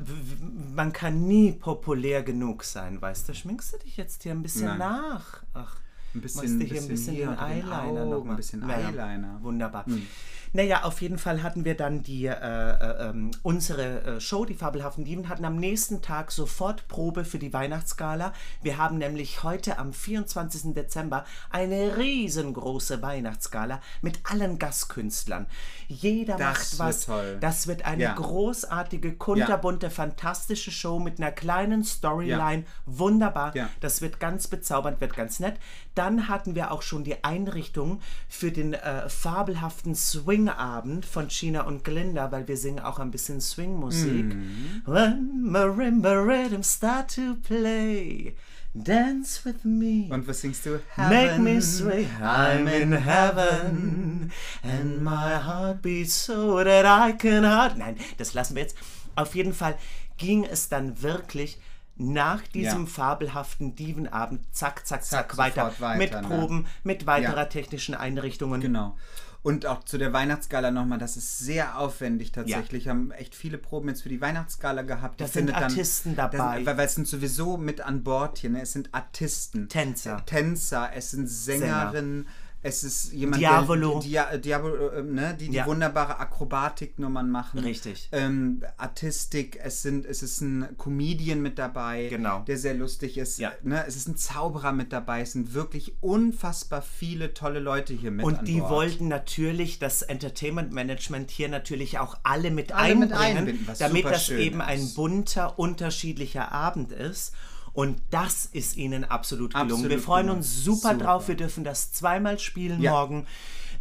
man 0.74 0.92
kann 0.92 1.28
nie 1.28 1.52
populär 1.52 2.24
genug 2.24 2.64
sein, 2.64 3.00
weißt 3.00 3.28
du? 3.28 3.35
Schminkst 3.35 3.72
du 3.72 3.78
dich 3.78 3.96
jetzt 3.96 4.24
hier 4.24 4.33
ein 4.33 4.42
bisschen 4.42 4.66
Nein. 4.66 4.78
nach? 4.78 5.44
Ach, 5.54 5.76
Ein 6.14 6.20
bisschen- 6.20 6.59
musst 6.59 6.62
du 6.62 6.75
hier 6.75 6.83
ein 6.83 6.88
bisschen 6.88 7.14
hier 7.14 7.27
den 7.29 7.38
Eyeliner 7.38 8.05
noch 8.07 8.25
mal. 8.25 8.31
ein 8.33 8.37
bisschen 8.37 8.68
Ja, 8.68 8.79
ja. 8.81 8.88
Eyeliner. 8.88 9.38
Wunderbar. 9.42 9.87
Hm. 9.87 10.07
Naja, 10.53 10.83
auf 10.83 11.01
jeden 11.01 11.16
Fall 11.18 11.44
hatten 11.44 11.64
wir 11.64 11.77
dann 11.77 12.03
die, 12.03 12.27
äh, 12.27 12.33
äh, 12.33 13.09
ähm, 13.11 13.31
unsere 13.44 14.03
äh, 14.16 14.20
Show, 14.20 14.44
die 14.44 14.55
Fabelhaften 14.55 15.05
Dieben, 15.05 15.29
hatten 15.29 15.44
am 15.44 15.55
nächsten 15.55 16.03
Tag 16.03 16.33
sofort 16.33 16.88
Probe 16.88 17.25
für 17.25 17.38
die 17.38 17.53
Weihnachtsgala. 17.53 18.33
Wir 18.61 18.77
haben 18.77 18.99
nämlich 18.99 19.44
heute 19.44 19.79
am 19.79 19.92
24. 19.92 20.75
Dezember 20.75 21.25
eine 21.51 21.96
riesengroße 21.99 23.01
Weihnachtsgala 23.01 23.81
mit 24.03 24.18
allen 24.25 24.59
Gastkünstlern. 24.59 25.46
Jeder 25.87 26.37
Das 26.37 26.79
macht 26.79 26.88
was. 26.88 27.07
toll. 27.07 27.38
Das 27.40 27.68
wird 27.68 27.85
eine 27.85 28.03
Ja. 28.03 28.14
großartige, 28.14 29.14
kunterbunte, 29.14 29.88
fantastische 29.88 30.73
Show 30.73 30.99
mit 30.99 31.20
einer 31.20 31.31
kleinen 31.31 31.85
Storyline. 31.85 32.62
Ja. 32.62 32.68
Wunderbar. 32.87 33.55
Ja. 33.55 33.68
Das 33.79 34.03
wird 34.03 34.18
ganz 34.18 34.49
bezaubernd, 34.49 35.01
wird 35.01 35.14
ganz 35.14 35.38
nett. 35.38 35.55
Dann 35.94 36.29
hatten 36.29 36.55
wir 36.55 36.70
auch 36.70 36.83
schon 36.83 37.05
die 37.05 37.24
Einrichtung 37.24 38.00
für 38.29 38.53
den 38.53 38.74
äh, 38.74 39.09
fabelhaften 39.09 39.94
Swing-Abend 39.94 41.05
von 41.05 41.29
China 41.31 41.62
und 41.62 41.85
Glinda, 41.85 42.31
weil 42.31 42.46
wir 42.48 42.57
singen 42.57 42.81
auch 42.81 42.98
ein 42.98 43.11
bisschen 43.11 43.40
Swing-Musik. 43.40 44.35
Mhm. 44.35 44.83
When 44.87 45.42
marimba 45.42 46.12
rhythms 46.12 46.74
start 46.74 47.14
to 47.16 47.35
play, 47.42 48.35
dance 48.72 49.44
with 49.44 49.64
me. 49.64 50.09
Und 50.12 50.26
was 50.29 50.40
singst 50.40 50.64
du? 50.66 50.81
Make 50.96 51.38
me 51.40 51.61
sway, 51.61 52.07
I'm 52.22 52.66
in 52.68 52.92
heaven, 52.92 54.31
and 54.62 55.03
my 55.03 55.35
heart 55.35 55.83
beats 55.83 56.26
so 56.26 56.62
that 56.62 56.85
I 56.87 57.16
can 57.16 57.44
hard. 57.44 57.76
Nein, 57.76 57.96
das 58.16 58.35
lassen 58.35 58.55
wir 58.55 58.62
jetzt. 58.62 58.76
Auf 59.16 59.35
jeden 59.35 59.53
Fall 59.53 59.76
ging 60.18 60.44
es 60.44 60.68
dann 60.68 61.03
wirklich 61.03 61.59
nach 62.01 62.43
diesem 62.49 62.83
Ja. 62.85 62.87
fabelhaften 62.91 63.75
Dievenabend 63.77 64.43
zack, 64.55 64.87
zack, 64.87 65.05
zack, 65.05 65.29
Zack, 65.33 65.37
weiter, 65.37 65.73
weiter, 65.79 65.99
mit 65.99 66.13
ne? 66.13 66.23
Proben, 66.23 66.67
mit 66.83 67.07
weiterer 67.07 67.37
Ja. 67.37 67.45
technischen 67.45 67.95
Einrichtungen. 67.95 68.61
Genau. 68.61 68.97
Und 69.43 69.65
auch 69.65 69.85
zu 69.85 69.97
der 69.97 70.13
Weihnachtsgala 70.13 70.71
nochmal, 70.71 70.99
das 70.99 71.17
ist 71.17 71.39
sehr 71.39 71.79
aufwendig 71.79 72.31
tatsächlich. 72.31 72.89
Haben 72.89 73.11
echt 73.11 73.35
viele 73.35 73.57
Proben 73.57 73.89
jetzt 73.89 74.03
für 74.03 74.11
die 74.11 74.21
Weihnachtsgala 74.21 74.83
gehabt. 74.83 75.19
Da 75.19 75.27
sind 75.27 75.49
dann- 75.49 75.63
Artisten 75.63 76.15
da 76.15 76.29
dabei. 76.29 76.57
Sind, 76.57 76.67
weil, 76.67 76.81
es 76.81 76.95
sind 76.95 77.07
sowieso 77.09 77.57
mit 77.57 77.81
an 77.81 78.03
Bord 78.05 78.37
hier, 78.39 78.51
ne? 78.51 78.61
Es 78.61 78.73
sind 78.73 78.91
Artisten. 78.93 79.69
Tänzer. 79.71 80.23
Tänzer, 80.27 80.91
es 80.95 81.11
sind 81.13 81.27
Sängerinnen. 81.27 82.29
Es 82.62 82.85
ist 82.85 83.12
jemand, 83.14 83.40
Diavolo. 83.40 83.92
der, 83.92 84.01
die, 84.01 84.09
Dia- 84.11 84.37
Diavolo, 84.37 84.88
äh, 84.90 85.03
ne, 85.03 85.35
die, 85.40 85.49
die 85.49 85.57
Ja. 85.57 85.64
wunderbare 85.66 86.18
Akrobatiknummern 86.18 87.31
machen. 87.31 87.61
Richtig. 87.61 88.09
Ähm, 88.12 88.62
Artistik, 88.77 89.59
es, 89.62 89.81
sind, 89.81 90.05
es 90.05 90.23
ist 90.23 90.42
ein 90.42 90.77
Comedian 90.77 91.40
mit 91.40 91.59
dabei, 91.59 92.09
Genau. 92.11 92.40
der 92.40 92.59
sehr 92.59 92.75
lustig 92.75 93.16
ist. 93.16 93.38
Ja. 93.38 93.53
Ne, 93.62 93.85
es 93.87 93.96
ist 93.96 94.09
ein 94.09 94.16
Zauberer 94.16 94.73
mit 94.73 94.92
dabei. 94.92 95.23
Es 95.23 95.33
sind 95.33 95.55
wirklich 95.55 95.94
unfassbar 96.03 96.83
viele 96.83 97.33
tolle 97.33 97.61
Leute 97.61 97.94
hier 97.94 98.11
mit 98.11 98.27
Und 98.27 98.46
die 98.46 98.59
Bord. 98.61 98.70
wollten 98.70 99.09
natürlich 99.09 99.79
das 99.79 100.03
Entertainment 100.03 100.70
Management 100.73 101.31
hier 101.31 101.49
natürlich 101.49 101.99
auch 101.99 102.18
alle 102.25 102.51
mit 102.51 102.73
Alle 102.73 102.94
mit 102.94 103.12
einbringen, 103.12 103.38
einbinden, 103.38 103.66
was 103.68 103.79
damit 103.79 104.05
das 104.05 104.29
eben 104.29 104.61
ein 104.61 104.81
ist. 104.81 104.94
bunter, 104.96 105.59
unterschiedlicher 105.59 106.53
Abend 106.53 106.92
ist. 106.92 107.33
Und 107.81 107.99
das 108.11 108.45
ist 108.53 108.77
ihnen 108.77 109.05
absolut 109.05 109.55
gelungen. 109.55 109.71
Absolut 109.73 109.90
wir 109.90 109.99
freuen 110.01 110.29
uns 110.29 110.64
super, 110.64 110.93
Super. 110.93 110.95
drauf. 111.05 111.29
Wir 111.29 111.35
dürfen 111.37 111.64
das 111.64 111.93
zweimal 111.93 112.38
spielen 112.38 112.83
Ja. 112.83 112.90
morgen. 112.90 113.27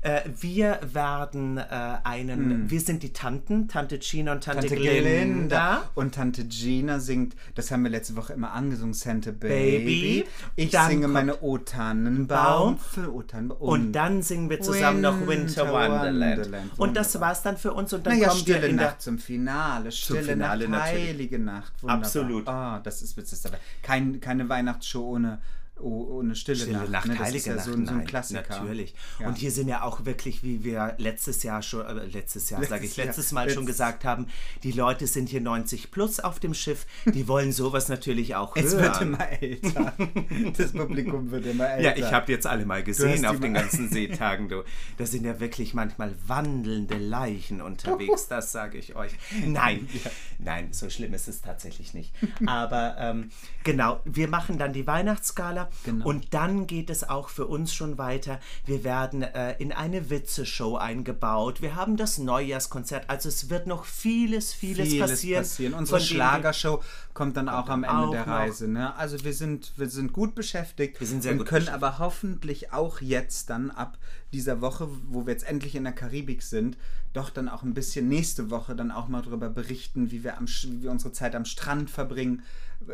Äh, 0.01 0.21
wir 0.39 0.79
werden 0.93 1.57
äh, 1.57 1.63
einen, 2.03 2.69
wir 2.69 2.79
sind 2.79 3.03
die 3.03 3.11
Tanten, 3.11 3.67
Tante 3.67 3.99
Gina 3.99 4.31
und 4.31 4.43
Tante. 4.43 4.67
Tante 4.67 4.75
Glinda. 4.77 5.01
Glinda 5.01 5.81
und 5.93 6.15
Tante 6.15 6.45
Gina 6.45 6.99
singt, 6.99 7.35
das 7.55 7.69
haben 7.69 7.83
wir 7.83 7.91
letzte 7.91 8.15
Woche 8.15 8.31
immer 8.31 8.53
angesungen, 8.53 8.93
Santa 8.93 9.31
Baby. 9.31 9.79
Baby. 9.79 10.25
Ich 10.55 10.69
Dann 10.71 10.89
singe 10.89 11.09
meine 11.09 11.41
O 11.41 11.57
Tannenbaum 11.57 12.75
Baum. 12.75 12.77
für 12.77 13.13
O 13.13 13.23
Tannenbaum. 13.23 13.59
Und 13.59 13.91
dann 13.91 14.21
singen 14.21 14.49
wir 14.49 14.61
zusammen 14.61 15.01
noch 15.01 15.19
Winter 15.27 15.65
Winter 15.65 15.73
Wonderland. 15.73 16.37
Wonderland. 16.37 16.79
Und 16.79 16.95
das 16.95 17.07
Wunderbar. 17.15 17.29
war's 17.29 17.41
dann 17.41 17.57
für 17.57 17.73
uns. 17.73 17.91
Und 17.91 18.05
dann 18.05 18.13
naja, 18.13 18.29
kommen 18.29 18.47
wir 18.47 18.63
in 18.63 18.77
der 18.77 18.87
Nacht 18.87 19.01
zum 19.01 19.17
Finale. 19.19 19.91
Stille 19.91 20.23
Finale 20.23 20.69
Nacht, 20.69 20.85
natürlich. 20.85 21.07
heilige 21.09 21.39
Nacht. 21.39 21.73
Wunderbar. 21.81 22.05
Absolut. 22.05 22.47
Ah, 22.47 22.79
das 22.81 23.01
ist, 23.01 23.45
aber 23.45 23.57
kein, 23.81 24.21
keine 24.21 24.47
Weihnachtsshow 24.47 25.15
ohne, 25.15 25.39
oh- 25.81 26.17
ohne 26.19 26.35
Stille, 26.35 26.57
Stille 26.57 26.77
Nacht. 26.77 26.89
Nacht, 26.89 27.05
ne? 27.07 27.13
Das 27.13 27.23
Heilige 27.23 27.37
ist 27.39 27.45
ja 27.47 27.55
Nacht, 27.55 27.65
so, 27.65 27.71
ein- 27.73 27.85
so 27.87 27.93
ein 27.93 28.05
Klassiker. 28.05 28.43
Natürlich. 28.49 28.93
Ja. 29.19 29.27
Und 29.27 29.37
hier 29.37 29.51
sind 29.51 29.67
ja 29.67 29.83
auch 29.83 30.05
wirklich, 30.05 30.43
wie 30.43 30.63
wir 30.63 30.95
letztes 30.97 31.43
Jahr 31.43 31.61
schon, 31.61 31.85
äh, 31.85 32.05
letztes 32.05 32.49
Jahr 32.49 32.63
sage 32.63 32.85
ich, 32.85 32.95
Letztes 32.97 33.31
Mal 33.31 33.49
schon 33.49 33.63
Letzt- 33.63 33.67
gesagt 33.67 34.05
haben, 34.05 34.27
die 34.63 34.71
Leute 34.71 35.07
sind 35.07 35.29
hier 35.29 35.41
90 35.41 35.91
plus 35.91 36.19
auf 36.19 36.39
dem 36.39 36.53
Schiff, 36.53 36.85
die 37.05 37.27
wollen 37.27 37.51
sowas 37.51 37.87
natürlich 37.89 38.35
auch 38.35 38.55
Es 38.55 38.73
hören. 38.73 38.83
wird 38.83 39.01
immer 39.01 39.29
älter. 39.41 39.93
Das 40.57 40.71
Publikum 40.73 41.31
wird 41.31 41.45
immer 41.45 41.69
älter. 41.69 41.97
ja, 41.97 42.05
ich 42.07 42.11
habe 42.13 42.31
jetzt 42.31 42.45
alle 42.47 42.65
mal 42.65 42.83
gesehen 42.83 43.25
auf 43.25 43.39
den 43.39 43.53
ganzen 43.53 43.89
Seetagen, 43.89 44.49
du. 44.49 44.63
Da 44.97 45.05
sind 45.05 45.25
ja 45.25 45.39
wirklich 45.39 45.73
manchmal 45.73 46.13
wandelnde 46.27 46.97
Leichen 46.97 47.61
unterwegs, 47.61 48.27
das 48.27 48.51
sage 48.51 48.77
ich 48.77 48.95
euch. 48.95 49.11
Nein, 49.45 49.87
nein, 50.39 50.69
so 50.71 50.89
schlimm 50.89 51.13
ist 51.13 51.27
es 51.27 51.41
tatsächlich 51.41 51.93
nicht. 51.93 52.13
Aber 52.45 52.95
ähm, 52.99 53.29
genau, 53.63 54.01
wir 54.05 54.27
machen 54.27 54.57
dann 54.57 54.73
die 54.73 54.85
Weihnachtsgala 54.87 55.68
Genau. 55.83 56.07
und 56.07 56.33
dann 56.33 56.67
geht 56.67 56.89
es 56.89 57.07
auch 57.07 57.29
für 57.29 57.47
uns 57.47 57.73
schon 57.73 57.97
weiter. 57.97 58.39
Wir 58.65 58.83
werden 58.83 59.23
äh, 59.23 59.55
in 59.59 59.71
eine 59.71 60.09
Witzeshow 60.09 60.77
eingebaut. 60.77 61.61
Wir 61.61 61.75
haben 61.75 61.97
das 61.97 62.17
Neujahrskonzert. 62.17 63.09
Also 63.09 63.29
es 63.29 63.49
wird 63.49 63.67
noch 63.67 63.85
vieles, 63.85 64.53
vieles, 64.53 64.89
vieles 64.89 65.09
passieren. 65.09 65.41
passieren. 65.41 65.73
Unsere 65.73 65.99
Schlagershow 65.99 66.81
kommt 67.13 67.37
dann 67.37 67.49
auch 67.49 67.69
am 67.69 67.83
Ende 67.83 67.97
auch 67.97 68.11
der. 68.11 68.27
Reise. 68.27 68.67
Ne? 68.67 68.95
Also 68.95 69.23
wir 69.23 69.33
sind, 69.33 69.73
wir 69.77 69.89
sind 69.89 70.13
gut 70.13 70.35
beschäftigt 70.35 70.99
Wir 70.99 71.07
sind 71.07 71.23
sehr 71.23 71.33
und 71.33 71.39
gut 71.39 71.47
können 71.47 71.65
beschäftigt. 71.65 71.83
aber 71.83 71.99
hoffentlich 71.99 72.73
auch 72.73 73.01
jetzt 73.01 73.49
dann 73.49 73.71
ab 73.71 73.97
dieser 74.31 74.61
Woche, 74.61 74.87
wo 75.07 75.25
wir 75.25 75.33
jetzt 75.33 75.47
endlich 75.47 75.75
in 75.75 75.83
der 75.83 75.93
Karibik 75.93 76.43
sind, 76.43 76.77
doch 77.13 77.29
dann 77.29 77.49
auch 77.49 77.63
ein 77.63 77.73
bisschen 77.73 78.07
nächste 78.07 78.51
Woche 78.51 78.75
dann 78.75 78.91
auch 78.91 79.07
mal 79.07 79.21
darüber 79.21 79.49
berichten, 79.49 80.11
wie 80.11 80.23
wir, 80.23 80.37
am, 80.37 80.47
wie 80.47 80.83
wir 80.83 80.91
unsere 80.91 81.11
Zeit 81.11 81.35
am 81.35 81.45
Strand 81.45 81.89
verbringen. 81.89 82.43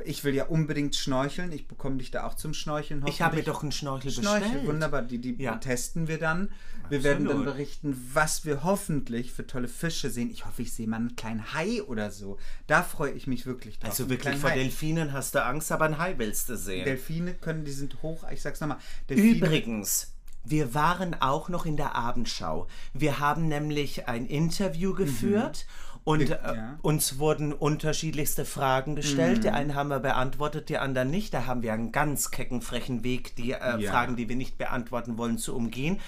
Ich 0.04 0.24
will 0.24 0.34
ja 0.36 0.45
unbedingt 0.45 0.95
schnorcheln. 0.95 1.52
Ich 1.52 1.67
bekomme 1.67 1.98
dich 1.98 2.10
da 2.12 2.26
auch 2.26 2.34
zum 2.34 2.54
Schnorcheln. 2.54 3.06
Ich 3.08 3.21
habe 3.21 3.38
mir 3.38 3.43
doch 3.43 3.62
einen 3.62 3.71
Schnorchel, 3.71 4.12
Schnorchel, 4.12 4.41
bestellt. 4.41 4.67
wunderbar. 4.67 5.04
Die, 5.04 5.19
die 5.19 5.36
Ja. 5.41 5.56
testen 5.58 6.08
wir 6.08 6.17
dann. 6.17 6.50
Wir 6.89 7.04
werden 7.04 7.26
dann 7.26 7.38
Absolut. 7.38 7.54
berichten, 7.56 8.10
was 8.13 8.45
wir 8.45 8.63
hoffentlich 8.63 9.32
für 9.32 9.45
tolle 9.48 9.67
Fische 9.67 10.10
sehen. 10.10 10.30
Ich 10.32 10.45
hoffe, 10.45 10.63
ich 10.63 10.74
sehe 10.74 10.88
mal 10.88 10.98
einen 10.98 11.15
kleinen 11.15 11.54
Hai 11.54 11.82
oder 11.84 12.12
so. 12.12 12.38
Da 12.67 12.84
freue 12.84 13.12
ich 13.12 13.28
mich 13.28 13.45
wirklich 13.45 13.80
drauf. 13.80 13.91
Also 13.91 14.04
Einen 14.04 14.10
wirklich 14.12 14.36
vor 14.38 14.50
Hai. 14.50 14.56
Delfinen 14.56 15.13
hast 15.13 15.36
du 15.36 15.43
Angst, 15.45 15.71
aber 15.71 15.86
ein 15.86 15.98
Hai 15.98 16.15
willst 16.17 16.50
du 16.50 16.58
sehen. 16.58 16.84
Delfine 16.86 17.34
können, 17.36 17.63
die 17.63 17.71
sind 17.71 18.02
hoch. 18.02 18.26
Ich 18.32 18.41
sag's 18.41 18.60
nochmal. 18.62 18.78
Übrigens, 19.08 20.13
wir 20.43 20.74
waren 20.76 21.19
auch 21.21 21.50
noch 21.50 21.65
in 21.65 21.76
der 21.78 21.95
Abendschau. 21.95 22.67
Wir 22.93 23.19
haben 23.19 23.48
nämlich 23.48 24.08
ein 24.08 24.26
Interview 24.28 24.93
geführt. 24.93 25.65
Und 26.06 26.30
äh, 26.30 26.38
ja. 26.41 26.80
uns 26.84 27.18
wurden 27.18 27.52
unterschiedlichste 27.52 28.46
Fragen 28.46 28.96
gestellt. 28.96 29.44
Die 29.44 29.50
einen 29.50 29.74
haben 29.74 29.89
wir 29.89 30.00
beantwortet, 30.00 30.70
die 30.70 30.78
anderen 30.78 31.10
nicht. 31.10 31.34
Da 31.34 31.48
haben 31.48 31.63
wir 31.63 31.74
einen 31.74 31.91
ganz 31.91 32.30
kecken, 32.30 32.62
frechen 32.62 33.04
Weg, 33.04 33.36
die 33.36 33.52
äh, 33.52 33.80
Ja. 33.80 33.91
Fragen, 33.91 34.15
die 34.15 34.30
wir 34.30 34.36
nicht 34.36 34.58
beantworten 34.60 35.18
wollen, 35.18 35.39
zu 35.39 35.56
umgehen. 35.56 36.00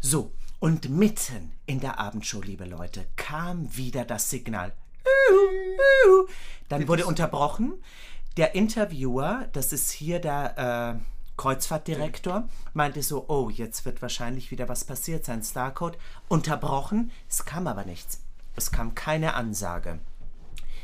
So, 0.00 0.32
und 0.58 0.90
mitten 0.90 1.52
in 1.66 1.78
der 1.78 2.00
Abendshow, 2.00 2.42
liebe 2.42 2.64
Leute, 2.64 3.06
kam 3.14 3.76
wieder 3.76 4.04
das 4.04 4.28
Signal. 4.28 4.72
Dann 6.68 6.88
wurde 6.88 7.06
unterbrochen. 7.06 7.74
Der 8.36 8.56
Interviewer, 8.56 9.48
das 9.52 9.72
ist 9.72 9.90
hier 9.92 10.20
der 10.20 10.98
äh, 10.98 11.00
Kreuzfahrtdirektor, 11.36 12.48
meinte 12.74 13.02
so, 13.04 13.26
oh, 13.28 13.50
jetzt 13.50 13.84
wird 13.84 14.02
wahrscheinlich 14.02 14.50
wieder 14.50 14.68
was 14.68 14.84
passiert 14.84 15.24
sein, 15.24 15.44
Starcode. 15.44 15.96
Unterbrochen, 16.26 17.12
es 17.28 17.44
kam 17.44 17.68
aber 17.68 17.84
nichts. 17.84 18.20
Es 18.58 18.72
kam 18.72 18.96
keine 18.96 19.34
Ansage. 19.34 20.00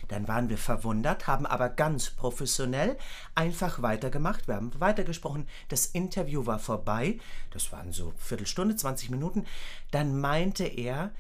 Dann 0.07 0.29
waren 0.29 0.49
wir 0.49 0.59
verwundert, 0.59 1.27
haben 1.27 1.45
aber 1.45 1.69
ganz 1.69 2.11
professionell 2.11 2.97
einfach 3.35 3.83
weitergemacht. 3.83 4.47
Wir 4.47 4.55
haben 4.55 4.71
weitergesprochen. 4.79 5.49
Das 5.71 5.87
Interview 5.87 6.47
war 6.47 6.61
vorbei. 6.61 7.19
Das 7.51 7.73
waren 7.73 7.91
so 7.91 8.13
Viertelstunde, 8.17 8.77
20 8.77 9.11
Minuten. 9.11 9.45
Dann 9.91 10.21
meinte 10.21 10.65
er, 10.65 11.11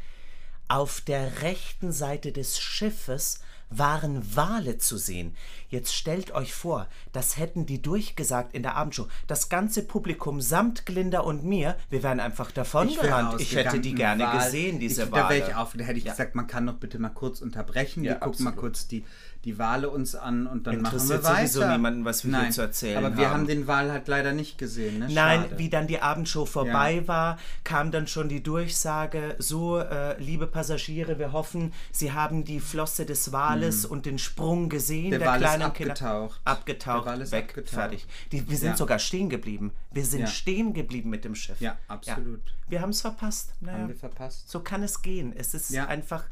auf 0.68 1.00
der 1.00 1.42
rechten 1.42 1.90
Seite 1.90 2.30
des 2.30 2.60
Schiffes 2.60 3.40
waren 3.78 4.36
Wale 4.36 4.78
zu 4.78 4.96
sehen. 4.96 5.34
Jetzt 5.68 5.94
stellt 5.94 6.30
euch 6.32 6.54
vor, 6.54 6.86
das 7.12 7.36
hätten 7.36 7.66
die 7.66 7.82
durchgesagt 7.82 8.54
in 8.54 8.62
der 8.62 8.76
Abendshow. 8.76 9.08
Das 9.26 9.48
ganze 9.48 9.82
Publikum 9.82 10.40
samt 10.40 10.86
Glinda 10.86 11.20
und 11.20 11.44
mir, 11.44 11.76
wir 11.90 12.02
wären 12.02 12.20
einfach 12.20 12.50
davon 12.52 12.88
Ich. 12.88 12.98
Ich 13.40 13.56
hätte 13.56 13.80
die 13.80 13.94
gerne 13.94 14.24
Wal- 14.24 14.38
gesehen, 14.44 14.78
diese 14.78 15.04
ich, 15.04 15.10
Wale. 15.12 15.22
Da 15.22 15.28
wäre 15.30 15.48
ich 15.48 15.54
auf. 15.56 15.72
Da 15.76 15.84
hätte 15.84 15.98
ich 15.98 16.04
Ja. 16.04 16.12
gesagt, 16.12 16.34
man 16.34 16.46
kann 16.46 16.66
doch 16.66 16.74
bitte 16.74 16.98
mal 16.98 17.08
kurz 17.08 17.40
unterbrechen. 17.40 18.04
Ja, 18.04 18.12
wir 18.12 18.20
gucken 18.20 18.44
mal 18.44 18.50
absolut. 18.50 18.72
kurz 18.72 18.86
die, 18.88 19.04
die 19.44 19.58
Wale 19.58 19.90
uns 19.90 20.14
an 20.14 20.46
und 20.46 20.66
dann 20.66 20.80
machen 20.82 20.94
Interessiert 20.94 21.22
wir 21.22 21.28
weiter. 21.28 21.46
sowieso 21.48 21.68
niemanden, 21.72 22.04
was 22.04 22.24
wir 22.24 22.30
hier 22.32 22.40
Nein, 22.42 22.52
zu 22.52 22.62
erzählen 22.62 23.04
Aber 23.04 23.16
wir 23.16 23.26
haben. 23.26 23.34
haben 23.40 23.46
den 23.46 23.66
Wal 23.66 23.92
halt 23.92 24.08
leider 24.08 24.32
nicht 24.32 24.56
gesehen. 24.58 25.00
Ne? 25.00 25.08
Nein, 25.10 25.44
wie 25.56 25.68
dann 25.68 25.86
die 25.86 26.00
Abendshow 26.00 26.46
vorbei 26.46 27.02
war, 27.06 27.38
kam 27.62 27.90
dann 27.90 28.06
schon 28.06 28.28
die 28.28 28.42
Durchsage, 28.42 29.36
so, 29.38 29.78
äh, 29.78 30.20
liebe 30.20 30.46
Passagiere, 30.46 31.18
wir 31.18 31.32
hoffen, 31.32 31.72
Sie 31.92 32.12
haben 32.12 32.44
die 32.44 32.60
Flosse 32.60 33.04
des 33.06 33.32
Wales 33.32 33.84
und 33.84 34.06
den 34.06 34.18
Sprung 34.18 34.68
gesehen. 34.68 35.06
Mhm. 35.08 35.10
Der 35.18 35.20
Wal 35.20 35.36
ist 35.42 35.46
kleinen 35.48 35.62
abgetaucht. 35.62 36.40
Abgetaucht, 36.44 37.04
Der 37.06 37.12
Wal 37.12 37.20
ist 37.20 37.32
weg, 37.32 37.44
abgetaucht. 37.50 37.74
fertig. 37.74 38.06
Die, 38.32 38.48
wir 38.48 38.56
sind 38.56 38.70
Ja. 38.70 38.76
sogar 38.76 38.98
stehen 38.98 39.28
geblieben. 39.28 39.72
Wir 39.92 40.04
sind 40.04 40.20
Ja. 40.20 40.26
stehen 40.26 40.72
geblieben 40.74 41.10
mit 41.10 41.24
dem 41.24 41.34
Schiff. 41.34 41.60
Ja, 41.60 41.76
absolut. 41.88 42.40
Wir 42.68 42.80
haben 42.80 42.90
es 42.90 43.00
verpasst. 43.02 43.52
Naja. 43.60 43.78
Haben 43.78 43.88
wir 43.88 43.94
verpasst. 43.94 44.48
So 44.50 44.60
kann 44.60 44.82
es 44.82 45.02
gehen. 45.02 45.32
Es 45.36 45.54
ist 45.54 45.70
Ja. 45.70 45.86
einfach 45.86 46.24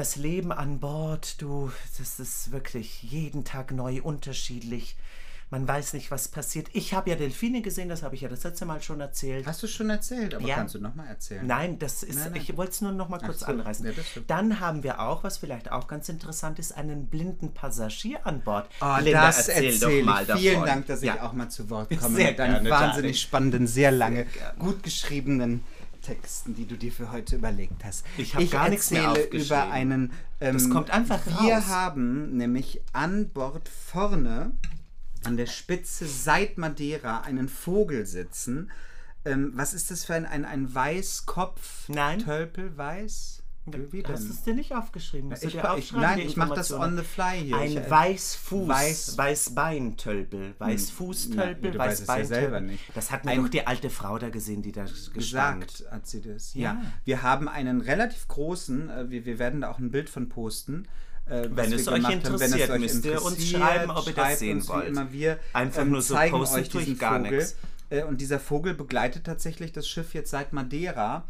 das 0.00 0.16
Leben 0.16 0.50
an 0.50 0.78
Bord, 0.80 1.42
du, 1.42 1.70
das 1.98 2.18
ist 2.20 2.52
wirklich 2.52 3.02
jeden 3.02 3.44
Tag 3.44 3.70
neu 3.70 4.00
unterschiedlich. 4.00 4.96
Man 5.50 5.68
weiß 5.68 5.92
nicht, 5.92 6.10
was 6.10 6.28
passiert. 6.28 6.68
Ich 6.72 6.94
habe 6.94 7.10
ja 7.10 7.16
Delfine 7.16 7.60
gesehen, 7.60 7.90
das 7.90 8.02
habe 8.02 8.14
ich 8.14 8.22
ja 8.22 8.28
das 8.30 8.42
letzte 8.44 8.64
Mal 8.64 8.80
schon 8.80 8.98
erzählt. 9.00 9.46
Hast 9.46 9.62
du 9.62 9.66
schon 9.66 9.90
erzählt, 9.90 10.32
aber 10.34 10.46
Ja. 10.46 10.54
kannst 10.54 10.74
du 10.74 10.78
nochmal 10.78 11.08
erzählen? 11.08 11.46
Nein, 11.46 11.78
das 11.78 12.02
ist, 12.02 12.14
Nein, 12.18 12.30
nein. 12.32 12.40
ich 12.40 12.56
wollte 12.56 12.70
es 12.72 12.80
nur 12.80 12.92
noch 12.92 13.10
mal 13.10 13.18
kurz 13.18 13.40
so, 13.40 13.46
anreißen. 13.46 13.84
ja. 13.84 13.92
Dann 14.26 14.58
haben 14.60 14.84
wir 14.84 15.00
auch, 15.00 15.22
was 15.22 15.36
vielleicht 15.36 15.70
auch 15.70 15.86
ganz 15.86 16.08
interessant 16.08 16.58
ist, 16.58 16.74
einen 16.74 17.08
blinden 17.08 17.52
Passagier 17.52 18.26
an 18.26 18.40
Bord. 18.40 18.70
Oh, 18.80 18.96
Linda, 19.02 19.26
das 19.26 19.48
erzähl 19.48 19.64
erzähl 19.74 19.98
doch 20.00 20.06
mal 20.06 20.22
ich. 20.24 20.32
Vielen 20.36 20.54
davon. 20.54 20.66
Dank, 20.68 20.86
dass 20.86 21.02
ich 21.02 21.08
Ja. 21.08 21.22
auch 21.28 21.34
mal 21.34 21.50
zu 21.50 21.68
Wort 21.68 21.90
komme 21.98 22.16
Sehr 22.16 22.28
mit 22.28 22.38
deinen 22.38 22.52
gerne, 22.64 22.70
wahnsinnig 22.70 23.20
spannenden, 23.20 23.66
sehr 23.66 23.90
lange, 23.90 24.24
gerne. 24.24 24.58
gut 24.58 24.82
geschriebenen 24.82 25.62
Texten, 26.00 26.54
die 26.54 26.66
du 26.66 26.76
dir 26.76 26.92
für 26.92 27.12
heute 27.12 27.36
überlegt 27.36 27.84
hast. 27.84 28.04
Ich 28.16 28.34
hab 28.34 28.50
gar 28.50 28.68
nichts 28.68 28.90
mehr 28.90 29.02
erzähle 29.04 29.24
aufgeschrieben. 29.24 29.46
über 29.46 29.70
einen. 29.70 30.12
Ähm, 30.40 30.54
Das 30.54 30.70
kommt 30.70 30.90
einfach 30.90 31.24
Wir 31.42 31.54
raus. 31.56 31.66
haben 31.68 32.36
nämlich 32.36 32.80
an 32.92 33.28
Bord 33.30 33.68
vorne 33.68 34.52
an 35.24 35.36
der 35.36 35.46
Spitze 35.46 36.06
seit 36.06 36.56
Madeira 36.58 37.20
einen 37.20 37.48
Vogel 37.48 38.06
sitzen. 38.06 38.70
Ähm, 39.26 39.52
was 39.54 39.74
ist 39.74 39.90
das 39.90 40.04
für 40.06 40.14
ein, 40.14 40.24
ein, 40.24 40.44
ein 40.46 40.74
Weißkopf? 40.74 41.88
Nein. 41.88 42.20
Tölpel 42.20 42.76
Wie 43.66 44.02
Hast 44.04 44.24
du 44.26 44.32
es 44.32 44.42
dir 44.42 44.54
nicht 44.54 44.72
aufgeschrieben? 44.74 45.28
Musst 45.28 45.44
Ich, 45.44 45.52
dir 45.52 45.74
ich, 45.76 45.92
nein, 45.92 46.18
ich 46.18 46.36
mache 46.36 46.54
das 46.54 46.72
on 46.72 46.96
the 46.96 47.04
fly 47.04 47.38
hier. 47.44 47.56
Ein 47.56 47.70
ich, 47.76 47.90
Weißfuß, 47.90 48.68
Weiß- 48.68 49.18
Weißbeintölpel, 49.18 50.54
Nein, 50.58 50.70
Weißfußtölpel, 50.72 51.70
es 51.70 51.74
ja 51.76 51.78
Weißbeintölpel. 52.06 52.60
nicht. 52.62 52.84
Das 52.94 53.10
hat 53.10 53.24
mir 53.24 53.32
Ein- 53.32 53.42
doch 53.42 53.48
die 53.48 53.66
alte 53.66 53.90
Frau 53.90 54.18
da 54.18 54.30
gesehen, 54.30 54.62
die 54.62 54.72
da 54.72 54.84
gestand. 54.84 55.66
gesagt 55.68 55.84
hat 55.90 56.06
sie 56.06 56.20
das. 56.22 56.54
Ja. 56.54 56.60
Ja. 56.72 56.82
Wir 57.04 57.22
haben 57.22 57.48
einen 57.48 57.80
relativ 57.80 58.26
großen, 58.28 58.88
äh, 58.90 59.10
wir, 59.10 59.24
wir 59.24 59.38
werden 59.38 59.60
da 59.60 59.70
auch 59.70 59.78
ein 59.78 59.90
Bild 59.90 60.08
von 60.10 60.28
posten. 60.28 60.86
äh, 61.26 61.48
Wenn 61.52 61.72
es 61.72 61.86
euch 61.86 61.94
gemacht 61.96 62.12
haben. 62.12 62.12
interessiert, 62.14 62.80
müsst 62.80 63.04
ihr 63.04 63.22
uns 63.22 63.34
interessiert, 63.34 63.62
schreiben, 63.62 63.90
ob 63.92 64.06
ihr 64.06 64.14
das 64.14 64.38
sehen 64.40 64.66
wollt. 64.68 64.88
Immer 64.88 65.12
wir 65.12 65.38
Einfach 65.52 65.82
ähm, 65.82 65.90
nur 65.90 66.02
so 66.02 66.16
posten 66.16 66.56
euch 66.60 66.68
tue 66.70 66.82
ich 66.82 66.98
gar 66.98 67.18
Vogel. 67.22 67.38
nix. 67.38 67.56
Äh, 67.90 68.02
Und 68.04 68.20
dieser 68.20 68.40
Vogel 68.40 68.74
begleitet 68.74 69.24
tatsächlich 69.24 69.70
das 69.72 69.86
Schiff 69.86 70.12
jetzt 70.14 70.30
seit 70.30 70.52
Madeira 70.52 71.24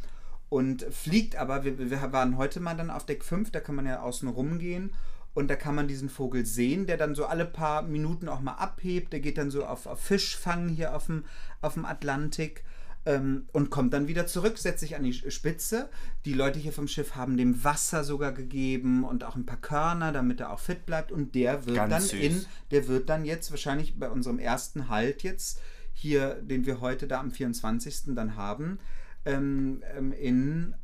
und 0.51 0.83
fliegt 0.91 1.37
aber, 1.37 1.65
wir, 1.65 1.79
wir 1.79 2.13
waren 2.13 2.37
heute 2.37 2.61
mal 2.61 2.77
dann 2.77 2.91
auf 2.91 3.07
Deck 3.07 3.25
5, 3.25 3.51
da 3.51 3.61
kann 3.61 3.77
man 3.77 3.87
ja 3.87 4.03
außen 4.03 4.29
rumgehen 4.29 4.93
und 5.33 5.49
da 5.49 5.57
kann 5.57 5.77
man 5.77 5.89
diesen 5.89 6.11
Vogel 6.11 6.45
sehen, 6.45 6.87
der 6.87 6.97
dann 6.97 7.15
so 7.15 7.25
alle 7.25 7.47
paar 7.47 7.83
Minuten 7.83 8.29
auch 8.29 8.41
mal 8.41 8.55
abhebt, 8.55 9.13
der 9.13 9.21
geht 9.21 9.39
dann 9.39 9.51
so 9.51 9.65
auf, 9.65 9.87
auf 9.87 10.01
Fischfang 10.01 10.69
hier 10.69 10.95
auf 10.95 11.07
dem, 11.07 11.25
auf 11.63 11.75
dem 11.75 11.85
Atlantik 11.85 12.65
ähm, 13.07 13.47
und 13.53 13.71
kommt 13.71 13.95
dann 13.95 14.09
wieder 14.09 14.27
zurück, 14.27 14.59
setzt 14.59 14.81
sich 14.81 14.97
an 14.97 15.05
die 15.05 15.13
Spitze. 15.13 15.89
Die 16.25 16.35
Leute 16.35 16.59
hier 16.59 16.73
vom 16.73 16.89
Schiff 16.89 17.15
haben 17.15 17.37
dem 17.37 17.63
Wasser 17.63 18.03
sogar 18.03 18.33
gegeben 18.33 19.05
und 19.05 19.23
auch 19.23 19.37
ein 19.37 19.47
paar 19.47 19.61
Körner, 19.61 20.11
damit 20.11 20.41
er 20.41 20.53
auch 20.53 20.61
fit 20.61 20.85
bleibt 20.85 21.13
und 21.13 21.35
der 21.37 21.65
wird 21.65 21.77
Ganz 21.77 21.91
dann 21.91 22.03
süß. 22.03 22.21
in, 22.21 22.45
der 22.73 22.89
wird 22.89 23.09
dann 23.09 23.25
jetzt 23.25 23.53
wahrscheinlich 23.53 23.99
bei 23.99 24.11
unserem 24.11 24.41
ersten 24.41 24.89
Halt 24.89 25.23
jetzt 25.23 25.61
hier, 25.93 26.35
den 26.43 26.67
wir 26.67 26.81
heute 26.81 27.07
da 27.07 27.21
am 27.21 27.31
24. 27.31 28.15
dann 28.15 28.37
haben, 28.37 28.79
ähm, 29.25 29.83
ähm, 29.97 30.13
in 30.13 30.75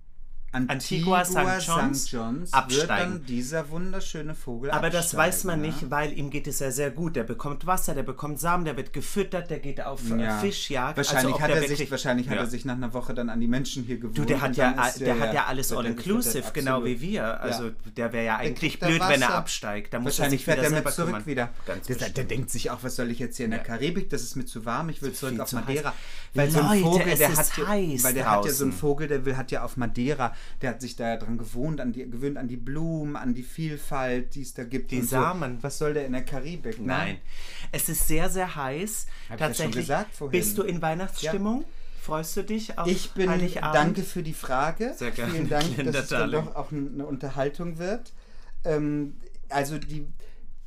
Antigua, 0.53 1.19
Antigua, 1.21 1.61
St. 1.61 1.69
John's. 1.69 2.11
John's 2.11 2.53
wird 2.53 2.55
absteigen. 2.55 3.13
dann 3.13 3.27
dieser 3.27 3.69
wunderschöne 3.69 4.35
Vogel 4.35 4.71
Aber 4.71 4.89
das 4.89 5.15
weiß 5.15 5.45
man 5.45 5.61
absteigen, 5.61 5.77
nicht, 5.81 5.91
weil 5.91 6.13
ihm 6.19 6.31
geht 6.31 6.47
es 6.47 6.61
ja 6.61 6.71
sehr 6.71 6.91
gut. 6.91 7.15
Der 7.17 7.25
bekommt 7.25 7.67
Wasser, 7.67 7.95
der 7.95 8.05
bekommt 8.05 8.41
Samen, 8.41 8.65
der 8.65 8.77
wird 8.77 8.93
gefüttert, 8.95 9.51
der 9.51 9.59
geht 9.59 9.83
auf 9.83 10.01
äh, 10.11 10.17
Ja. 10.23 10.39
Fischjagd. 10.39 10.97
Wahrscheinlich, 10.97 11.35
Also 11.35 11.41
hat, 11.43 11.51
der 11.51 11.63
er 11.63 11.77
sich, 11.77 11.91
wahrscheinlich 11.91 12.29
hat 12.29 12.37
Ja. 12.37 12.41
er 12.43 12.47
sich 12.47 12.65
nach 12.65 12.75
einer 12.75 12.95
Woche 12.95 13.13
dann 13.13 13.29
an 13.29 13.39
die 13.41 13.49
Menschen 13.49 13.85
hier 13.85 13.99
gewohnt. 13.99 14.17
Du, 14.17 14.25
der 14.25 14.41
hat 14.41 14.57
ja, 14.57 14.71
ist 14.87 15.01
der 15.01 15.19
hat 15.19 15.35
ja 15.35 15.45
alles 15.45 15.71
wird 15.71 15.81
all-inclusive, 15.81 16.51
genau 16.55 16.85
wie 16.85 17.01
wir. 17.03 17.39
Also 17.41 17.73
der 17.97 18.13
wäre 18.15 18.25
ja 18.25 18.37
eigentlich 18.37 18.79
blöd, 18.81 19.01
wenn 19.01 19.21
er 19.21 19.29
Wasser. 19.29 19.35
absteigt. 19.35 19.93
Da 19.93 20.03
Wahrscheinlich 20.03 20.45
fährt 20.45 20.59
er 20.63 20.71
mit 20.71 20.89
zurück 20.91 21.07
kümmern. 21.09 21.27
wieder. 21.27 21.51
Der, 21.89 22.09
der 22.09 22.25
denkt 22.25 22.51
sich 22.51 22.71
auch, 22.71 22.79
was 22.83 22.97
soll 22.97 23.11
ich 23.11 23.19
jetzt 23.19 23.37
hier 23.37 23.45
in 23.45 23.51
der. 23.51 23.61
Karibik? 23.61 24.09
Das 24.11 24.23
ist 24.23 24.37
mir 24.37 24.47
zu 24.47 24.65
warm. 24.65 24.89
Ich 24.89 25.03
will 25.03 25.13
zurück 25.13 25.39
auf 25.41 25.53
Madeira. 25.53 25.93
Weil 26.35 26.51
so 26.51 26.61
ein 26.61 26.81
Vogel, 26.83 27.17
der 27.17 27.37
hat, 27.37 27.57
der 27.57 28.31
hat 28.31 28.45
ja 28.45 28.53
so 28.53 28.65
ein 28.65 28.71
draußen. 28.71 28.73
Vogel, 28.73 29.09
der 29.09 29.25
will, 29.25 29.37
hat 29.37 29.51
ja 29.51 29.63
auf 29.65 29.77
Madeira, 29.77 30.35
der 30.63 30.71
hat 30.71 30.81
sich 30.81 30.97
da 30.97 31.17
dran 31.17 31.39
gewohnt, 31.39 31.81
an 31.81 31.93
die, 31.93 32.09
gewöhnt 32.11 32.37
an 32.39 32.49
die 32.49 32.57
Blumen, 32.57 33.17
an 33.17 33.35
die 33.35 33.43
Vielfalt, 33.43 34.35
die 34.35 34.43
es 34.43 34.55
da 34.55 34.65
gibt. 34.65 34.91
Die 34.91 35.03
Samen. 35.03 35.57
So. 35.57 35.63
Was 35.63 35.79
soll 35.79 35.95
der 35.95 36.07
in 36.07 36.13
der 36.13 36.25
Karibik? 36.25 36.79
ne? 36.81 36.87
Nein. 36.87 37.19
Es 37.73 37.89
ist 37.89 38.07
sehr, 38.07 38.29
sehr 38.31 38.55
heiß. 38.57 39.07
Hab 39.29 39.37
ich 39.37 39.41
ja 39.41 39.47
schon 39.47 39.47
Tatsächlich. 39.49 39.75
gesagt 39.87 40.15
vorhin. 40.15 40.41
Bist 40.41 40.59
du 40.59 40.63
in 40.63 40.81
Weihnachtsstimmung? 40.83 41.65
Freust 42.01 42.37
du 42.37 42.43
dich 42.45 42.79
auf 42.79 42.87
Ich 42.87 43.11
bin, 43.13 43.29
Heiligabend? 43.29 43.75
danke 43.75 44.03
für 44.03 44.23
die 44.23 44.33
Frage. 44.35 44.95
Sehr 44.97 45.11
gerne, 45.11 45.33
Vielen 45.33 45.49
Dank, 45.49 45.77
dass 45.85 45.97
es 46.05 46.09
dann 46.09 46.31
doch 46.31 46.55
auch 46.55 46.71
eine 46.71 47.05
Unterhaltung 47.05 47.79
wird. 47.79 48.13
Ähm, 48.65 49.17
also 49.49 49.77
die, 49.79 50.07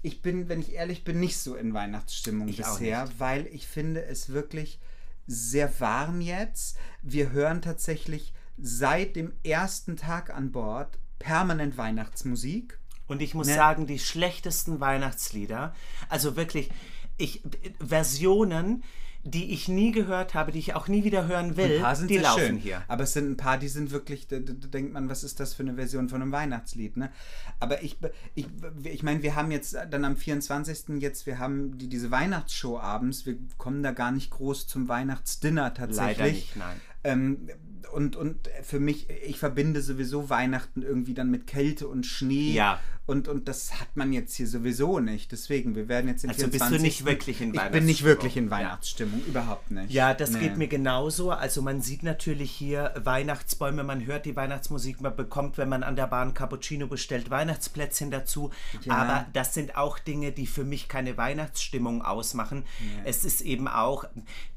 ich 0.02 0.22
bin, 0.22 0.50
wenn 0.50 0.60
ich 0.60 0.74
ehrlich 0.74 1.06
bin, 1.06 1.20
nicht 1.22 1.38
so 1.38 1.56
in 1.56 1.74
Weihnachtsstimmung 1.74 2.50
Ich 2.50 2.58
bisher, 2.58 3.08
weil 3.20 3.48
ich 3.48 3.68
finde 3.68 4.04
es 4.06 4.30
wirklich 4.30 4.80
sehr 5.28 5.80
warm 5.80 6.20
jetzt. 6.22 6.78
Wir 7.04 7.32
hören 7.32 7.62
tatsächlich 7.62 8.34
seit 8.62 9.16
dem 9.16 9.34
ersten 9.44 9.96
Tag 9.98 10.34
an 10.36 10.52
Bord 10.52 10.98
permanent 11.20 11.78
Weihnachtsmusik. 11.78 12.80
Und 13.08 13.22
ich 13.22 13.34
muss 13.34 13.48
Ne? 13.48 13.56
sagen, 13.56 13.88
die 13.88 14.00
schlechtesten 14.00 14.80
Weihnachtslieder, 14.80 15.74
also 16.10 16.36
wirklich, 16.36 16.70
ich, 17.18 17.42
Versionen, 17.80 18.84
die 19.24 19.52
ich 19.52 19.68
nie 19.68 19.92
gehört 19.92 20.34
habe, 20.34 20.52
die 20.54 20.60
ich 20.60 20.76
auch 20.76 20.88
nie 20.88 21.04
wieder 21.04 21.28
hören 21.28 21.58
will, 21.58 21.76
Ein 21.78 21.82
paar 21.82 21.96
sind 21.96 22.10
die 22.10 22.20
laufen 22.20 22.40
schön. 22.40 22.58
hier. 22.58 22.84
Aber 22.88 23.04
es 23.04 23.12
sind 23.14 23.30
ein 23.32 23.36
paar, 23.36 23.58
die 23.58 23.68
sind 23.68 23.92
wirklich, 23.92 24.28
da, 24.28 24.40
da, 24.40 24.54
da 24.54 24.68
denkt 24.68 24.94
man, 24.94 25.10
was 25.10 25.24
ist 25.26 25.40
das 25.42 25.54
für 25.54 25.64
eine 25.64 25.74
Version 25.76 26.08
von 26.08 26.22
einem 26.22 26.32
Weihnachtslied, 26.32 26.96
ne? 26.96 27.12
Aber 27.60 27.84
ich, 27.84 27.98
ich, 28.36 28.48
ich 28.84 29.04
meine, 29.04 29.22
wir 29.22 29.36
haben 29.36 29.52
jetzt 29.52 29.76
dann 29.92 30.06
am 30.06 30.16
24. 30.16 31.02
jetzt, 31.02 31.26
wir 31.26 31.38
haben 31.38 31.78
die, 31.78 31.90
diese 31.90 32.12
Weihnachtsshow 32.12 32.80
abends, 32.80 33.26
wir 33.26 33.38
kommen 33.58 33.84
da 33.84 33.92
gar 33.92 34.12
nicht 34.14 34.30
groß 34.30 34.68
zum 34.68 34.88
Weihnachtsdinner 34.88 35.74
tatsächlich. 35.74 36.18
Leider 36.18 36.32
nicht, 36.32 36.56
nein. 36.56 36.82
Ähm, 37.04 37.50
und, 37.94 38.16
und 38.16 38.50
für 38.64 38.80
mich, 38.80 39.08
ich 39.26 39.40
verbinde 39.40 39.82
sowieso 39.82 40.30
Weihnachten 40.30 40.82
irgendwie 40.82 41.14
dann 41.14 41.30
mit 41.32 41.48
Kälte 41.48 41.88
und 41.88 42.06
Schnee. 42.06 42.52
Ja. 42.52 42.80
Und, 43.10 43.28
und 43.28 43.48
das 43.48 43.80
hat 43.80 43.96
man 43.96 44.14
jetzt 44.14 44.36
hier 44.36 44.48
sowieso 44.48 45.00
nicht. 45.00 45.32
Deswegen, 45.32 45.76
wir 45.76 45.88
werden 45.88 46.08
jetzt 46.08 46.24
im 46.24 46.30
Also 46.30 46.44
bist 46.46 46.62
du 46.62 46.78
24. 46.78 46.82
nicht 46.84 47.06
wirklich 47.06 47.42
in 47.42 47.56
Ich 47.56 47.62
bin 47.72 47.86
nicht 47.86 48.04
wirklich 48.04 48.38
in 48.38 48.52
Weihnachtsstimmung. 48.52 49.14
Ja. 49.14 49.26
Weihnachtsstimmung, 49.26 49.26
überhaupt 49.26 49.72
nicht. 49.72 49.92
Ja, 49.92 50.14
das 50.14 50.30
Nee. 50.30 50.40
geht 50.42 50.58
mir 50.58 50.68
genauso. 50.68 51.32
Also 51.32 51.64
man 51.64 51.82
sieht 51.82 52.04
natürlich 52.04 52.52
hier 52.52 52.94
Weihnachtsbäume, 53.04 53.84
man 53.84 54.06
hört 54.06 54.28
die 54.28 54.36
Weihnachtsmusik, 54.36 55.02
man 55.02 55.16
bekommt, 55.16 55.58
wenn 55.58 55.70
man 55.70 55.82
an 55.82 55.96
der 55.96 56.06
Bahn 56.06 56.36
Cappuccino 56.36 56.86
bestellt, 56.86 57.32
Weihnachtsplätzchen 57.32 58.12
dazu. 58.12 58.52
Ja. 58.84 58.94
Aber 58.94 59.26
das 59.34 59.56
sind 59.56 59.76
auch 59.76 59.98
Dinge, 59.98 60.32
die 60.32 60.46
für 60.46 60.64
mich 60.64 60.88
keine 60.88 61.18
Weihnachtsstimmung 61.18 62.04
ausmachen. 62.04 62.64
Es 63.06 63.26
ist 63.26 63.42
eben 63.42 63.68
auch, 63.68 64.06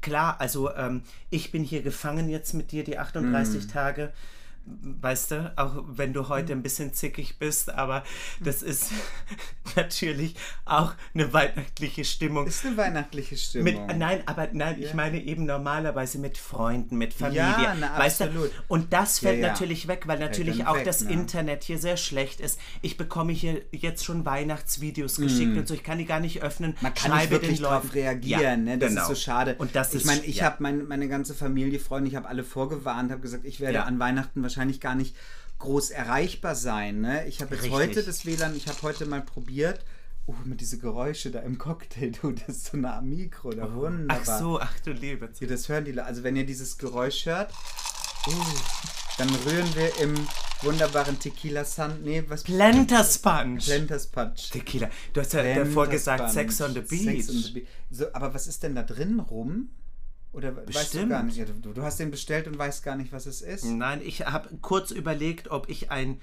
klar, 0.01 0.39
also 0.39 0.71
ähm, 0.75 1.01
ich 1.31 1.51
bin 1.51 1.63
hier 1.63 1.81
gefangen 1.81 2.29
jetzt 2.29 2.53
mit 2.53 2.71
dir 2.71 2.83
die 2.83 2.99
38 2.99 3.65
Tage. 3.65 4.13
Weißt 4.65 5.31
du, 5.31 5.51
auch 5.57 5.83
wenn 5.87 6.13
du 6.13 6.29
heute 6.29 6.53
ein 6.53 6.63
bisschen 6.63 6.93
zickig 6.93 7.37
bist, 7.37 7.69
aber 7.69 8.03
das 8.39 8.61
ist 8.61 8.91
natürlich 9.75 10.35
auch 10.63 10.93
eine 11.13 11.33
weihnachtliche 11.33 12.05
Stimmung. 12.05 12.47
Ist 12.47 12.65
eine 12.65 12.77
weihnachtliche 12.77 13.35
Mit, 13.35 13.41
Stimmung. 13.75 13.97
nein, 13.97 14.23
aber 14.25 14.47
nein, 14.53 14.81
ich 14.81 14.93
meine 14.93 15.21
eben 15.21 15.45
normalerweise 15.45 16.17
mit 16.17 16.37
Freunden, 16.37 16.97
mit 16.97 17.13
Familie. 17.13 17.41
Ja, 17.41 17.75
na, 17.77 17.97
weißt 17.97 18.21
absolut. 18.21 18.51
Du? 18.51 18.63
Und 18.69 18.93
das 18.93 19.19
fällt 19.19 19.39
Ja, 19.41 19.47
ja. 19.47 19.51
natürlich 19.51 19.87
weg, 19.89 20.03
weil 20.07 20.17
natürlich 20.19 20.65
auch 20.65 20.75
weg, 20.77 20.85
das 20.85 21.01
ne? 21.01 21.11
Internet 21.11 21.63
hier 21.65 21.77
sehr 21.77 21.97
schlecht 21.97 22.39
ist. 22.39 22.57
Ich 22.81 22.95
bekomme 22.95 23.33
hier 23.33 23.61
jetzt 23.71 24.05
schon 24.05 24.25
Weihnachtsvideos 24.25 25.17
geschickt 25.17 25.57
und 25.57 25.67
so, 25.67 25.73
ich 25.73 25.83
kann 25.83 25.97
die 25.97 26.05
gar 26.05 26.21
nicht 26.21 26.41
öffnen. 26.41 26.71
Mm. 26.79 26.83
Man 26.83 26.93
kann 26.93 27.17
nicht 27.17 27.31
wirklich 27.31 27.59
darauf 27.61 27.93
reagieren, 27.93 28.41
Ja, 28.41 28.55
ne? 28.55 28.77
Das 28.77 28.89
genau. 28.89 29.01
ist 29.01 29.07
so 29.09 29.15
schade. 29.15 29.55
Und 29.57 29.75
das 29.75 29.93
ich 29.93 30.05
meine, 30.05 30.21
ich 30.23 30.37
ja. 30.37 30.45
habe 30.45 30.57
mein, 30.63 30.87
meine 30.87 31.09
ganze 31.09 31.33
Familie, 31.33 31.79
Freunde, 31.79 32.09
ich 32.09 32.15
habe 32.15 32.29
alle 32.29 32.45
vorgewarnt, 32.45 33.11
habe 33.11 33.21
gesagt, 33.21 33.43
ich 33.45 33.59
werde 33.59 33.73
Ja. 33.75 33.83
an 33.83 33.99
Weihnachten 33.99 34.41
wahrscheinlich 34.41 34.52
gar 34.81 34.95
nicht 34.95 35.15
groß 35.59 35.91
erreichbar 35.91 36.55
sein. 36.55 37.01
Ne? 37.01 37.25
Ich 37.27 37.41
habe 37.41 37.55
jetzt 37.55 37.63
Richtig. 37.63 37.79
heute 37.79 38.03
das 38.03 38.25
WLAN, 38.25 38.55
ich 38.55 38.67
habe 38.67 38.81
heute 38.81 39.05
mal 39.05 39.21
probiert. 39.21 39.83
Oh, 40.25 40.33
mit 40.45 40.61
diese 40.61 40.77
Geräusche 40.77 41.31
da 41.31 41.39
im 41.41 41.57
Cocktail, 41.57 42.11
du, 42.21 42.31
das 42.31 42.47
ist 42.57 42.65
so 42.71 42.77
nah 42.77 42.99
am 42.99 43.09
Mikro, 43.09 43.51
da 43.51 43.73
wunderbar. 43.73 44.23
Ach 44.25 44.39
so, 44.39 44.59
ach 44.59 44.79
du 44.79 44.91
Liebe. 44.91 45.29
Hier, 45.37 45.49
das 45.49 45.67
hören 45.67 45.83
die 45.83 45.91
Le- 45.91 46.05
Also 46.05 46.23
wenn 46.23 46.37
ihr 46.37 46.45
dieses 46.45 46.77
Geräusch 46.77 47.25
hört, 47.25 47.51
uh, 48.27 48.31
dann 49.17 49.29
rühren 49.45 49.75
wir 49.75 49.97
im 49.99 50.15
wunderbaren 50.61 51.19
Tequila 51.19 51.65
Sun. 51.65 52.03
Nee, 52.03 52.23
was? 52.29 52.43
Planta 52.43 53.03
Sponge. 53.03 53.57
Planters 53.59 54.07
Punch. 54.07 54.49
Tequila. 54.49 54.89
Du 55.11 55.19
hast 55.19 55.33
ja 55.33 55.43
davor 55.55 55.87
gesagt 55.87 56.31
Sex 56.31 56.61
on 56.61 56.73
the 56.73 56.79
Beach. 56.79 57.25
Sex 57.25 57.29
on 57.29 57.35
the 57.43 57.51
Beach. 57.51 57.67
So, 57.91 58.05
aber 58.13 58.33
was 58.33 58.47
ist 58.47 58.63
denn 58.63 58.75
da 58.75 58.83
drin 58.83 59.19
rum? 59.19 59.71
Oder 60.33 60.55
weißt 60.55 60.67
du 60.67 60.73
Bestimmt. 60.73 61.09
gar 61.11 61.23
nicht? 61.23 61.37
Ja, 61.37 61.45
du, 61.45 61.73
du 61.73 61.83
hast 61.83 61.99
den 61.99 62.11
bestellt 62.11 62.47
und 62.47 62.57
weißt 62.57 62.83
gar 62.83 62.95
nicht, 62.95 63.13
was 63.13 63.27
es 63.27 63.41
ist. 63.41 63.65
Nein, 63.65 64.01
ich 64.03 64.25
habe 64.25 64.49
kurz 64.61 64.91
überlegt, 64.91 65.51
ob 65.51 65.69
ich 65.69 65.91
ein 65.91 66.19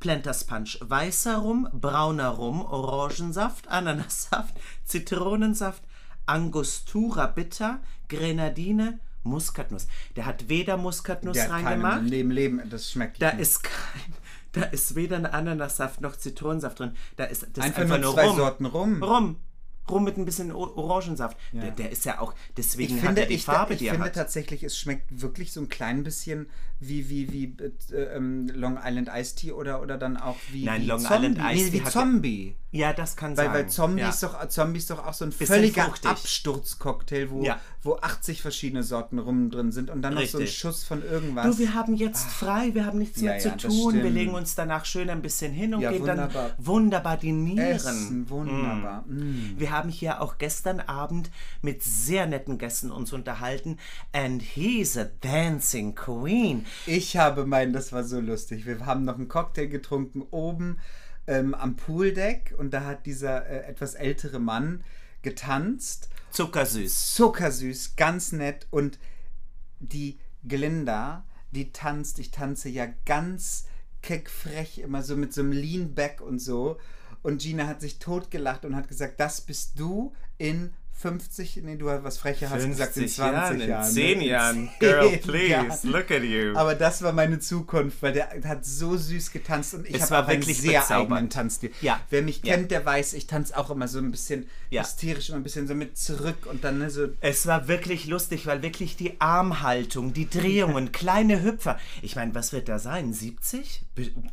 Planters 0.00 0.44
Punch 0.44 0.78
weißer 0.82 1.38
Rum, 1.38 1.68
brauner 1.72 2.28
Rum, 2.30 2.60
Orangensaft, 2.62 3.68
Ananassaft, 3.68 4.54
Zitronensaft, 4.84 5.82
Angostura 6.26 7.28
Bitter, 7.28 7.80
Grenadine, 8.08 8.98
Muskatnuss. 9.22 9.86
Der 10.16 10.26
hat 10.26 10.48
weder 10.48 10.76
Muskatnuss 10.76 11.34
Der 11.34 11.50
reingemacht, 11.50 12.00
im 12.00 12.06
Leben, 12.06 12.30
Leben, 12.30 12.62
das 12.68 12.90
schmeckt 12.90 13.22
da 13.22 13.32
nicht. 13.32 13.40
ist 13.42 13.62
kein, 13.62 14.14
da 14.52 14.62
ist 14.64 14.94
weder 14.94 15.16
ein 15.16 15.26
Ananassaft 15.26 16.00
noch 16.00 16.16
Zitronensaft 16.16 16.80
drin. 16.80 16.96
Da 17.16 17.24
ist 17.24 17.46
das 17.52 17.64
einfach, 17.64 17.82
ist 17.82 17.88
nur 17.88 17.96
einfach 17.96 18.04
nur 18.04 18.14
zwei 18.14 18.26
Rum. 18.26 18.36
Sorten 18.36 18.66
rum. 18.66 19.02
Rum. 19.02 19.36
Rum 19.90 20.04
mit 20.04 20.16
ein 20.16 20.24
bisschen 20.24 20.52
Orangensaft. 20.52 21.36
Ja. 21.52 21.62
Der, 21.62 21.70
der 21.72 21.90
ist 21.90 22.04
ja 22.04 22.20
auch, 22.20 22.34
deswegen 22.56 22.96
Ich 22.96 23.02
hat 23.02 23.08
finde, 23.08 23.22
er 23.22 23.26
die 23.26 23.34
ich, 23.34 23.44
Farbe, 23.44 23.74
ich 23.74 23.80
die 23.80 23.88
er 23.88 23.94
finde 23.94 24.12
tatsächlich, 24.12 24.62
es 24.62 24.78
schmeckt 24.78 25.20
wirklich 25.20 25.52
so 25.52 25.60
ein 25.60 25.68
klein 25.68 26.02
bisschen 26.04 26.48
wie, 26.88 27.08
wie, 27.08 27.32
wie 27.32 27.56
äh, 27.94 28.16
ähm, 28.16 28.48
Long 28.48 28.78
Island 28.82 29.08
Iced 29.12 29.36
Tea 29.36 29.52
oder, 29.52 29.80
oder 29.82 29.98
dann 29.98 30.16
auch 30.16 30.36
wie, 30.52 30.64
Nein, 30.64 30.82
wie 30.82 30.86
Long 30.86 31.00
Zombie. 31.00 31.14
Island 31.26 31.38
Iced 31.38 31.72
nee, 31.72 31.80
wie 31.80 31.84
Zombie. 31.84 32.56
Ja, 32.74 32.92
das 32.92 33.14
kann 33.16 33.36
Weil, 33.36 33.44
sein. 33.46 33.54
weil 33.54 33.68
Zombie, 33.68 34.00
ja. 34.00 34.08
ist 34.08 34.20
doch, 34.24 34.48
Zombie 34.48 34.78
ist 34.78 34.90
doch 34.90 35.06
auch 35.06 35.14
so 35.14 35.24
ein 35.24 35.30
Bisschen 35.30 35.46
völliger 35.46 35.84
fruchtig. 35.84 36.10
Absturzcocktail, 36.10 37.30
wo, 37.30 37.44
Ja. 37.44 37.60
wo 37.82 37.98
80 38.02 38.42
verschiedene 38.42 38.82
Sorten 38.82 39.20
rum 39.20 39.48
drin 39.50 39.70
sind 39.70 39.90
und 39.90 40.02
dann 40.02 40.14
noch 40.14 40.26
so 40.26 40.38
ein 40.38 40.42
Richtig. 40.42 40.58
Schuss 40.58 40.82
von 40.82 41.00
irgendwas. 41.04 41.46
Du, 41.46 41.58
wir 41.60 41.72
haben 41.74 41.94
jetzt 41.94 42.26
frei, 42.26 42.74
wir 42.74 42.84
haben 42.84 42.98
nichts 42.98 43.20
mehr 43.22 43.38
zu 43.38 43.48
ja, 43.50 43.54
das 43.54 43.62
tun. 43.72 43.94
Wir 43.94 44.10
legen 44.10 44.34
uns 44.34 44.56
danach 44.56 44.86
schön 44.86 45.08
ein 45.08 45.22
bisschen 45.22 45.52
hin 45.52 45.72
und 45.74 45.82
gehen 45.82 46.00
wunderbar. 46.00 46.50
dann 46.56 46.66
wunderbar 46.66 47.16
die 47.16 47.30
Nieren. 47.30 47.60
Essen, 47.64 48.28
wunderbar. 48.28 49.04
Mm. 49.06 49.54
Wir 49.56 49.70
haben 49.70 49.88
hier 49.88 50.20
auch 50.20 50.38
gestern 50.38 50.80
Abend 50.80 51.30
mit 51.62 51.84
sehr 51.84 52.26
netten 52.26 52.58
Gästen 52.58 52.90
uns 52.90 53.12
unterhalten. 53.12 53.78
And 54.12 54.42
he's 54.42 54.98
a 54.98 55.04
dancing 55.20 55.94
queen. 55.94 56.66
Ich 56.86 57.16
habe 57.16 57.46
meinen, 57.46 57.72
das 57.72 57.92
war 57.92 58.04
so 58.04 58.20
lustig. 58.20 58.66
Wir 58.66 58.84
haben 58.86 59.04
noch 59.04 59.16
einen 59.16 59.28
Cocktail 59.28 59.66
getrunken 59.66 60.22
oben 60.30 60.78
ähm, 61.26 61.54
am 61.54 61.76
Pooldeck 61.76 62.54
und 62.58 62.72
da 62.72 62.84
hat 62.84 63.06
dieser 63.06 63.46
äh, 63.46 63.66
etwas 63.66 63.94
ältere 63.94 64.38
Mann 64.38 64.84
getanzt. 65.22 66.08
Zuckersüß. 66.30 67.14
Zuckersüß, 67.14 67.96
ganz 67.96 68.32
nett 68.32 68.66
und 68.70 68.98
die 69.80 70.18
Glinda, 70.46 71.24
die 71.52 71.72
tanzt, 71.72 72.18
ich 72.18 72.30
tanze 72.30 72.68
ja 72.68 72.86
ganz 73.06 73.66
keckfrech, 74.02 74.78
immer 74.78 75.02
so 75.02 75.16
mit 75.16 75.32
so 75.32 75.40
einem 75.40 75.52
Lean 75.52 75.94
Back 75.94 76.20
und 76.20 76.38
so. 76.38 76.78
Und 77.22 77.40
Gina 77.40 77.66
hat 77.66 77.80
sich 77.80 77.98
totgelacht 77.98 78.66
und 78.66 78.76
hat 78.76 78.88
gesagt, 78.88 79.18
das 79.18 79.40
bist 79.40 79.78
du 79.80 80.12
in 80.36 80.74
50, 80.96 81.56
nee, 81.64 81.76
du 81.76 81.90
hast 81.90 82.02
was 82.04 82.18
Frecher 82.18 82.48
hast 82.50 82.64
gesagt, 82.66 82.96
in 82.96 83.08
20 83.08 83.18
Jahren. 83.18 83.60
in 83.60 83.84
10 83.84 84.18
ne? 84.18 84.24
Jahren. 84.26 84.54
10 84.54 84.70
Girl, 84.78 85.16
please, 85.18 85.46
Jahren. 85.48 85.78
look 85.84 86.10
at 86.10 86.22
you. 86.22 86.54
Aber 86.56 86.74
das 86.74 87.02
war 87.02 87.12
meine 87.12 87.38
Zukunft, 87.40 88.00
weil 88.02 88.12
der 88.14 88.30
hat 88.44 88.64
so 88.64 88.96
süß 88.96 89.30
getanzt 89.32 89.74
und 89.74 89.86
ich 89.88 90.00
habe 90.00 90.10
war 90.10 90.24
auch 90.24 90.28
einen 90.28 90.40
wirklich 90.40 90.58
sehr 90.60 90.80
bezaubernd. 90.80 91.12
eigenen 91.12 91.30
Tanzstil. 91.30 91.72
Ja. 91.82 92.00
Wer 92.10 92.22
mich 92.22 92.40
Ja. 92.44 92.54
kennt, 92.56 92.70
der 92.70 92.86
weiß, 92.86 93.12
ich 93.14 93.26
tanze 93.26 93.56
auch 93.56 93.70
immer 93.70 93.86
so 93.88 93.98
ein 93.98 94.10
bisschen 94.10 94.48
Ja. 94.70 94.82
hysterisch, 94.82 95.28
immer 95.28 95.38
ein 95.38 95.42
bisschen 95.44 95.66
so 95.68 95.74
mit 95.74 95.98
zurück 95.98 96.46
und 96.46 96.64
dann 96.64 96.78
ne, 96.78 96.88
so 96.90 97.08
Es 97.20 97.46
war 97.46 97.68
wirklich 97.68 98.06
lustig, 98.06 98.46
weil 98.46 98.62
wirklich 98.62 98.96
die 98.96 99.20
Armhaltung, 99.20 100.12
die 100.14 100.28
Drehungen, 100.28 100.92
kleine 100.92 101.42
Hüpfer. 101.42 101.78
Ich 102.02 102.16
meine, 102.16 102.34
was 102.34 102.52
wird 102.52 102.68
da 102.68 102.78
sein? 102.78 103.12
70? 103.12 103.82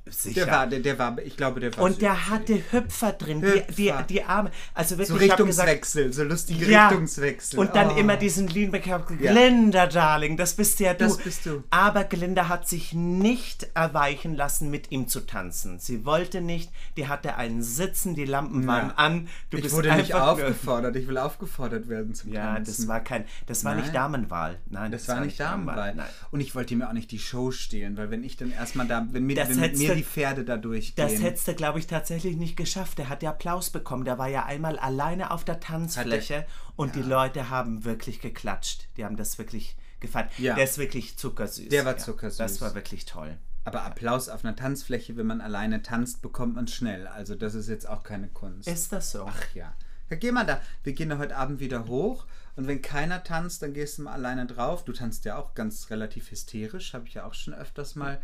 Sicher. 0.09 0.45
Der 0.45 0.53
war, 0.53 0.67
der, 0.67 0.79
der 0.79 0.97
war, 0.99 1.17
ich 1.19 1.37
glaube, 1.37 1.59
der 1.59 1.75
war 1.77 1.83
und 1.83 2.01
der 2.01 2.29
hatte 2.29 2.59
Hüpfer 2.71 3.11
drin, 3.13 3.41
Die, 3.41 3.73
die, 3.75 3.91
Hüpfer. 3.91 4.03
die 4.03 4.23
Arme. 4.23 4.49
Also 4.73 4.97
wirklich, 4.97 5.07
so 5.09 5.19
ich 5.23 5.29
hab 5.31 5.37
gesagt, 5.45 5.69
Richtungswechsel, 5.69 6.13
so 6.13 6.23
lustige 6.23 6.65
ja. 6.65 6.87
Richtungswechsel. 6.87 7.59
Und 7.59 7.75
dann 7.75 7.91
Oh. 7.91 7.95
immer 7.97 8.17
diesen 8.17 8.47
gesagt, 8.47 9.11
Ja. 9.19 9.31
Glinda, 9.31 9.85
Darling, 9.85 10.35
das 10.35 10.55
bist 10.55 10.79
ja 10.79 10.93
du. 10.95 11.05
Das 11.05 11.17
bist 11.17 11.45
du. 11.45 11.63
Aber 11.69 12.05
Glinda 12.05 12.47
hat 12.47 12.67
sich 12.67 12.93
nicht 12.93 13.67
erweichen 13.75 14.35
lassen, 14.35 14.71
mit 14.71 14.91
ihm 14.91 15.07
zu 15.07 15.21
tanzen. 15.21 15.77
Sie 15.79 16.05
wollte 16.05 16.41
nicht. 16.41 16.71
Die 16.97 17.07
hatte 17.07 17.35
einen 17.35 17.61
Sitzen, 17.61 18.15
die 18.15 18.25
Lampen 18.25 18.65
waren 18.65 18.91
an. 18.91 19.27
Du 19.51 19.57
ich 19.57 19.63
bist 19.63 19.75
wurde 19.75 19.93
nicht 19.95 20.13
aufgefordert, 20.15 20.95
ich 20.95 21.07
will 21.07 21.17
aufgefordert 21.19 21.87
werden 21.87 22.15
zum 22.15 22.33
Ja, 22.33 22.55
Tanzen. 22.55 22.77
das 22.77 22.87
war 22.87 22.99
kein, 23.01 23.25
das 23.45 23.63
war 23.63 23.75
nicht 23.75 23.85
Nein. 23.87 23.93
Damenwahl. 23.93 24.57
Nein, 24.69 24.91
Das 24.91 25.07
war 25.07 25.21
nicht 25.21 25.39
Damenwahl. 25.39 25.93
Nein. 25.95 26.07
Und 26.31 26.39
ich 26.39 26.55
wollte 26.55 26.75
mir 26.75 26.87
auch 26.89 26.93
nicht 26.93 27.11
die 27.11 27.19
Show 27.19 27.51
stehlen, 27.51 27.95
weil 27.97 28.09
wenn 28.09 28.23
ich 28.23 28.37
dann 28.37 28.51
erstmal 28.51 28.87
da, 28.87 29.05
wenn, 29.11 29.25
mir, 29.25 29.35
Das 29.35 29.50
wenn 29.55 29.71
mit 29.71 29.77
mir 29.77 29.95
die 29.95 30.03
Pferde 30.03 30.43
da 30.43 30.57
durchgehen. 30.57 31.07
Das 31.07 31.21
hättest 31.21 31.47
du, 31.47 31.53
glaube 31.53 31.79
ich, 31.79 31.87
tatsächlich 31.87 32.37
nicht 32.37 32.55
geschafft. 32.55 32.97
Der 32.97 33.09
hat 33.09 33.23
ja 33.23 33.31
Applaus 33.31 33.69
bekommen. 33.69 34.05
Der 34.05 34.17
war 34.17 34.27
ja 34.27 34.45
einmal 34.45 34.77
alleine 34.79 35.31
auf 35.31 35.43
der 35.43 35.59
Tanzfläche 35.59 36.45
und 36.75 36.95
die 36.95 37.01
Leute 37.01 37.49
haben 37.49 37.83
wirklich 37.85 38.21
geklatscht. 38.21 38.87
Die 38.97 39.05
haben 39.05 39.17
das 39.17 39.37
wirklich 39.37 39.75
gefeiert. 39.99 40.31
Ja. 40.37 40.55
Der 40.55 40.63
ist 40.63 40.77
wirklich 40.77 41.17
zuckersüß. 41.17 41.69
Der 41.69 41.85
war 41.85 41.93
Ja, 41.93 41.97
zuckersüß. 41.97 42.37
Das 42.37 42.61
war 42.61 42.75
wirklich 42.75 43.05
toll. 43.05 43.37
Aber 43.63 43.83
Applaus 43.83 44.27
auf 44.27 44.43
einer 44.43 44.55
Tanzfläche, 44.55 45.15
wenn 45.17 45.27
man 45.27 45.39
alleine 45.39 45.83
tanzt, 45.83 46.21
bekommt 46.21 46.55
man 46.55 46.67
schnell. 46.67 47.07
Also 47.07 47.35
das 47.35 47.53
ist 47.53 47.69
jetzt 47.69 47.87
auch 47.87 48.03
keine 48.03 48.27
Kunst. 48.27 48.67
Ist 48.67 48.91
das 48.91 49.11
so? 49.11 49.25
Ach 49.27 49.53
ja. 49.53 49.73
Ja, 50.09 50.17
geh 50.17 50.31
mal 50.31 50.45
da. 50.45 50.59
Wir 50.83 50.93
gehen 50.93 51.09
da 51.09 51.19
heute 51.19 51.37
Abend 51.37 51.59
wieder 51.59 51.87
hoch. 51.87 52.25
Und 52.55 52.67
wenn 52.67 52.81
keiner 52.81 53.23
tanzt, 53.23 53.61
dann 53.61 53.73
gehst 53.73 53.97
du 53.97 54.03
mal 54.03 54.13
alleine 54.13 54.45
drauf. 54.45 54.83
Du 54.83 54.91
tanzt 54.91 55.25
ja 55.25 55.37
auch 55.37 55.53
ganz 55.53 55.89
relativ 55.89 56.31
hysterisch. 56.31 56.93
Habe 56.93 57.07
ich 57.07 57.13
ja 57.13 57.25
auch 57.25 57.33
schon 57.33 57.53
öfters 57.53 57.95
mal 57.95 58.21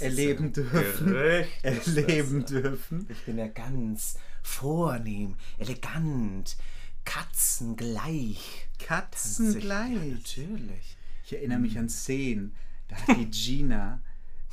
erleben 0.00 0.52
dürfen. 0.52 1.14
Erleben 1.62 2.44
dürfen. 2.44 3.06
Ich 3.08 3.24
bin 3.24 3.38
ja 3.38 3.46
ganz 3.46 4.16
vornehm, 4.42 5.36
elegant, 5.58 6.56
katzengleich. 7.04 8.68
Katzengleich. 8.78 10.14
Natürlich. 10.14 10.96
Ich 11.24 11.32
erinnere 11.32 11.60
mich 11.60 11.78
an 11.78 11.88
Szenen. 11.88 12.54
Da 12.88 12.96
hat 12.96 13.16
die 13.16 13.30
Gina 13.30 14.00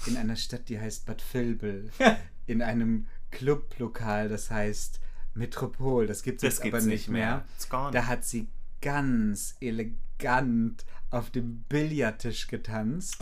in 0.06 0.16
einer 0.16 0.36
Stadt, 0.36 0.70
die 0.70 0.80
heißt 0.80 1.06
Bad 1.06 1.24
Vilbel, 1.34 1.90
in 2.46 2.62
einem 2.62 3.08
Clublokal, 3.32 4.30
das 4.30 4.52
heißt 4.52 5.00
Metropol, 5.34 6.08
das 6.08 6.24
gibt 6.24 6.44
es 6.44 6.62
aber 6.62 6.82
nicht 6.82 7.10
mehr. 7.10 7.46
mehr. 7.70 7.92
Da 7.92 8.06
hat 8.06 8.26
sie 8.26 8.48
ganz 8.82 9.56
elegant 9.62 10.86
auf 11.10 11.30
dem 11.30 11.64
Billardtisch 11.70 12.48
getanzt 12.48 13.16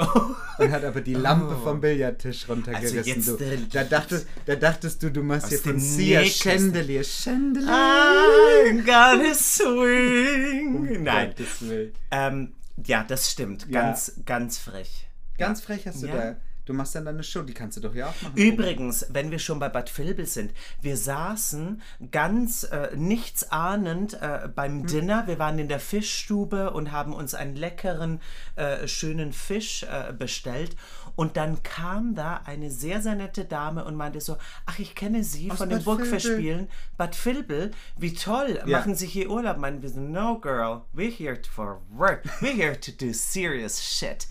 und 0.57 0.71
hat 0.71 0.83
aber 0.83 1.01
die 1.01 1.13
Lampe 1.13 1.55
vom 1.63 1.81
Billardtisch 1.81 2.49
runtergerissen. 2.49 2.97
Also 2.97 3.09
jetzt, 3.11 3.27
du. 3.27 3.35
äh, 3.43 3.57
Da, 3.71 3.83
dachtest, 3.83 4.27
da 4.47 4.55
dachtest 4.55 5.03
du, 5.03 5.11
du 5.11 5.21
machst 5.21 5.49
hier 5.49 5.59
von 5.59 5.79
Sia. 5.79 6.23
Chandelier. 6.25 7.03
Chandelier. 7.03 7.69
I'm 7.69 8.83
gonna 8.85 9.33
swing. 9.35 11.03
Nein. 11.03 11.33
Willen. 11.59 11.93
Ähm, 12.11 12.53
ja, 12.85 13.03
das 13.07 13.31
stimmt. 13.31 13.67
Ja. 13.69 13.81
Ganz, 13.83 14.13
ganz 14.25 14.57
frech. 14.57 15.07
Ganz 15.37 15.61
frech 15.61 15.85
hast 15.85 16.01
du 16.01 16.07
Ja. 16.07 16.15
da. 16.15 16.35
Du 16.65 16.73
machst 16.73 16.95
dann 16.95 17.05
deine 17.05 17.23
Show, 17.23 17.43
die 17.43 17.53
kannst 17.53 17.77
du 17.77 17.81
doch 17.81 17.93
ja 17.93 18.07
auch 18.07 18.21
machen. 18.21 18.35
Übrigens, 18.35 19.05
wenn 19.09 19.31
wir 19.31 19.39
schon 19.39 19.59
bei 19.59 19.69
Bad 19.69 19.95
Vilbel 19.97 20.25
sind, 20.25 20.51
wir 20.81 20.97
saßen 20.97 21.81
ganz 22.11 22.63
äh, 22.63 22.95
nichtsahnend 22.95 24.15
äh, 24.21 24.49
beim 24.53 24.81
Hm. 24.81 24.87
Dinner. 24.87 25.27
Wir 25.27 25.39
waren 25.39 25.59
in 25.59 25.67
der 25.67 25.79
Fischstube 25.79 26.71
und 26.71 26.91
haben 26.91 27.13
uns 27.13 27.33
einen 27.33 27.55
leckeren, 27.55 28.19
äh, 28.55 28.87
schönen 28.87 29.31
Fisch 29.31 29.83
äh, 29.83 30.11
bestellt. 30.13 30.75
Und 31.15 31.37
dann 31.37 31.63
kam 31.63 32.13
da 32.15 32.41
eine 32.45 32.69
sehr, 32.69 33.01
sehr 33.01 33.15
nette 33.15 33.45
Dame 33.45 33.85
und 33.85 33.95
meinte 33.95 34.19
so, 34.21 34.37
ach, 34.65 34.79
ich 34.79 34.95
kenne 34.95 35.23
Sie 35.23 35.49
Aus 35.51 35.57
von 35.59 35.69
den 35.69 35.77
Bad 35.79 35.85
Vilbel." 35.87 36.05
Burgfestspielen. 36.09 36.67
Bad 36.97 37.25
Vilbel, 37.25 37.71
wie 37.97 38.13
toll, 38.13 38.59
Ja. 38.65 38.79
machen 38.79 38.95
Sie 38.95 39.07
hier 39.07 39.29
Urlaub? 39.29 39.57
Meinen 39.57 39.81
wir 39.81 39.89
so, 39.89 39.99
no 39.99 40.39
girl, 40.39 40.81
we're 40.93 41.09
here 41.11 41.37
for 41.49 41.81
work. 41.91 42.23
We're 42.41 42.53
here 42.55 42.79
to 42.79 42.91
do 42.91 43.13
serious 43.13 43.81
shit. 43.81 44.27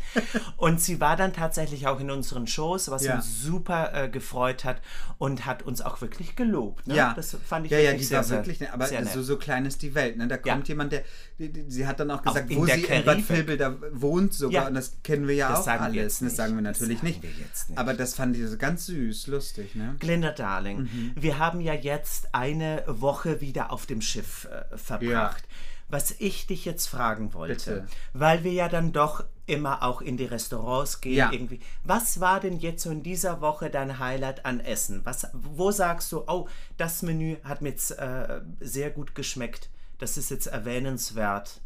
und 0.56 0.80
sie 0.80 1.00
war 1.00 1.16
dann 1.16 1.32
tatsächlich 1.32 1.86
auch 1.86 2.00
in 2.00 2.10
unseren 2.10 2.46
Shows, 2.46 2.90
was 2.90 3.04
Ja. 3.04 3.16
uns 3.16 3.42
super 3.42 3.92
äh, 3.94 4.08
gefreut 4.08 4.64
hat 4.64 4.80
und 5.18 5.46
hat 5.46 5.62
uns 5.62 5.80
auch 5.80 6.00
wirklich 6.00 6.36
gelobt. 6.36 6.86
Ne? 6.86 6.96
Ja, 6.96 7.12
das 7.14 7.36
fand 7.44 7.66
ich 7.66 7.72
ja, 7.72 7.78
ja, 7.78 7.84
wirklich 7.90 8.02
die 8.02 8.06
sehr, 8.08 8.18
war 8.18 8.28
wirklich, 8.30 8.60
ne, 8.60 8.72
aber 8.72 8.86
sehr 8.86 9.00
nett. 9.00 9.12
so, 9.12 9.22
so 9.22 9.36
klein 9.38 9.64
ist 9.66 9.82
die 9.82 9.94
Welt. 9.94 10.16
Ne? 10.16 10.28
Da 10.28 10.36
kommt 10.36 10.68
jemand, 10.68 10.92
der, 10.92 11.02
die, 11.38 11.50
die, 11.52 11.70
sie 11.70 11.86
hat 11.86 12.00
dann 12.00 12.10
auch 12.10 12.22
gesagt, 12.22 12.50
in 12.50 12.58
wo 12.58 12.66
der 12.66 12.76
sie 12.76 12.82
in 12.82 12.88
Bad 13.04 13.04
Karibik. 13.04 13.28
Vilbel 13.30 13.56
da 13.56 13.74
wohnt 13.92 14.34
sogar 14.34 14.62
Ja. 14.62 14.68
und 14.68 14.74
das 14.74 14.96
kennen 15.02 15.26
wir 15.28 15.34
ja 15.34 15.48
Das 15.50 15.60
auch 15.60 15.64
sagen 15.64 15.78
wir 15.80 15.84
alles. 15.86 16.20
jetzt 16.20 16.22
das 16.22 16.36
sagen 16.36 16.56
wir 16.56 16.62
Das 16.73 16.73
natürlich 16.80 17.02
nicht. 17.02 17.22
nicht. 17.22 17.78
Aber 17.78 17.94
das 17.94 18.14
fand 18.14 18.36
ich 18.36 18.46
so 18.48 18.56
ganz 18.56 18.86
süß, 18.86 19.26
lustig, 19.28 19.74
ne? 19.74 19.96
Glinda 19.98 20.30
Darling, 20.32 20.82
Mhm. 20.82 21.12
wir 21.16 21.38
haben 21.38 21.60
ja 21.60 21.74
jetzt 21.74 22.34
eine 22.34 22.82
Woche 22.86 23.40
wieder 23.40 23.72
auf 23.72 23.86
dem 23.86 24.00
Schiff 24.00 24.46
äh, 24.50 24.76
verbracht. 24.76 25.44
Was 25.88 26.12
ich 26.18 26.46
dich 26.46 26.64
jetzt 26.64 26.86
fragen 26.86 27.34
wollte, 27.34 27.82
Bitte. 27.82 27.86
weil 28.14 28.42
wir 28.42 28.52
ja 28.52 28.68
dann 28.70 28.92
doch 28.92 29.22
immer 29.46 29.82
auch 29.82 30.00
in 30.00 30.16
die 30.16 30.24
Restaurants 30.24 31.02
gehen, 31.02 31.14
Ja. 31.16 31.30
irgendwie. 31.30 31.60
Was 31.84 32.20
war 32.20 32.40
denn 32.40 32.58
jetzt 32.58 32.82
so 32.82 32.90
in 32.90 33.02
dieser 33.02 33.42
Woche 33.42 33.68
dein 33.68 33.98
Highlight 33.98 34.46
an 34.46 34.60
Essen? 34.60 35.02
Was, 35.04 35.26
wo 35.34 35.70
sagst 35.70 36.10
du, 36.12 36.24
oh, 36.26 36.48
das 36.78 37.02
Menü 37.02 37.36
hat 37.44 37.60
mir 37.60 37.68
jetzt 37.68 37.90
äh, 37.92 38.40
sehr 38.60 38.90
gut 38.90 39.14
geschmeckt. 39.14 39.68
Das 39.98 40.16
ist 40.16 40.30
jetzt 40.30 40.46
erwähnenswert. 40.46 41.60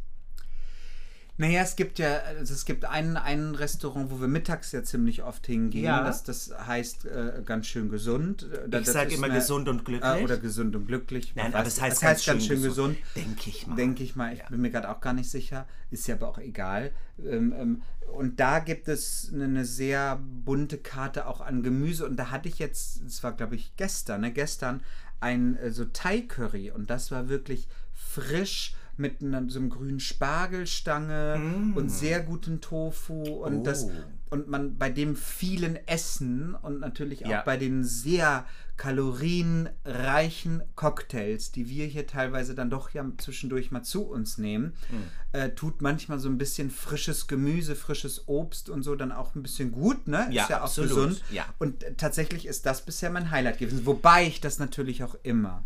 Naja, 1.40 1.62
es 1.62 1.76
gibt 1.76 2.00
ja, 2.00 2.18
also 2.38 2.52
es 2.52 2.64
gibt 2.64 2.84
ein, 2.84 3.16
ein 3.16 3.54
Restaurant, 3.54 4.10
wo 4.10 4.20
wir 4.20 4.26
mittags 4.26 4.72
ja 4.72 4.82
ziemlich 4.82 5.22
oft 5.22 5.46
hingehen. 5.46 5.84
Ja. 5.84 6.02
Das, 6.02 6.24
das 6.24 6.52
heißt 6.66 7.04
äh, 7.06 7.42
ganz 7.44 7.68
schön 7.68 7.88
gesund. 7.90 8.44
Äh, 8.70 8.80
Ich 8.80 8.88
sag 8.88 9.12
immer 9.12 9.28
gesund 9.28 9.68
und 9.68 9.84
glücklich. 9.84 10.20
Äh, 10.20 10.24
oder 10.24 10.36
gesund 10.36 10.74
und 10.74 10.86
glücklich. 10.86 11.34
Nein, 11.36 11.54
aber 11.54 11.68
es 11.68 11.80
heißt, 11.80 11.98
es 11.98 12.02
heißt 12.02 12.26
ganz 12.26 12.44
schön 12.44 12.60
gesund. 12.60 12.98
Denke 13.14 13.50
ich 13.50 13.68
mal. 13.68 13.76
Denke 13.76 14.02
ich 14.02 14.16
mal. 14.16 14.34
Ich 14.34 14.44
bin 14.46 14.60
mir 14.60 14.70
gerade 14.70 14.90
auch 14.90 15.00
gar 15.00 15.12
nicht 15.12 15.30
sicher. 15.30 15.68
Ist 15.92 16.08
ja 16.08 16.16
aber 16.16 16.28
auch 16.28 16.38
egal. 16.38 16.90
Ähm, 17.24 17.54
ähm, 17.56 17.82
und 18.12 18.40
da 18.40 18.58
gibt 18.58 18.88
es 18.88 19.30
eine, 19.32 19.44
eine 19.44 19.64
sehr 19.64 20.20
bunte 20.44 20.78
Karte 20.78 21.28
auch 21.28 21.40
an 21.40 21.62
Gemüse. 21.62 22.04
Und 22.04 22.16
da 22.16 22.32
hatte 22.32 22.48
ich 22.48 22.58
jetzt, 22.58 23.00
das 23.04 23.22
war 23.22 23.32
glaube 23.32 23.54
ich 23.54 23.76
gestern, 23.76 24.22
ne, 24.22 24.32
gestern 24.32 24.82
ein 25.20 25.56
äh, 25.56 25.70
so 25.70 25.84
Thai-Curry. 25.84 26.72
Und 26.72 26.90
das 26.90 27.12
war 27.12 27.28
wirklich 27.28 27.68
frisch 27.94 28.74
mit 28.98 29.22
einer, 29.22 29.48
so 29.48 29.58
einem 29.58 29.70
grünen 29.70 30.00
Spargelstange 30.00 31.40
und 31.74 31.88
sehr 31.90 32.20
guten 32.20 32.60
Tofu 32.60 33.22
und 33.22 33.64
das 33.64 33.86
Mm. 33.86 33.90
Oh. 33.90 34.34
und 34.34 34.48
man 34.48 34.76
bei 34.76 34.90
dem 34.90 35.16
vielen 35.16 35.76
Essen 35.86 36.54
und 36.54 36.80
natürlich 36.80 37.24
auch 37.24 37.30
Ja. 37.30 37.42
bei 37.42 37.56
den 37.56 37.82
sehr 37.84 38.44
kalorienreichen 38.76 40.62
Cocktails, 40.76 41.50
die 41.52 41.68
wir 41.68 41.86
hier 41.86 42.06
teilweise 42.06 42.54
dann 42.54 42.70
doch 42.70 42.90
ja 42.90 43.04
zwischendurch 43.18 43.70
mal 43.70 43.82
zu 43.82 44.02
uns 44.04 44.38
nehmen, 44.38 44.74
Mm. 44.90 45.36
äh, 45.36 45.48
tut 45.50 45.82
manchmal 45.82 46.18
so 46.18 46.28
ein 46.28 46.38
bisschen 46.38 46.70
frisches 46.70 47.26
Gemüse, 47.26 47.74
frisches 47.76 48.28
Obst 48.28 48.68
und 48.68 48.82
so 48.82 48.94
dann 48.96 49.12
auch 49.12 49.34
ein 49.34 49.42
bisschen 49.42 49.72
gut, 49.72 50.06
ne? 50.08 50.28
Ja, 50.30 50.42
ist 50.44 50.50
ja 50.50 50.58
auch 50.58 50.64
absolut, 50.64 50.90
gesund. 50.90 51.22
ja. 51.30 51.44
Und 51.58 51.84
tatsächlich 51.96 52.46
ist 52.46 52.66
das 52.66 52.84
bisher 52.84 53.10
mein 53.10 53.30
Highlight 53.30 53.58
gewesen, 53.58 53.86
wobei 53.86 54.26
ich 54.26 54.40
das 54.40 54.58
natürlich 54.58 55.02
auch 55.04 55.16
immer 55.22 55.64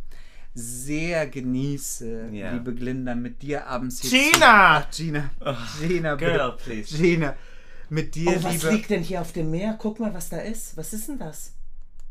sehr 0.55 1.26
genieße, 1.26 2.28
Ja. 2.32 2.53
liebe 2.53 2.74
Glinda, 2.74 3.14
mit 3.14 3.42
dir 3.42 3.66
abends 3.66 4.00
hier 4.03 4.32
Gina! 4.32 4.86
Zu, 4.90 5.03
ach, 5.40 5.80
Gina! 5.80 5.88
Gina, 5.88 6.14
girl, 6.16 6.53
bitte. 6.53 6.64
please. 6.64 6.96
Gina, 6.96 7.34
mit 7.88 8.14
dir, 8.14 8.36
Oh, 8.38 8.42
was 8.44 8.62
liebe... 8.62 8.70
liegt 8.74 8.90
denn 8.90 9.03
hier 9.03 9.20
auf 9.20 9.32
dem 9.32 9.50
Meer? 9.50 9.76
Guck 9.78 10.00
mal, 10.00 10.12
was 10.14 10.28
da 10.28 10.38
ist. 10.38 10.76
Was 10.76 10.92
ist 10.92 11.09
denn 11.09 11.18
das? 11.18 11.53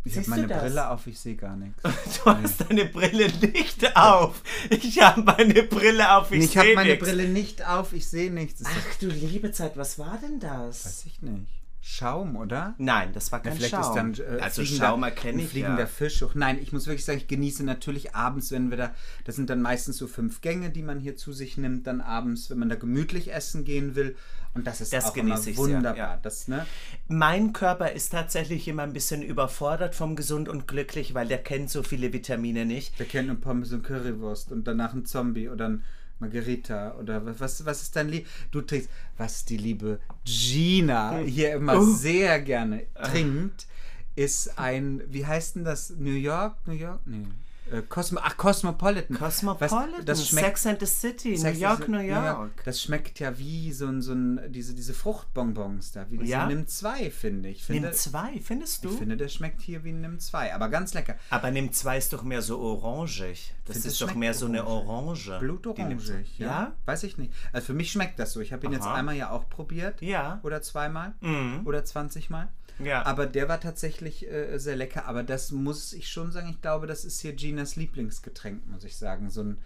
Ich 0.03 0.17
habe 0.17 0.29
meine? 0.31 0.47
Brille 0.47 0.89
auf, 0.89 1.05
ich 1.05 1.19
sehe 1.19 1.35
gar 1.35 1.55
nichts. 1.55 1.79
Du 2.23 2.25
hast 2.31 2.61
deine 2.67 2.85
Brille 2.85 3.31
nicht 3.53 3.95
auf. 3.95 4.41
Ich 4.71 4.99
habe 4.99 5.21
meine 5.21 5.61
Brille 5.61 6.17
auf. 6.17 6.31
Ich, 6.31 6.39
Nee, 6.39 6.45
ich 6.45 6.57
habe 6.57 6.73
meine. 6.73 6.95
Brille 6.95 7.27
nicht 7.27 7.67
auf, 7.67 7.93
ich 7.93 8.07
sehe 8.07 8.31
nichts. 8.31 8.63
Ach 8.65 8.95
du 8.99 9.07
liebe 9.07 9.51
Zeit, 9.51 9.77
was 9.77 9.99
war 9.99 10.17
denn 10.19 10.39
das? 10.39 10.85
Weiß 10.85 11.05
ich 11.05 11.21
nicht. 11.21 11.60
Schaum, 11.83 12.35
oder? 12.35 12.75
Nein, 12.77 13.11
das 13.11 13.31
war 13.31 13.41
kein 13.41 13.53
Vielleicht 13.53 13.71
Schaum. 13.71 14.11
ist 14.11 14.19
dann 14.21 14.37
äh, 14.37 14.39
also 14.41 14.61
fliegender- 14.61 14.85
Schaum 14.87 15.03
erkenne 15.03 15.39
ein 15.39 15.45
ich 15.45 15.49
fliegender 15.49 15.79
ja. 15.79 15.85
Fisch. 15.87 16.23
Nein, 16.35 16.59
ich 16.61 16.71
muss 16.71 16.85
wirklich 16.85 17.03
sagen, 17.05 17.17
ich 17.17 17.27
genieße 17.27 17.63
natürlich 17.63 18.13
abends, 18.13 18.51
wenn 18.51 18.69
wir 18.69 18.77
da, 18.77 18.95
das 19.25 19.35
sind 19.35 19.49
dann 19.49 19.61
meistens 19.63 19.97
so 19.97 20.05
fünf 20.07 20.41
Gänge, 20.41 20.69
die 20.69 20.83
man 20.83 20.99
hier 20.99 21.17
zu 21.17 21.33
sich 21.33 21.57
nimmt, 21.57 21.87
dann 21.87 21.99
abends, 21.99 22.49
wenn 22.51 22.59
man 22.59 22.69
da 22.69 22.75
gemütlich 22.75 23.33
essen 23.33 23.65
gehen 23.65 23.95
will. 23.95 24.15
Und 24.53 24.67
das 24.67 24.81
ist 24.81 24.93
Das 24.93 25.05
auch 25.05 25.15
immer 25.15 25.35
ich 25.35 25.41
sehr, 25.41 25.57
wunderbar. 25.57 25.95
ja. 25.97 26.19
Das, 26.21 26.47
ne? 26.47 26.65
Mein 27.07 27.51
Körper 27.53 27.91
ist 27.93 28.09
tatsächlich 28.11 28.67
immer 28.67 28.83
ein 28.83 28.93
bisschen 28.93 29.21
überfordert 29.23 29.95
vom 29.95 30.15
gesund 30.15 30.49
und 30.49 30.67
glücklich, 30.67 31.13
weil 31.13 31.27
der 31.27 31.37
kennt 31.39 31.69
so 31.71 31.83
viele 31.83 32.13
Vitamine 32.13 32.65
nicht. 32.65 32.99
Wir 32.99 33.05
kennen 33.07 33.29
ein 33.31 33.41
Pommes 33.41 33.71
und 33.71 33.83
Currywurst 33.83 34.51
und 34.51 34.67
danach 34.67 34.93
ein 34.93 35.05
Zombie 35.05 35.49
oder 35.49 35.69
ein 35.69 35.83
Margarita 36.21 36.95
oder 36.99 37.25
was- 37.25 37.65
was, 37.65 37.81
ist 37.81 37.95
dein 37.95 38.07
Lieb? 38.09 38.27
Du 38.51 38.61
trinkst, 38.61 38.89
was 39.17 39.43
die 39.43 39.57
liebe 39.57 39.99
Gina 40.23 41.17
hier 41.19 41.53
immer 41.55 41.79
Oh. 41.79 41.83
sehr 41.83 42.39
gerne 42.41 42.83
trinkt, 43.03 43.67
ist 44.15 44.57
ein, 44.59 45.01
wie 45.09 45.25
heißt 45.25 45.55
denn 45.55 45.63
das? 45.65 45.89
New 45.97 46.11
York? 46.11 46.55
New 46.67 46.73
York? 46.73 46.99
Nee. 47.05 47.25
Äh, 47.71 47.83
Cosmo, 47.87 48.19
ach, 48.21 48.35
Cosmopolitan. 48.35 49.17
Cosmopolitan, 49.17 49.89
Was, 49.97 50.05
das 50.05 50.27
schmeckt, 50.27 50.45
Sex 50.47 50.65
and 50.65 50.79
the 50.79 50.85
City, 50.85 51.37
Sex 51.37 51.57
New 51.57 51.63
York, 51.63 51.87
New 51.87 51.99
York. 51.99 52.63
Das 52.65 52.81
schmeckt 52.81 53.19
ja 53.19 53.37
wie 53.37 53.71
so 53.71 53.87
ein, 53.87 54.01
so 54.01 54.13
ein 54.13 54.51
diese, 54.51 54.73
diese 54.73 54.93
Fruchtbonbons 54.93 55.93
da, 55.93 56.09
wie 56.09 56.17
diese 56.17 56.31
Ja? 56.31 56.45
Nimm 56.47 56.67
2, 56.67 57.09
finde 57.11 57.49
ich. 57.49 57.63
Finde, 57.63 57.87
Nimm 57.87 57.93
zwei, 57.93 58.39
findest 58.41 58.83
du? 58.83 58.91
Ich 58.91 58.97
finde, 58.97 59.15
der 59.17 59.29
schmeckt 59.29 59.61
hier 59.61 59.83
wie 59.83 59.91
ein 59.91 60.01
Nimm 60.01 60.19
2, 60.19 60.53
aber 60.53 60.69
ganz 60.69 60.93
lecker. 60.93 61.15
Aber 61.29 61.49
Nimm 61.51 61.71
zwei 61.71 61.97
ist 61.97 62.11
doch 62.11 62.23
mehr 62.23 62.41
so 62.41 62.59
orangig. 62.59 63.53
Das 63.65 63.77
finde, 63.77 63.87
ist 63.87 64.01
doch 64.01 64.15
mehr 64.15 64.33
so 64.33 64.47
eine 64.47 64.65
orange. 64.67 65.37
Blutorangig, 65.39 66.37
ja. 66.37 66.47
Ja? 66.47 66.75
Weiß 66.85 67.03
ich 67.03 67.17
nicht. 67.17 67.33
Also 67.53 67.67
für 67.67 67.73
mich 67.73 67.91
schmeckt 67.91 68.19
das 68.19 68.33
so. 68.33 68.41
Ich 68.41 68.51
habe 68.51 68.65
ihn 68.65 68.73
jetzt 68.73 68.85
Aha. 68.85 68.95
einmal 68.95 69.15
ja 69.15 69.29
auch 69.29 69.49
probiert. 69.49 70.01
Ja. 70.01 70.39
Oder 70.43 70.61
zweimal. 70.61 71.13
Mhm. 71.21 71.61
Oder 71.65 71.85
20 71.85 72.29
Mal. 72.29 72.49
Ja. 72.85 73.05
Aber 73.05 73.25
der 73.25 73.47
war 73.49 73.59
tatsächlich 73.59 74.29
äh, 74.29 74.57
sehr 74.57 74.75
lecker. 74.75 75.05
Aber 75.07 75.23
das 75.23 75.51
muss 75.51 75.93
ich 75.93 76.09
schon 76.09 76.31
sagen. 76.31 76.49
Ich 76.49 76.61
glaube, 76.61 76.87
das 76.87 77.05
ist 77.05 77.21
hier 77.21 77.33
Ginas 77.33 77.75
Lieblingsgetränk, 77.75 78.67
muss 78.67 78.83
ich 78.83 78.97
sagen. 78.97 79.29
So 79.29 79.43
ein, 79.43 79.57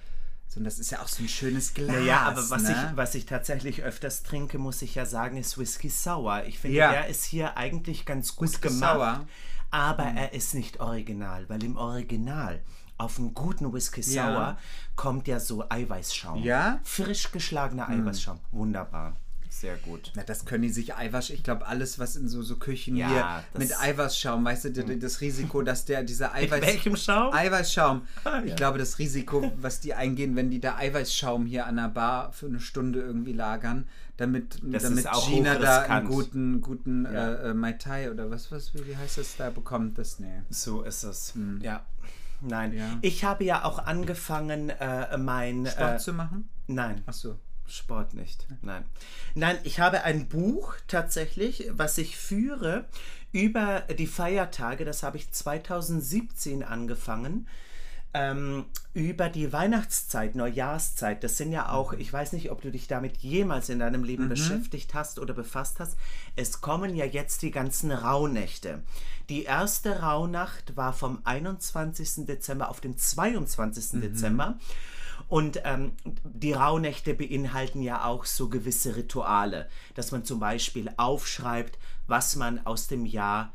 so 0.47 0.61
das 0.61 0.79
ist 0.79 0.91
ja 0.91 1.01
auch 1.01 1.07
so 1.07 1.23
ein 1.23 1.27
schönes 1.29 1.73
Glas. 1.73 1.95
Naja, 1.95 2.21
aber 2.21 2.49
was, 2.49 2.63
ne? 2.63 2.71
ich, 2.71 2.97
was 2.97 3.15
ich 3.15 3.25
tatsächlich 3.25 3.83
öfters 3.83 4.23
trinke, 4.23 4.57
muss 4.57 4.81
ich 4.81 4.95
ja 4.95 5.05
sagen, 5.05 5.37
ist 5.37 5.57
Whisky 5.57 5.89
Sour. 5.89 6.43
Ich 6.45 6.59
finde, 6.59 6.77
Ja. 6.77 6.91
der 6.91 7.07
ist 7.07 7.23
hier 7.25 7.57
eigentlich 7.57 8.05
ganz 8.05 8.35
gut 8.35 8.49
Whisky 8.49 8.67
gemacht. 8.69 8.95
Sour. 8.95 9.13
Mhm. 9.19 9.27
Aber 9.71 10.03
er 10.03 10.33
ist 10.33 10.53
nicht 10.53 10.79
original, 10.79 11.49
weil 11.49 11.63
im 11.63 11.75
Original 11.75 12.61
auf 12.97 13.17
einen 13.19 13.33
guten 13.33 13.73
Whisky 13.73 14.01
Sour 14.03 14.23
Ja. 14.23 14.57
kommt 14.95 15.27
ja 15.27 15.39
so 15.39 15.65
Eiweißschaum. 15.69 16.43
Ja? 16.43 16.71
Mhm. 16.79 16.85
Frisch 16.85 17.31
geschlagener 17.31 17.89
Eiweißschaum. 17.89 18.39
Wunderbar. 18.51 19.17
Sehr 19.65 19.77
gut. 19.77 20.11
Na, 20.15 20.23
das 20.23 20.45
können 20.45 20.61
die 20.63 20.69
sich 20.69 20.95
Eiweiß, 20.95 21.31
ich 21.31 21.41
glaube, 21.43 21.65
alles, 21.65 21.97
was 21.97 22.15
in 22.15 22.27
so, 22.27 22.43
so 22.43 22.57
Küchen 22.57 22.95
Ja, 22.95 23.07
hier 23.09 23.37
Hm. 23.53 23.59
mit 23.59 23.79
Eiweißschaum, 23.79 24.45
weißt 24.45 24.65
du, 24.65 24.71
d- 24.71 24.97
das 24.99 25.21
Risiko, 25.21 25.61
dass 25.63 25.85
der, 25.85 26.03
dieser 26.03 26.33
Eiweiß. 26.35 26.61
welchem 26.61 26.95
Schaum? 26.95 27.33
Eiweißschaum. 27.33 28.03
Ah, 28.25 28.41
Ich 28.43 28.49
ja. 28.51 28.55
glaube, 28.55 28.77
das 28.77 28.99
Risiko, 28.99 29.51
was 29.57 29.79
die 29.79 29.93
eingehen, 29.95 30.35
wenn 30.35 30.49
die 30.51 30.59
da 30.59 30.75
Eiweißschaum 30.77 31.45
hier 31.47 31.65
an 31.65 31.77
der 31.77 31.89
Bar 31.89 32.31
für 32.31 32.45
eine 32.45 32.59
Stunde 32.59 32.99
irgendwie 33.01 33.33
lagern, 33.33 33.87
damit, 34.17 34.59
Das 34.63 34.83
damit 34.83 35.05
Gina 35.27 35.55
da 35.55 35.81
einen 35.81 36.07
guten, 36.07 36.61
guten 36.61 37.05
Ja. 37.05 37.33
äh, 37.33 37.49
äh, 37.49 37.53
Mai 37.53 37.73
Tai 37.73 38.11
oder 38.11 38.29
was, 38.29 38.51
was, 38.51 38.73
wie 38.75 38.85
wie 38.87 38.95
heißt 38.95 39.17
das 39.17 39.35
da 39.35 39.49
bekommt, 39.49 39.97
das, 39.97 40.19
nee. 40.19 40.41
So 40.49 40.83
ist 40.83 41.03
es. 41.03 41.33
Ja. 41.61 41.85
Nein. 42.41 42.71
Hm. 42.71 42.77
Ja. 42.77 42.85
Ich 43.01 43.23
habe 43.23 43.43
ja 43.45 43.63
auch 43.65 43.79
angefangen, 43.79 44.69
äh, 44.69 45.17
mein. 45.17 45.65
Sport 45.65 45.95
äh, 45.95 45.97
zu 45.97 46.13
machen? 46.13 46.49
nein. 46.67 47.01
Ach 47.07 47.13
so. 47.13 47.39
Sport 47.67 48.13
nicht. 48.13 48.45
Nein. 48.61 48.83
Nein, 49.33 49.57
ich 49.63 49.79
habe 49.79 50.03
ein 50.03 50.27
Buch 50.27 50.75
tatsächlich, 50.87 51.67
was 51.71 51.97
ich 51.97 52.17
führe 52.17 52.85
über 53.31 53.81
die 53.97 54.07
Feiertage. 54.07 54.85
Das 54.85 55.03
habe 55.03 55.17
ich 55.17 55.31
2017 55.31 56.63
angefangen. 56.63 57.47
ähm, 58.13 58.65
über 58.93 59.27
die 59.27 59.51
Weihnachtszeit, 59.51 60.35
Neujahrszeit, 60.35 61.21
das 61.21 61.35
sind 61.35 61.51
ja 61.51 61.69
auch, 61.73 61.91
ich 61.91 62.13
weiß 62.13 62.31
nicht, 62.31 62.49
ob 62.49 62.61
du 62.61 62.71
dich 62.71 62.87
damit 62.87 63.17
jemals 63.17 63.67
in 63.67 63.79
deinem 63.79 64.05
Leben 64.05 64.29
beschäftigt 64.29 64.93
hast 64.93 65.19
oder 65.19 65.33
befasst 65.33 65.81
hast, 65.81 65.97
es 66.37 66.61
kommen 66.61 66.95
ja 66.95 67.03
jetzt 67.03 67.41
die 67.41 67.51
ganzen 67.51 67.91
Rauhnächte. 67.91 68.81
Die 69.27 69.43
erste 69.43 69.99
Rauhnacht 69.99 70.77
war 70.77 70.93
vom 70.93 71.19
21. 71.25 72.25
Dezember 72.25 72.69
auf 72.69 72.79
den 72.79 72.97
22. 72.97 73.99
Dezember. 73.99 74.57
Und 75.27 75.61
ähm, 75.63 75.93
die 76.23 76.53
Rauhnächte 76.53 77.13
beinhalten 77.13 77.81
ja 77.81 78.05
auch 78.05 78.25
so 78.25 78.49
gewisse 78.49 78.95
Rituale, 78.95 79.67
dass 79.95 80.11
man 80.11 80.23
zum 80.23 80.39
Beispiel 80.39 80.91
aufschreibt, 80.97 81.79
was 82.07 82.35
man 82.35 82.65
aus 82.65 82.87
dem 82.87 83.05
Jahr 83.05 83.53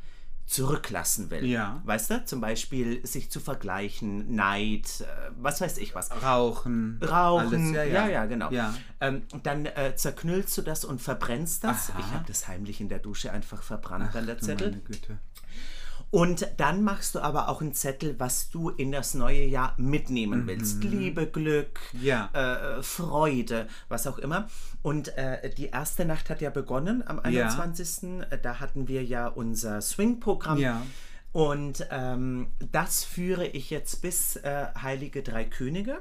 zurücklassen 0.50 1.30
will. 1.30 1.46
Ja. 1.46 1.80
Weißt 1.84 2.10
du? 2.10 2.24
Zum 2.24 2.40
Beispiel 2.40 3.06
sich 3.06 3.30
zu 3.30 3.38
vergleichen, 3.38 4.34
Neid, 4.34 5.00
äh, 5.00 5.30
was 5.38 5.60
weiß 5.60 5.78
ich 5.78 5.94
was. 5.94 6.10
Rauchen. 6.24 6.98
Rauchen, 7.00 7.76
Alles, 7.76 7.92
ja, 7.92 8.08
ja, 8.08 8.26
genau. 8.26 8.50
Ja. 8.50 8.74
Ähm, 9.00 9.22
dann 9.44 9.66
äh, 9.66 9.94
zerknüllst 9.94 10.58
du 10.58 10.62
das 10.62 10.84
und 10.84 11.00
verbrennst 11.00 11.62
das. 11.62 11.90
Aha. 11.90 12.00
Ich 12.00 12.06
habe 12.06 12.24
das 12.26 12.48
heimlich 12.48 12.80
in 12.80 12.88
der 12.88 12.98
Dusche 12.98 13.30
einfach 13.30 13.62
verbrannt 13.62 14.16
an 14.16 14.26
der 14.26 14.34
Du 14.34 14.44
Zettel. 14.44 14.70
Meine 14.70 14.82
Güte. 14.82 15.18
Und 16.10 16.48
dann 16.56 16.82
machst 16.82 17.14
du 17.14 17.20
aber 17.20 17.48
auch 17.48 17.60
einen 17.60 17.72
Zettel, 17.72 18.18
was 18.18 18.50
du 18.50 18.68
in 18.70 18.90
das 18.90 19.14
neue 19.14 19.44
Jahr 19.44 19.74
mitnehmen 19.76 20.46
willst. 20.48 20.82
Liebe, 20.82 21.26
Glück, 21.28 21.78
Mhm. 21.92 22.02
Ja. 22.02 22.30
äh, 22.32 22.82
Freude, 22.82 23.68
was 23.88 24.06
auch 24.08 24.18
immer. 24.18 24.48
Und 24.82 25.16
äh, 25.16 25.50
die 25.54 25.66
erste 25.66 26.04
Nacht 26.04 26.28
hat 26.28 26.40
ja 26.40 26.50
begonnen 26.50 27.06
am 27.06 27.20
21. 27.20 28.22
Äh, 28.30 28.38
Da 28.42 28.58
hatten 28.58 28.88
wir 28.88 29.04
ja 29.04 29.28
unser 29.28 29.80
Swing-Programm. 29.80 30.58
Ja. 30.58 30.82
Und 31.32 31.86
ähm, 31.92 32.48
das 32.72 33.04
führe 33.04 33.46
ich 33.46 33.70
jetzt 33.70 34.02
bis 34.02 34.34
äh, 34.36 34.66
Heilige 34.82 35.22
Drei 35.22 35.44
Könige. 35.44 36.00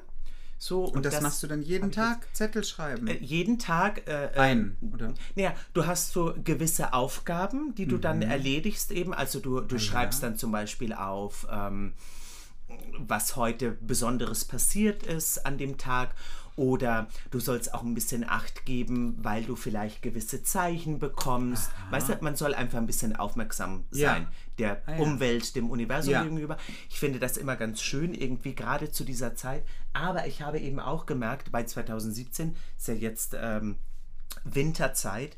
So, 0.61 0.83
Und 0.83 1.05
das, 1.05 1.21
machst 1.21 1.41
du 1.41 1.47
dann 1.47 1.61
jeden 1.61 1.89
Tag? 1.91 2.27
Zettel 2.33 2.63
schreiben? 2.65 3.07
äh, 3.07 3.17
jeden 3.17 3.59
Tag 3.59 4.07
äh, 4.09 4.25
äh, 4.25 4.37
Ein, 4.37 4.75
oder? 4.93 5.13
naja, 5.35 5.53
du 5.73 5.87
hast 5.87 6.11
so 6.11 6.35
gewisse 6.43 6.91
Aufgaben, 6.93 7.73
die 7.75 7.85
du 7.87 7.97
dann 7.97 8.17
Mhm. 8.17 8.23
erledigst 8.23 8.91
eben. 8.91 9.13
Also 9.13 9.39
du, 9.39 9.59
Ah, 9.59 9.61
du 9.61 9.79
schreibst 9.79 10.21
dann 10.21 10.35
zum 10.37 10.51
Beispiel 10.51 10.91
auf, 10.93 11.47
ähm, 11.49 11.93
was 12.99 13.35
heute 13.35 13.71
Besonderes 13.71 14.45
passiert 14.45 15.03
ist 15.03 15.45
an 15.45 15.57
dem 15.57 15.77
Tag. 15.77 16.13
Oder 16.55 17.07
du 17.31 17.39
sollst 17.39 17.73
auch 17.73 17.83
ein 17.83 17.93
bisschen 17.93 18.29
Acht 18.29 18.65
geben, 18.65 19.15
weil 19.21 19.45
du 19.45 19.55
vielleicht 19.55 20.01
gewisse 20.01 20.43
Zeichen 20.43 20.99
bekommst. 20.99 21.71
Weißt 21.89 22.09
du, 22.09 22.17
man 22.19 22.35
soll 22.35 22.53
einfach 22.53 22.79
ein 22.79 22.85
bisschen 22.85 23.15
aufmerksam 23.15 23.85
Ja. 23.93 24.09
sein. 24.15 24.27
Der 24.57 24.81
Ah, 24.85 24.91
ja. 24.95 24.97
Umwelt, 24.99 25.55
dem 25.55 25.69
Universum 25.69 26.11
Ja. 26.11 26.21
gegenüber. 26.23 26.57
Ich 26.89 26.99
finde 26.99 27.17
das 27.19 27.37
immer 27.37 27.55
ganz 27.55 27.81
schön, 27.81 28.13
irgendwie 28.13 28.55
gerade 28.55 28.91
zu 28.91 29.05
dieser 29.05 29.35
Zeit. 29.35 29.63
Aber 29.93 30.27
ich 30.27 30.41
habe 30.41 30.59
eben 30.59 30.79
auch 30.79 31.05
gemerkt, 31.05 31.51
bei 31.51 31.63
2017 31.63 32.55
ist 32.77 32.87
ja 32.87 32.93
jetzt 32.93 33.35
ähm, 33.39 33.75
Winterzeit. 34.43 35.35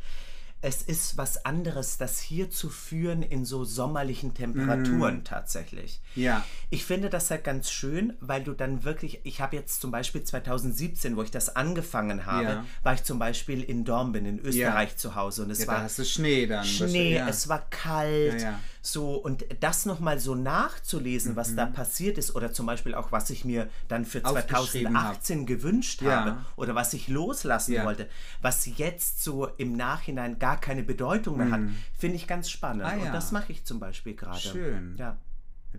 Es 0.64 0.84
ist 0.84 1.18
was 1.18 1.44
anderes, 1.44 1.98
das 1.98 2.20
hier 2.20 2.52
zu 2.52 2.70
führen 2.70 3.24
in 3.24 3.46
so 3.46 3.64
sommerlichen 3.66 4.36
Temperaturen 4.36 5.24
tatsächlich. 5.24 6.02
Ja. 6.14 6.46
Ich 6.70 6.86
finde 6.86 7.10
das 7.10 7.32
halt 7.32 7.44
ganz 7.44 7.72
schön, 7.72 8.14
weil 8.20 8.44
du 8.44 8.54
dann 8.54 8.84
wirklich, 8.84 9.22
ich 9.24 9.42
habe 9.42 9.56
jetzt 9.56 9.82
zum 9.82 9.90
Beispiel 9.90 10.24
2017, 10.24 11.18
wo 11.18 11.24
ich 11.24 11.32
das 11.32 11.56
angefangen 11.56 12.28
habe, 12.28 12.44
Ja. 12.44 12.66
war 12.84 12.94
ich 12.94 13.04
zum 13.04 13.18
Beispiel 13.18 13.64
in 13.64 13.86
Dornbin 13.86 14.28
in 14.28 14.38
Österreich 14.40 14.98
zu 14.98 15.16
Hause 15.16 15.42
und 15.46 15.50
es 15.50 15.60
Ja, 15.62 15.66
da 15.66 15.72
war 15.72 15.82
hast 15.82 15.98
du 15.98 16.06
Schnee 16.06 16.46
dann. 16.46 16.64
Schnee, 16.64 17.16
ja. 17.16 17.28
es 17.28 17.48
war 17.50 17.68
kalt, 17.72 18.34
Ja, 18.42 18.52
ja. 18.52 18.60
So 18.84 19.16
und 19.16 19.46
das 19.60 19.86
nochmal 19.86 20.20
so 20.20 20.34
nachzulesen, 20.34 21.36
was 21.36 21.52
Mhm. 21.52 21.56
da 21.58 21.66
passiert 21.68 22.18
ist 22.18 22.36
oder 22.36 22.52
zum 22.52 22.66
Beispiel 22.66 22.96
auch, 22.96 23.12
was 23.12 23.30
ich 23.30 23.46
mir 23.46 23.70
dann 23.88 24.06
für 24.06 24.26
Aufgeschrieben 24.26 24.96
hab. 24.98 25.24
2018 25.24 25.46
gewünscht 25.46 26.02
Ja. 26.02 26.12
habe 26.26 26.46
oder 26.56 26.74
was 26.76 26.94
ich 26.94 27.08
loslassen 27.08 27.74
Ja. 27.74 27.86
wollte, 27.86 28.08
was 28.42 28.66
jetzt 28.78 29.24
so 29.24 29.46
im 29.58 29.76
Nachhinein 29.78 30.40
gar 30.40 30.60
keine 30.60 30.84
Bedeutung 30.84 31.38
mehr 31.38 31.52
hat, 31.52 31.62
finde 31.98 32.16
ich 32.16 32.28
ganz 32.28 32.50
spannend 32.50 32.84
Mhm. 32.84 32.90
Ah, 32.90 32.96
ja. 32.98 33.06
und 33.06 33.14
das 33.14 33.32
mache 33.32 33.52
ich 33.52 33.64
zum 33.66 33.80
Beispiel 33.80 34.16
gerade. 34.16 34.40
Schön. 34.40 34.96
Ja. 34.98 35.18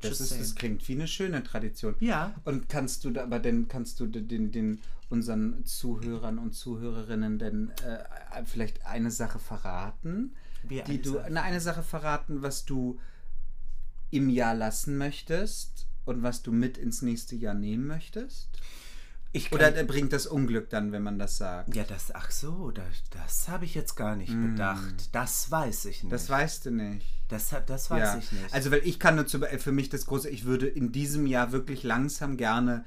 Das, 0.00 0.20
ist, 0.20 0.40
das 0.40 0.54
klingt 0.54 0.86
wie 0.88 0.92
eine 0.94 1.06
schöne 1.06 1.42
Tradition. 1.42 1.94
Ja. 2.00 2.32
Und 2.44 2.68
kannst 2.70 3.04
du 3.04 3.10
da, 3.10 3.24
aber 3.24 3.38
denn 3.40 3.68
kannst 3.68 4.00
du 4.00 4.06
den, 4.06 4.50
den 4.50 4.80
unseren 5.10 5.66
Zuhörern 5.66 6.38
und 6.38 6.54
Zuhörerinnen 6.54 7.38
denn 7.38 7.70
äh, 7.84 8.42
vielleicht 8.46 8.86
eine 8.86 9.10
Sache 9.10 9.38
verraten, 9.38 10.34
Wie 10.62 10.82
die 10.82 11.00
du 11.02 11.14
Sache? 11.14 11.24
eine, 11.42 11.60
Sache 11.60 11.82
verraten, 11.82 12.42
was 12.42 12.64
du 12.64 12.98
im 14.10 14.28
Jahr 14.28 14.54
lassen 14.54 14.98
möchtest 14.98 15.86
und 16.04 16.22
was 16.22 16.42
du 16.42 16.52
mit 16.52 16.78
ins 16.78 17.02
nächste 17.02 17.36
Jahr 17.36 17.54
nehmen 17.54 17.86
möchtest? 17.86 18.48
Ich 19.34 19.50
Oder 19.50 19.70
bringt 19.84 20.12
das 20.12 20.26
Unglück 20.26 20.68
dann, 20.68 20.92
wenn 20.92 21.02
man 21.02 21.18
das 21.18 21.38
sagt? 21.38 21.74
ja, 21.74 21.84
das, 21.84 22.14
ach 22.14 22.30
so, 22.30 22.70
das, 22.70 22.84
das 23.10 23.48
habe 23.48 23.64
ich 23.64 23.74
jetzt 23.74 23.94
gar 23.94 24.14
nicht 24.14 24.34
bedacht. 24.38 25.08
Das 25.12 25.50
weiß 25.50 25.86
ich 25.86 26.02
nicht. 26.02 26.10
Mm. 26.10 26.10
Das 26.10 26.28
weißt 26.28 26.66
du 26.66 26.70
nicht. 26.70 27.06
das, 27.28 27.54
das 27.66 27.90
weiß 27.90 28.00
ja. 28.00 28.18
ich 28.18 28.30
nicht. 28.32 28.52
Also, 28.52 28.70
weil 28.70 28.82
ich 28.86 29.00
kann 29.00 29.16
nur 29.16 29.26
zu, 29.26 29.40
für 29.40 29.72
mich 29.72 29.88
das 29.88 30.04
große, 30.04 30.28
ich 30.28 30.44
würde 30.44 30.66
in 30.68 30.92
diesem 30.92 31.26
Jahr 31.26 31.50
wirklich 31.50 31.82
langsam 31.82 32.36
gerne 32.36 32.84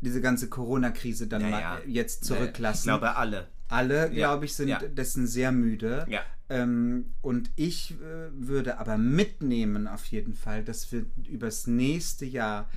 diese 0.00 0.22
ganze 0.22 0.48
Corona-Krise 0.48 1.26
dann 1.26 1.42
Ja, 1.42 1.50
mal 1.50 1.82
jetzt 1.86 2.22
Ich 2.22 2.28
zurücklassen. 2.28 2.84
glaube 2.84 3.16
alle. 3.16 3.48
Alle, 3.68 4.10
glaube 4.10 4.44
ich, 4.44 4.54
sind 4.54 4.74
dessen 4.96 5.26
sehr 5.26 5.52
müde. 5.52 6.06
Ja. 6.08 6.20
Ähm, 6.50 7.14
und 7.22 7.50
ich 7.56 7.92
äh, 7.92 7.94
würde 8.32 8.78
aber 8.78 8.98
mitnehmen 8.98 9.86
auf 9.88 10.04
jeden 10.06 10.34
Fall, 10.34 10.62
dass 10.62 10.92
wir 10.92 11.06
übers 11.28 11.66
nächste 11.66 12.26
Jahr 12.26 12.68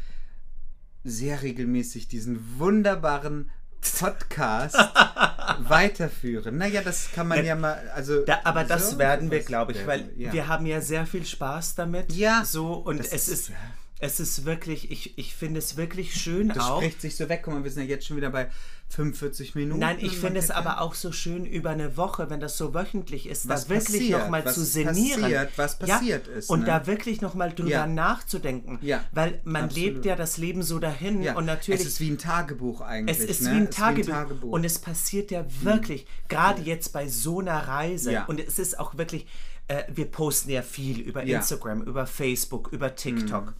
sehr 1.03 1.41
regelmäßig 1.41 2.07
diesen 2.07 2.57
wunderbaren 2.59 3.49
Podcast 3.99 4.75
weiterführen. 5.59 6.57
Naja, 6.57 6.81
das 6.81 7.11
kann 7.11 7.27
man 7.27 7.39
Ja, 7.39 7.43
ja, 7.43 7.55
mal, 7.55 7.89
also... 7.93 8.23
Da, 8.25 8.39
aber 8.43 8.63
das 8.63 8.91
so, 8.91 8.97
werden 8.97 9.31
wir, 9.31 9.41
glaube 9.41 9.71
ich, 9.73 9.85
weil 9.85 10.11
ja. 10.17 10.33
wir 10.33 10.47
haben 10.47 10.65
ja 10.65 10.81
sehr 10.81 11.05
viel 11.05 11.25
Spaß 11.25 11.75
damit. 11.75 12.13
Ja, 12.13 12.43
So, 12.45 12.73
und 12.73 12.99
das 12.99 13.07
es 13.07 13.27
ist- 13.27 13.39
ist, 13.41 13.49
ja. 13.49 13.55
es 13.99 14.19
ist 14.19 14.45
wirklich, 14.45 14.91
ich, 14.91 15.17
ich 15.17 15.35
finde 15.35 15.59
es 15.59 15.77
wirklich 15.77 16.15
schön 16.15 16.49
Das 16.49 16.59
auch. 16.59 16.81
spricht 16.81 17.01
sich 17.01 17.15
so 17.15 17.29
weg. 17.29 17.41
Guck 17.43 17.53
mal, 17.53 17.63
wir 17.63 17.71
sind 17.71 17.83
ja 17.83 17.89
jetzt 17.89 18.05
schon 18.07 18.17
wieder 18.17 18.29
bei 18.31 18.49
45 18.89 19.55
Minuten. 19.55 19.79
Nein, 19.79 19.97
ich 19.99 20.17
finde 20.17 20.39
es 20.39 20.49
aber 20.49 20.79
auch 20.81 20.93
so 20.93 21.11
schön 21.11 21.45
über 21.45 21.71
eine 21.71 21.97
Woche, 21.97 22.29
wenn 22.29 22.39
das 22.39 22.57
so 22.57 22.73
wöchentlich 22.73 23.27
ist, 23.27 23.47
Was 23.49 23.65
da 23.67 23.75
wirklich 23.75 24.09
nochmal 24.09 24.49
zu 24.51 24.63
sinnieren. 24.63 25.21
passiert, 25.21 25.51
was 25.57 25.77
passiert 25.79 26.27
ja, 26.27 26.33
ist, 26.33 26.49
Und 26.49 26.61
ne? 26.61 26.65
da 26.67 26.87
wirklich 26.87 27.21
nochmal 27.21 27.51
drüber 27.53 27.69
Ja. 27.69 27.87
nachzudenken. 27.87 28.79
Ja, 28.81 29.03
Weil 29.11 29.41
man 29.43 29.65
absolut. 29.65 29.83
lebt 29.93 30.05
ja 30.05 30.15
das 30.15 30.37
Leben 30.37 30.63
so 30.63 30.79
dahin 30.79 31.21
Ja, 31.21 31.35
und 31.35 31.45
natürlich. 31.45 31.81
es 31.81 31.87
ist 31.87 31.99
wie 31.99 32.09
ein 32.11 32.17
Tagebuch 32.17 32.81
eigentlich. 32.81 33.17
Es 33.19 33.23
ist 33.25 33.41
ne? 33.41 33.51
wie 33.51 33.55
ein 33.57 33.63
Es 33.63 33.69
ist 33.71 33.77
Tagebuch. 33.77 34.51
Und 34.51 34.63
es 34.63 34.79
passiert 34.79 35.31
ja 35.31 35.45
wirklich, 35.61 36.07
gerade 36.29 36.61
jetzt 36.61 36.93
bei 36.93 37.07
so 37.07 37.39
einer 37.39 37.67
Reise. 37.67 38.23
Und 38.27 38.39
es 38.39 38.57
ist 38.57 38.79
auch 38.79 38.97
wirklich, 38.97 39.27
äh, 39.67 39.83
wir 39.93 40.05
posten 40.05 40.49
ja 40.49 40.61
viel 40.61 40.99
über. 41.01 41.23
Instagram, 41.23 41.81
über 41.81 42.07
Facebook, 42.07 42.69
über 42.71 42.95
TikTok. 42.95 43.53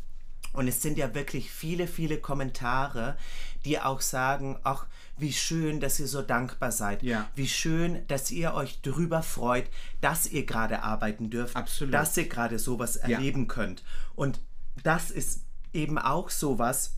Und 0.58 0.68
es 0.68 0.82
sind 0.82 0.98
ja 0.98 1.14
wirklich 1.14 1.52
viele, 1.52 1.86
viele 1.86 2.18
Kommentare, 2.18 3.16
die 3.64 3.80
auch 3.80 4.02
sagen, 4.02 4.58
ach, 4.64 4.88
wie 5.16 5.32
schön, 5.32 5.80
dass 5.80 6.00
ihr 6.00 6.08
so 6.08 6.24
dankbar 6.24 6.72
seid. 6.72 7.04
Ja. 7.04 7.30
Wie 7.36 7.48
schön, 7.48 8.02
dass 8.08 8.32
ihr 8.32 8.56
euch 8.56 8.82
drüber 8.82 9.22
freut, 9.22 9.70
dass 10.02 10.26
ihr 10.26 10.48
gerade 10.48 10.82
arbeiten 10.82 11.30
dürft. 11.30 11.56
Absolut. 11.56 11.94
Dass 11.94 12.18
ihr 12.18 12.28
gerade 12.28 12.58
sowas 12.58 12.96
erleben 12.96 13.48
könnt. 13.48 13.84
Und 14.16 14.40
das 14.82 15.12
ist 15.12 15.44
eben 15.74 16.00
auch 16.00 16.32
sowas, 16.32 16.96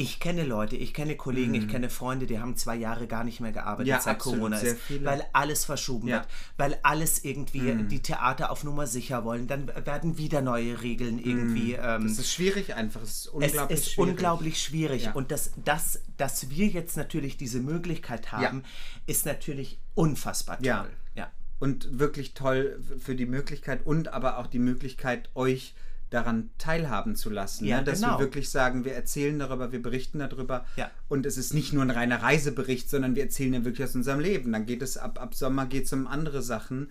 ich 0.00 0.18
kenne 0.18 0.44
Leute, 0.44 0.76
ich 0.76 0.94
kenne 0.94 1.14
Kollegen, 1.14 1.52
ich 1.52 1.68
kenne 1.68 1.90
Freunde, 1.90 2.26
die 2.26 2.38
haben 2.38 2.56
zwei 2.56 2.74
Jahre 2.74 3.06
gar 3.06 3.22
nicht 3.22 3.40
mehr 3.40 3.52
gearbeitet, 3.52 3.88
Mhm. 3.88 3.90
Ja, 3.90 4.00
seit 4.00 4.14
absolut, 4.16 4.38
Corona 4.38 4.58
ist, 4.58 5.04
weil 5.04 5.26
alles 5.34 5.66
verschoben 5.66 6.08
Ja. 6.08 6.16
Mhm. 6.16 6.20
wird, 6.22 6.28
weil 6.56 6.78
alles 6.82 7.22
irgendwie 7.22 7.74
die 7.84 8.00
Theater 8.00 8.50
auf 8.50 8.64
Nummer 8.64 8.86
sicher 8.86 9.24
wollen, 9.24 9.46
dann 9.46 9.68
werden 9.84 10.16
wieder 10.16 10.40
neue 10.40 10.80
Regeln 10.80 11.18
irgendwie. 11.18 11.74
Ähm, 11.74 12.06
Es 12.06 12.18
ist 12.18 12.32
schwierig 12.32 12.74
einfach. 12.74 13.02
Es 13.02 13.10
ist 13.10 13.26
es 13.26 13.32
unglaublich 13.34 13.78
ist 13.78 13.90
schwierig. 13.92 13.98
unglaublich 14.10 14.62
schwierig. 14.62 15.02
Ja. 15.04 15.12
Und 15.12 15.30
das, 15.30 15.50
das, 15.64 16.00
dass 16.16 16.48
wir 16.48 16.66
jetzt 16.68 16.96
natürlich 16.96 17.36
diese 17.36 17.60
Möglichkeit 17.60 18.32
haben, 18.32 18.62
ist 19.06 19.26
natürlich 19.26 19.78
unfassbar 19.94 20.56
toll. 20.56 20.66
Ja. 20.66 20.86
ja. 21.14 21.30
Und 21.58 21.98
wirklich 21.98 22.32
toll 22.32 22.80
für 22.98 23.14
die 23.14 23.26
Möglichkeit 23.26 23.84
und 23.84 24.08
aber 24.08 24.38
auch 24.38 24.46
die 24.46 24.58
Möglichkeit, 24.60 25.28
euch 25.34 25.74
daran 26.10 26.50
teilhaben 26.58 27.16
zu 27.16 27.30
lassen. 27.30 27.64
Ja, 27.64 27.78
ne? 27.78 27.84
Dass 27.84 28.00
genau. 28.00 28.14
wir 28.14 28.20
wirklich 28.20 28.50
sagen, 28.50 28.84
wir 28.84 28.94
erzählen 28.94 29.38
darüber, 29.38 29.72
wir 29.72 29.80
berichten 29.80 30.18
darüber. 30.18 30.66
Ja. 30.76 30.90
Und 31.08 31.24
es 31.24 31.38
ist 31.38 31.54
nicht 31.54 31.72
nur 31.72 31.82
ein 31.82 31.90
reiner 31.90 32.22
Reisebericht, 32.22 32.90
sondern 32.90 33.14
wir 33.14 33.22
erzählen 33.22 33.54
ja 33.54 33.64
wirklich 33.64 33.88
aus 33.88 33.94
unserem 33.94 34.20
Leben. 34.20 34.52
Dann 34.52 34.66
geht 34.66 34.82
es 34.82 34.96
ab, 34.96 35.20
ab 35.20 35.34
Sommer 35.34 35.66
geht 35.66 35.84
es 35.84 35.92
um 35.92 36.06
andere 36.06 36.42
Sachen. 36.42 36.90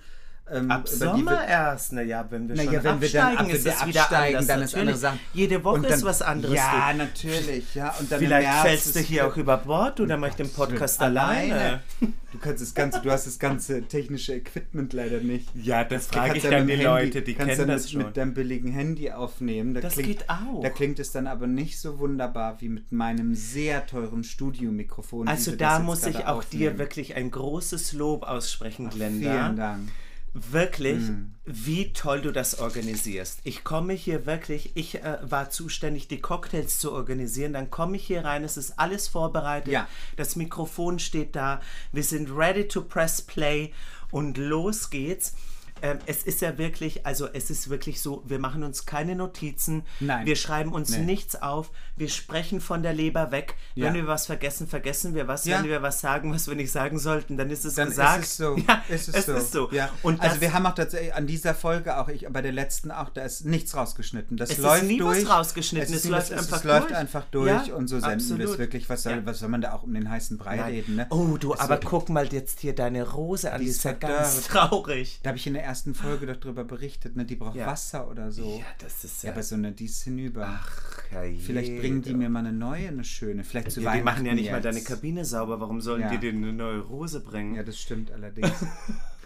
Ähm, 0.52 0.72
Ab 0.72 0.88
Sommer 0.88 1.47
erst, 1.47 1.93
naja, 1.93 2.26
wenn 2.30 2.47
wir 2.50 2.56
Naja, 2.56 2.74
schon 2.74 2.84
wenn 2.84 3.02
wir 3.02 3.10
dann 3.12 3.38
ab, 3.38 3.50
ist 3.50 3.66
es 3.68 3.86
wieder 3.86 4.02
absteigen, 4.02 4.38
anders. 4.38 4.47
dann 4.47 4.62
ist 4.64 4.76
andere. 4.76 4.97
Sachen. 4.97 5.20
Jede 5.34 5.64
Woche 5.64 5.82
dann- 5.82 5.91
ist 5.93 6.04
was 6.04 6.22
anderes. 6.22 6.56
Ja, 6.56 6.93
natürlich. 6.95 7.76
Ja, 7.76 7.93
und 8.00 8.12
dann 8.12 8.20
Vielleicht 8.20 8.54
fällst 8.62 8.95
du 8.95 9.00
hier 9.00 9.28
auch 9.28 9.38
über 9.38 9.58
Bord 9.58 10.00
oder 10.00 10.18
mach 10.18 10.30
ich 10.30 10.36
den 10.36 10.52
Podcast 10.52 11.02
alleine. 11.02 11.54
alleine. 11.54 11.80
Du 12.32 12.38
kannst 12.38 12.62
das 12.62 12.76
ganze, 12.76 13.02
du 13.02 13.10
hast 13.10 13.26
das 13.26 13.39
ganze 13.39 13.82
technische 13.82 14.36
Equipment 14.36 14.93
leider 14.93 15.20
nicht. 15.20 15.50
Ja, 15.56 15.84
das 15.84 16.06
frage 16.08 16.38
ich 16.38 16.43
ja 16.43 16.52
dann 16.52 16.68
die 16.68 16.76
dem 16.78 16.86
Leute, 16.86 17.24
die 17.24 17.34
kannst 17.34 17.56
kennen 17.56 17.70
ja 17.70 17.74
das 17.76 17.84
mit, 17.86 17.91
schon. 17.91 18.02
mit 18.04 18.18
deinem 18.18 18.34
billigen 18.36 18.72
Handy 18.72 19.10
aufnehmen. 19.12 19.74
Da 19.74 19.82
Das 19.82 19.93
klingt, 19.93 20.08
geht 20.20 20.30
auch. 20.30 20.62
Da 20.62 20.70
klingt 20.70 21.00
es 21.00 21.12
dann 21.12 21.26
aber 21.26 21.47
nicht 21.47 21.80
so 21.80 21.97
wunderbar 21.97 22.62
wie 22.62 22.70
mit 22.70 22.91
meinem 22.91 23.34
sehr 23.34 23.88
teuren 23.88 24.24
Studiomikrofon. 24.24 25.28
Also 25.28 25.56
da 25.56 25.80
muss 25.80 26.06
ich 26.06 26.18
auch 26.18 26.43
dir 26.43 26.70
aufnehmen. 26.70 26.78
wirklich 26.78 27.16
ein 27.16 27.32
großes 27.32 27.93
Lob 27.93 28.22
aussprechen, 28.24 28.89
Glenda. 28.91 29.32
Vielen 29.45 29.56
Dank. 29.56 29.89
Wirklich, 30.34 31.07
Hm. 31.07 31.34
wie 31.45 31.91
toll 31.93 32.21
du 32.21 32.32
das 32.32 32.59
organisierst. 32.59 33.39
Ich 33.43 33.63
komme 33.63 33.93
hier 33.93 34.25
wirklich, 34.25 34.75
ich 34.75 34.95
äh, 35.03 35.17
war 35.23 35.49
zuständig, 35.49 36.07
die 36.07 36.21
Cocktails 36.21 36.80
zu 36.80 36.91
organisieren. 36.91 37.53
Dann 37.53 37.69
komme 37.71 37.97
ich 37.97 38.05
hier 38.05 38.23
rein, 38.23 38.43
es 38.43 38.55
ist 38.57 38.77
alles 38.77 39.07
vorbereitet. 39.07 39.73
Ja. 39.73 39.88
Das 40.17 40.36
Mikrofon 40.36 40.99
steht 40.99 41.36
da. 41.36 41.61
Wir 41.91 42.03
sind 42.03 42.30
ready 42.30 42.67
to 42.67 42.82
press 42.82 43.21
play 43.21 43.73
und 44.11 44.38
los 44.38 44.89
geht's. 44.89 45.34
Ähm, 45.82 45.99
es 46.05 46.23
ist 46.23 46.41
ja 46.41 46.57
wirklich, 46.57 47.05
also 47.05 47.27
es 47.32 47.49
ist 47.49 47.69
wirklich 47.69 48.01
so, 48.01 48.23
wir 48.25 48.39
machen 48.39 48.63
uns 48.63 48.86
keine 48.86 49.15
Notizen, 49.15 49.84
Nein. 49.99 50.25
wir 50.25 50.36
schreiben 50.36 50.71
uns 50.73 50.89
Nee. 50.91 50.99
nichts 51.05 51.41
auf, 51.41 51.71
wir 51.95 52.09
sprechen 52.09 52.61
von 52.61 52.84
der 52.84 52.93
Leber 52.93 53.32
weg. 53.32 53.55
Ja. 53.75 53.86
Wenn 53.88 53.93
wir 53.95 54.07
was 54.07 54.25
vergessen, 54.25 54.67
vergessen 54.67 55.15
wir 55.15 55.27
was. 55.27 55.45
Ja. 55.45 55.59
Wenn 55.61 55.69
wir 55.69 55.82
was 55.82 55.99
sagen, 56.01 56.34
was 56.34 56.47
wir 56.47 56.55
nicht 56.55 56.71
sagen 56.71 56.99
sollten, 56.99 57.38
dann 57.38 57.49
ist 57.49 57.65
es 57.65 57.75
Dann 57.75 57.89
gesagt. 57.89 58.23
ist 58.23 58.32
es 58.32 58.38
so. 58.38 58.55
Ja, 58.67 58.84
ist 58.89 59.07
es, 59.09 59.15
es 59.15 59.25
so. 59.25 59.34
ist 59.36 59.51
so. 59.51 59.69
Ja. 59.71 59.89
Und 60.03 60.21
also 60.21 60.41
wir 60.41 60.53
haben 60.53 60.65
auch 60.65 60.75
tatsächlich 60.75 61.13
an 61.13 61.27
dieser 61.27 61.53
Folge 61.55 61.97
auch, 61.97 62.07
ich, 62.09 62.27
bei 62.30 62.41
der 62.41 62.51
letzten 62.51 62.91
auch, 62.91 63.09
da 63.09 63.23
ist 63.23 63.45
nichts 63.45 63.75
rausgeschnitten. 63.75 64.38
Das 64.38 64.49
Es 64.49 64.57
ist 64.57 64.63
läuft 64.63 64.84
nie 64.84 64.99
was 65.01 65.17
durch. 65.19 65.30
rausgeschnitten, 65.30 65.89
Es, 65.89 65.91
ist 65.91 65.97
es 65.99 66.05
nie 66.05 66.11
läuft 66.11 66.32
was- 66.32 66.38
einfach 66.39 66.57
es 66.57 66.63
läuft 66.63 66.89
durch. 66.89 66.95
einfach 66.99 67.23
durch 67.32 67.67
Ja, 67.67 67.73
und 67.75 67.88
so 67.88 67.99
senden 67.99 68.38
wir 68.38 68.49
es 68.49 68.57
wirklich. 68.57 68.89
Was 68.89 69.03
soll, 69.03 69.25
was 69.25 69.39
soll 69.39 69.49
man 69.49 69.61
da 69.61 69.73
auch 69.73 69.84
um 69.84 69.93
den 69.93 70.09
heißen 70.09 70.38
Brei 70.38 70.57
Nein. 70.57 70.65
reden? 70.71 70.95
Ne? 70.97 71.07
Oh, 71.09 71.38
du, 71.38 71.55
aber 71.55 71.77
guck 71.80 72.09
mal 72.09 72.27
jetzt 72.32 72.59
hier 72.59 72.73
deine 72.75 73.09
Rose 73.09 73.51
an, 73.51 73.61
die, 73.61 73.67
ist 73.67 73.77
ist 73.77 73.84
ja 73.86 73.93
ganz 73.93 74.43
traurig. 74.47 75.19
Da 75.23 75.30
habe 75.30 75.38
ich 75.38 75.47
in 75.47 75.53
der 75.53 75.63
ersten 75.70 75.93
Folge 75.95 76.26
doch 76.26 76.36
drüber 76.38 76.63
berichtet, 76.65 77.15
ne? 77.15 77.24
die 77.26 77.36
braucht 77.36 77.55
Ja. 77.55 77.67
Wasser 77.67 78.09
oder 78.09 78.32
so. 78.32 78.57
Ja, 78.59 78.65
das 78.80 79.03
ist 79.03 79.24
Ja, 79.24 79.28
ja. 79.30 79.34
aber 79.34 79.43
so 79.43 79.55
eine, 79.55 79.72
die 79.72 79.86
ist 79.86 80.03
hinüber. 80.03 80.45
Ach, 80.61 81.01
herrje. 81.09 81.39
Vielleicht 81.39 81.78
bringen 81.80 82.01
die 82.01 82.13
mir 82.13 82.30
mal 82.30 82.39
eine 82.39 82.51
neue, 82.51 82.88
eine 82.89 83.03
schöne. 83.03 83.43
Vielleicht 83.43 83.72
zu 83.72 83.82
Ja, 83.82 83.95
die 83.95 84.01
machen 84.01 84.26
ja 84.26 84.32
Weihnachten 84.32 84.36
nicht 84.41 84.51
mal 84.51 84.57
jetzt. 84.57 84.65
deine 84.65 84.82
Kabine 84.82 85.24
sauber. 85.26 85.59
Warum 85.61 85.80
sollen 85.82 86.01
Ja. 86.01 86.09
die 86.09 86.17
dir 86.17 86.32
eine 86.34 86.51
neue 86.51 86.80
Rose 86.80 87.22
bringen? 87.22 87.55
Ja, 87.55 87.63
das 87.63 87.80
stimmt 87.80 88.11
allerdings. 88.11 88.51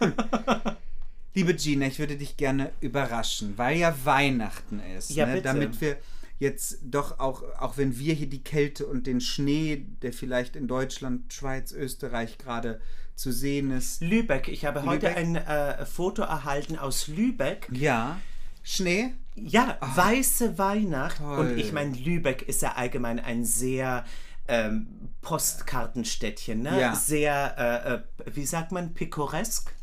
Liebe 1.34 1.54
Gina, 1.54 1.86
ich 1.86 1.98
würde 1.98 2.16
dich 2.16 2.36
gerne 2.36 2.70
überraschen, 2.80 3.54
weil 3.56 3.78
ja 3.78 3.94
Weihnachten 4.04 4.80
ist. 4.96 5.10
Ja, 5.10 5.26
ne? 5.26 5.32
bitte. 5.32 5.44
Damit 5.44 5.80
wir 5.80 5.96
jetzt 6.38 6.78
doch 6.82 7.18
auch, 7.18 7.42
auch 7.58 7.76
wenn 7.76 7.98
wir 7.98 8.14
hier 8.14 8.28
die 8.28 8.42
Kälte 8.44 8.86
und 8.86 9.06
den 9.06 9.20
Schnee, 9.20 9.84
der 10.02 10.12
vielleicht 10.12 10.54
in 10.56 10.68
Deutschland, 10.68 11.32
Schweiz, 11.32 11.72
Österreich 11.72 12.38
gerade 12.38 12.80
zu 13.14 13.32
sehen 13.32 13.70
ist. 13.70 14.00
Lübeck, 14.00 14.48
ich 14.48 14.64
habe 14.64 14.84
heute 14.84 15.08
Lübeck? 15.08 15.16
ein 15.16 15.36
äh, 15.36 15.86
Foto 15.86 16.22
erhalten 16.22 16.78
aus 16.78 17.08
Lübeck. 17.08 17.68
Ja, 17.72 18.18
Schnee? 18.62 19.14
Ja, 19.36 19.78
weiße 19.80 20.58
Weihnacht. 20.58 21.18
Toll. 21.18 21.38
Und 21.38 21.58
ich 21.58 21.72
meine, 21.72 21.96
Lübeck 21.96 22.42
ist 22.42 22.62
ja 22.62 22.72
allgemein 22.72 23.20
ein 23.20 23.44
sehr 23.44 24.04
ähm, 24.48 25.10
Postkartenstädtchen, 25.22 26.62
ne? 26.62 26.80
Ja. 26.80 26.94
Sehr, 26.94 27.54
äh, 27.58 27.94
äh, 27.94 28.34
wie 28.34 28.46
sagt 28.46 28.72
man, 28.72 28.94
pittoresk? 28.94 29.74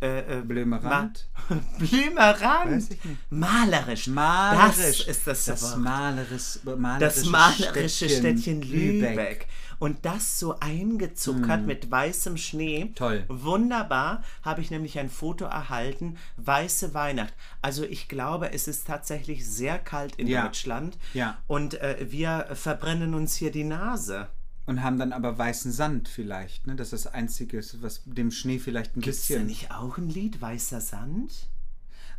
Äh, 0.00 0.18
äh? 0.20 0.36
Ma 0.36 0.42
Blümerand. 1.78 2.70
Weiß 2.70 2.90
ich 2.90 3.04
nicht. 3.04 3.18
Malerisch. 3.30 4.06
Malerisch. 4.08 4.76
Das 4.76 5.00
ist 5.06 5.26
das, 5.26 5.44
das 5.46 5.62
Wort. 5.62 5.78
maleris, 5.78 6.60
malerische, 6.64 7.00
Das 7.00 7.24
malerische 7.26 8.08
Städtchen, 8.08 8.62
Lübeck. 8.62 9.46
Und 9.80 10.04
das 10.04 10.40
so 10.40 10.58
eingezuckert 10.58 11.64
mit 11.64 11.88
weißem 11.90 12.36
Schnee. 12.36 12.90
Toll. 12.96 13.24
Wunderbar. 13.28 14.24
Habe 14.42 14.60
ich 14.60 14.70
nämlich 14.72 14.98
ein 14.98 15.08
Foto 15.08 15.44
erhalten. 15.44 16.16
Weiße 16.36 16.94
Weihnacht. 16.94 17.32
Also 17.62 17.84
ich 17.84 18.08
glaube, 18.08 18.52
es 18.52 18.66
ist 18.66 18.86
tatsächlich 18.88 19.46
sehr 19.48 19.78
kalt 19.78 20.16
in 20.16 20.26
Ja. 20.26 20.42
Deutschland. 20.42 20.98
Ja. 21.14 21.38
Und 21.46 21.80
äh, 21.80 22.06
wir 22.10 22.48
verbrennen 22.54 23.14
uns 23.14 23.36
hier 23.36 23.52
die 23.52 23.64
Nase. 23.64 24.28
Und 24.68 24.82
haben 24.82 24.98
dann 24.98 25.12
aber 25.12 25.36
weißen 25.38 25.72
Sand 25.72 26.08
vielleicht. 26.08 26.66
Ne? 26.66 26.76
Das 26.76 26.92
ist 26.92 27.06
das 27.06 27.14
Einzige, 27.14 27.60
was 27.80 28.02
dem 28.04 28.30
Schnee 28.30 28.58
vielleicht 28.58 28.96
ein 28.96 29.00
Ist 29.02 29.06
da 29.30 29.34
bisschen. 29.34 29.46
nicht 29.46 29.70
auch 29.70 29.96
ein 29.98 30.08
Lied, 30.10 30.40
Weißer 30.40 30.80
Sand? 30.80 31.48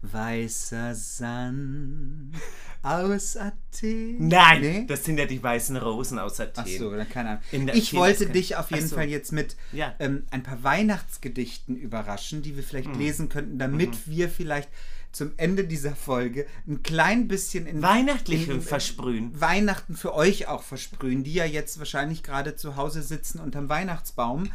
Weißer 0.02 0.96
Sand 0.96 2.34
aus 2.82 3.36
Athen. 3.38 4.28
Nein, 4.30 4.62
Nee? 4.62 4.86
das 4.88 5.04
sind 5.04 5.18
ja 5.20 5.26
die 5.26 5.44
weißen 5.44 5.76
Rosen 5.78 6.18
aus 6.20 6.40
Athen. 6.40 6.64
Ach 6.66 6.68
so, 6.68 6.90
dann 6.92 7.08
keine 7.10 7.30
Ahnung. 7.52 7.70
Ich 7.74 7.94
wollte 7.94 8.24
ist 8.24 8.34
dich 8.34 8.56
auf 8.56 8.72
jeden 8.72 8.88
so. 8.88 8.96
Fall 8.96 9.10
jetzt 9.10 9.32
mit 9.34 9.56
Ja. 9.74 9.94
ähm, 10.00 10.24
ein 10.32 10.42
paar 10.42 10.64
Weihnachtsgedichten 10.64 11.76
überraschen, 11.76 12.42
die 12.42 12.56
wir 12.56 12.64
vielleicht 12.64 12.88
Hm. 12.88 12.98
lesen 13.00 13.30
könnten, 13.30 13.60
damit 13.60 14.08
wir 14.08 14.30
vielleicht 14.30 14.70
zum 15.12 15.32
Ende 15.38 15.64
dieser 15.66 15.96
Folge 15.96 16.46
ein 16.68 16.84
klein 16.84 17.28
bisschen 17.28 17.66
in 17.66 17.82
Weihnachtlich 17.82 18.48
in- 18.48 18.62
versprühen. 18.62 19.40
Weihnachten 19.40 19.96
für 19.96 20.14
euch 20.14 20.48
auch 20.48 20.64
versprühen, 20.64 21.24
die 21.24 21.34
ja 21.34 21.46
jetzt 21.46 21.80
wahrscheinlich 21.80 22.24
gerade 22.24 22.56
zu 22.56 22.76
Hause 22.76 23.02
sitzen 23.02 23.40
unterm 23.40 23.70
Weihnachtsbaum. 23.70 24.50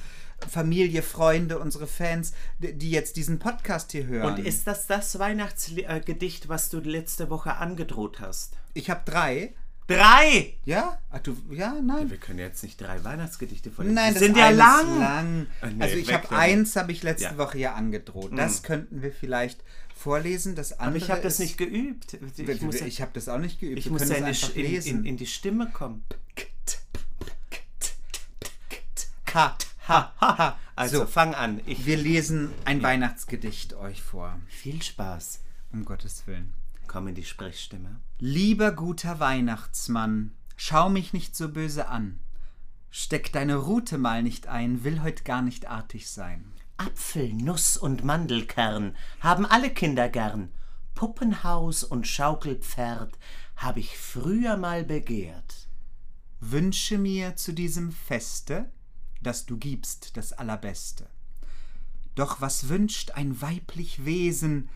Familie, 0.51 1.03
Freunde, 1.03 1.59
unsere 1.59 1.87
Fans, 1.87 2.33
die 2.59 2.91
jetzt 2.91 3.17
diesen 3.17 3.39
Podcast 3.39 3.93
hier 3.93 4.07
hören. 4.07 4.35
Und 4.35 4.45
ist 4.45 4.67
das 4.67 4.87
das 4.87 5.19
Weihnachtsgedicht, 5.19 6.49
was 6.49 6.69
du 6.71 6.81
letzte 6.81 7.31
Woche 7.31 7.57
angedroht 7.57 8.21
hast? 8.21 8.55
ich 8.75 8.91
habe 8.91 9.03
drei. 9.05 9.55
Drei! 9.87 10.55
Ja? 10.65 10.99
Ach 11.11 11.19
du, 11.21 11.37
ja, 11.51 11.75
nein. 11.83 12.11
Wir 12.11 12.17
können 12.17 12.39
jetzt 12.39 12.63
nicht 12.63 12.81
drei 12.81 13.05
Weihnachtsgedichte 13.05 13.71
vorlesen. 13.71 13.95
Nein, 13.95 14.15
das 14.15 14.23
sind 14.23 14.35
ja 14.37 14.49
lang. 14.49 14.99
lang. 14.99 15.47
Ah, 15.61 15.67
nee, 15.67 15.83
also 15.83 15.97
ich 15.97 16.11
habe 16.13 16.31
eins, 16.31 16.75
habe 16.77 16.91
ich 16.91 17.03
letzte 17.03 17.25
Ja. 17.27 17.39
Woche 17.39 17.59
ja 17.59 17.75
angedroht. 17.75 18.33
Das 18.35 18.63
könnten 18.63 19.03
wir 19.03 19.13
vielleicht 19.13 19.63
vorlesen. 19.95 20.55
Das 20.55 20.73
andere 20.73 20.89
Aber 20.89 20.97
ich 20.97 21.11
habe 21.11 21.23
das 21.23 21.39
nicht 21.39 21.57
geübt. 21.57 22.15
Ich 22.37 22.63
muss, 22.63 22.81
ja- 22.81 22.87
ich 22.87 23.01
habe 23.01 23.13
das 23.15 23.29
auch 23.29 23.39
nicht 23.39 23.61
geübt. 23.61 23.79
ich 23.79 23.91
muss 23.91 24.09
ja 24.09 24.17
in, 24.17 24.25
lesen. 24.55 24.99
in, 25.01 25.05
in 25.05 25.17
die 25.17 25.27
Stimme 25.27 25.71
kommen. 25.71 26.05
ha, 29.35 29.57
ha, 29.89 30.15
ha. 30.21 30.59
Also 30.77 31.01
so, 31.01 31.07
fang 31.07 31.35
an. 31.35 31.61
Ich, 31.67 31.87
wir 31.87 31.97
lesen 31.97 32.51
ein 32.65 32.83
Weihnachtsgedicht 32.83 33.75
euch 33.75 34.03
vor. 34.03 34.39
viel 34.49 34.83
Spaß. 34.83 35.41
Um 35.73 35.85
Gottes 35.85 36.27
Willen. 36.27 36.53
Komm 36.87 37.09
in 37.09 37.15
die 37.15 37.25
Sprechstimme. 37.25 38.01
Lieber 38.19 38.73
guter 38.73 39.19
Weihnachtsmann, 39.21 40.33
schau 40.57 40.89
mich 40.89 41.13
nicht 41.13 41.35
so 41.35 41.49
böse 41.49 41.89
an. 41.89 42.21
Steck 42.91 43.33
deine 43.33 43.57
Rute 43.57 43.99
mal 43.99 44.23
nicht 44.23 44.47
ein, 44.47 44.85
will 44.85 45.03
heut 45.03 45.25
gar 45.25 45.43
nicht 45.43 45.67
artig 45.67 46.09
sein. 46.09 46.45
Apfel, 46.77 47.33
Nuss 47.33 47.77
und 47.77 48.05
Mandelkern 48.05 48.97
haben 49.21 49.47
alle 49.47 49.71
Kinder 49.71 50.09
gern. 50.09 50.53
Puppenhaus 50.95 51.85
und 51.85 52.07
Schaukelpferd 52.07 53.19
hab 53.57 53.77
ich 53.77 53.97
früher 53.97 54.57
mal 54.57 54.85
begehrt. 54.85 55.69
Wünsche 56.41 56.99
mir 56.99 57.37
zu 57.37 57.53
diesem 57.53 57.93
Feste, 57.93 58.71
dass 59.23 59.47
du 59.47 59.57
gibst 59.57 60.17
das 60.17 60.33
Allerbeste. 60.33 61.09
Doch 62.15 62.41
was 62.41 62.69
wünscht 62.69 63.13
ein 63.13 63.41
weiblich 63.41 64.05
Wesen, 64.05 64.69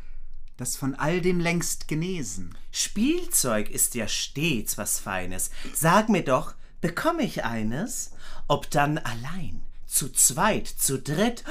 das 0.57 0.77
von 0.77 0.95
all 0.95 1.21
dem 1.21 1.39
längst 1.39 1.87
genesen? 1.87 2.57
Spielzeug 2.73 3.71
ist 3.71 3.95
ja 3.95 4.09
stets 4.09 4.79
was 4.79 4.99
Feines. 4.99 5.51
Sag 5.75 6.09
mir 6.09 6.25
doch, 6.25 6.55
bekomm 6.81 7.21
ich 7.21 7.45
eines? 7.45 8.13
Ob 8.49 8.71
dann 8.71 8.99
allein, 8.99 9.63
zu 9.87 10.11
zweit, 10.11 10.67
zu 10.67 11.01
dritt? 11.01 11.45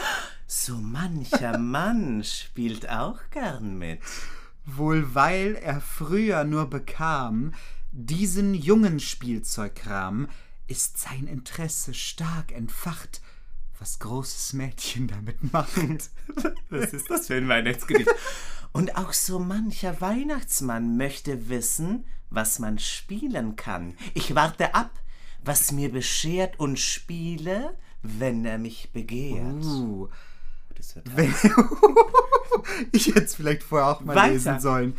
So 0.48 0.76
mancher 0.76 1.58
Mann 1.60 2.24
spielt 2.24 2.90
auch 2.90 3.20
gern 3.32 3.78
mit. 3.78 4.00
Wohl 4.66 5.14
weil 5.14 5.56
er 5.56 5.82
früher 5.82 6.44
nur 6.44 6.70
bekam 6.70 7.54
diesen 7.92 8.54
jungen 8.54 9.00
Spielzeugkram, 9.00 10.28
ist 10.68 10.98
sein 10.98 11.28
Interesse 11.28 11.94
stark 11.94 12.52
entfacht, 12.52 13.22
was 13.80 14.00
großes 14.00 14.54
Mädchen 14.54 15.08
damit 15.08 15.52
macht. 15.54 15.78
Was 16.70 16.94
ist 16.94 17.10
das 17.10 17.28
für 17.28 17.36
ein 17.36 17.48
Weihnachtsgedicht? 17.48 18.10
Und 18.74 18.98
auch 18.98 19.14
so 19.14 19.40
mancher 19.40 20.02
Weihnachtsmann 20.02 20.98
möchte 20.98 21.50
wissen, 21.50 22.06
was 22.30 22.60
man 22.60 22.80
spielen 22.80 23.56
kann. 23.56 23.96
Ich 24.14 24.36
warte 24.36 24.76
ab, 24.76 24.92
was 25.44 25.72
mir 25.72 25.92
beschert 25.92 26.60
und 26.60 26.78
spiele, 26.80 27.78
wenn 28.02 28.46
er 28.46 28.58
mich 28.58 28.92
begehrt. 28.92 29.64
Uh, 29.64 30.10
Wird 31.06 31.16
wenn, 31.16 31.34
ich 32.92 33.08
hätte 33.08 33.24
es 33.24 33.36
vielleicht 33.36 33.64
vorher 33.64 33.88
auch 33.90 34.02
mal 34.02 34.16
Weiter. 34.16 34.34
lesen 34.34 34.60
sollen. 34.60 34.96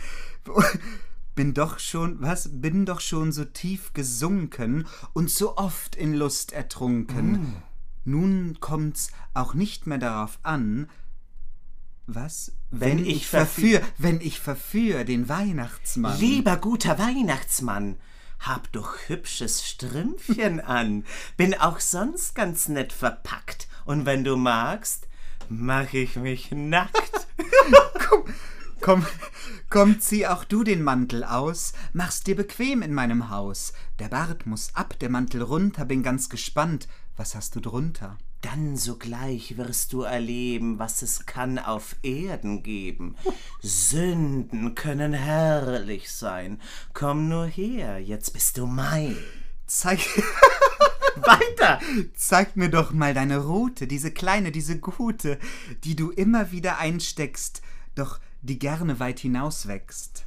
Bin 1.34 1.55
doch 1.55 1.78
schon, 1.78 2.20
was? 2.20 2.49
Bin 2.53 2.84
doch 2.86 3.01
schon 3.01 3.32
so 3.32 3.44
tief 3.44 3.92
gesunken 3.92 4.86
und 5.12 5.30
so 5.30 5.57
oft 5.57 5.94
in 5.94 6.14
Lust 6.14 6.53
ertrunken. 6.53 7.32
Mm. 7.32 7.62
Nun 8.05 8.57
kommt's 8.61 9.12
auch 9.34 9.55
nicht 9.55 9.86
mehr 9.86 9.99
darauf 9.99 10.38
an, 10.42 10.88
was? 12.07 12.53
Wenn 12.70 13.05
ich 13.05 13.24
verfü- 13.26 13.28
verführ, 13.28 13.80
wenn 13.99 14.20
ich 14.20 14.40
verführ 14.40 15.05
den 15.05 15.28
Weihnachtsmann. 15.28 16.18
Lieber 16.18 16.57
guter 16.57 16.99
Weihnachtsmann, 16.99 17.96
hab 18.40 18.72
doch 18.72 18.94
hübsches 19.09 19.66
Strümpfchen 19.66 20.61
an, 20.61 21.05
bin 21.36 21.55
auch 21.55 21.80
sonst 21.80 22.34
ganz 22.34 22.68
nett 22.68 22.92
verpackt. 22.92 23.68
Und 23.84 24.07
wenn 24.07 24.24
du 24.24 24.36
magst, 24.36 25.07
mach 25.49 25.92
ich 25.92 26.16
mich 26.16 26.51
nackt. 26.51 27.26
komm, 27.99 28.24
komm, 28.80 29.07
komm, 29.70 30.01
zieh 30.01 30.26
auch 30.26 30.44
du 30.44 30.64
den 30.64 30.82
Mantel 30.82 31.24
aus, 31.24 31.72
mach's 31.92 32.22
dir 32.22 32.36
bequem 32.36 32.82
in 32.82 32.94
meinem 32.94 33.30
Haus. 33.30 33.72
Der 33.99 34.09
Bart 34.09 34.46
muss 34.46 34.74
ab, 34.74 34.99
der 34.99 35.11
Mantel 35.11 35.42
runter, 35.42 35.84
bin 35.84 36.03
ganz 36.03 36.28
gespannt. 36.28 36.88
Was 37.16 37.34
hast 37.34 37.57
du 37.57 37.61
drunter? 37.61 38.16
Dann 38.42 38.76
sogleich 38.76 39.57
wirst 39.57 39.92
du 39.92 40.03
erleben, 40.03 40.78
was 40.78 41.03
es 41.03 41.26
kann 41.26 41.59
auf 41.59 41.96
Erden 42.03 42.62
geben. 42.62 43.16
Sünden 43.61 44.76
können 44.76 45.12
herrlich 45.12 46.12
sein. 46.12 46.61
Komm 46.94 47.28
nur 47.28 47.46
her, 47.46 47.99
jetzt 47.99 48.32
bist 48.32 48.57
du 48.59 48.66
mein. 48.66 49.16
Zeig. 49.66 49.99
Weiter! 51.16 51.80
Zeig 52.14 52.56
mir 52.56 52.68
doch 52.68 52.92
mal 52.92 53.14
deine 53.14 53.38
Route, 53.38 53.86
diese 53.86 54.11
kleine, 54.11 54.52
diese 54.52 54.78
gute, 54.78 55.38
die 55.84 55.96
du 55.96 56.11
immer 56.11 56.52
wieder 56.52 56.78
einsteckst, 56.78 57.62
doch 57.94 58.20
die 58.42 58.59
gerne 58.59 59.00
weit 59.00 59.20
hinaus 59.20 59.66
wächst. 59.66 60.24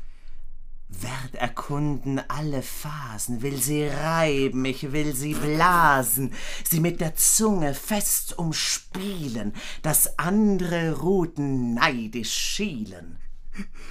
Werd 0.90 1.36
erkunden 1.36 2.22
alle 2.28 2.62
Phasen, 2.62 3.42
will 3.42 3.62
sie 3.62 3.86
reiben, 3.86 4.66
ich 4.66 4.92
will 4.92 5.16
sie 5.16 5.34
blasen, 5.34 6.34
sie 6.70 6.82
mit 6.82 7.00
der 7.00 7.16
Zunge 7.16 7.74
fest 7.74 8.38
umspielen, 8.38 9.54
dass 9.84 10.20
andere 10.20 11.00
Ruten 11.00 11.76
neidisch 11.76 12.34
schielen. 12.34 13.20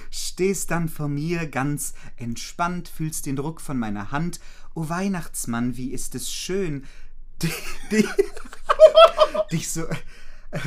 Stehst 0.09 0.71
dann 0.71 0.89
vor 0.89 1.07
mir 1.07 1.47
ganz 1.47 1.93
entspannt, 2.17 2.87
fühlst 2.87 3.25
den 3.25 3.35
Druck 3.35 3.61
von 3.61 3.77
meiner 3.77 4.11
Hand. 4.11 4.39
O 4.73 4.87
Weihnachtsmann, 4.89 5.75
wie 5.77 5.91
ist 5.91 6.15
es 6.15 6.31
schön, 6.31 6.85
dich, 9.51 9.71
so. 9.71 9.85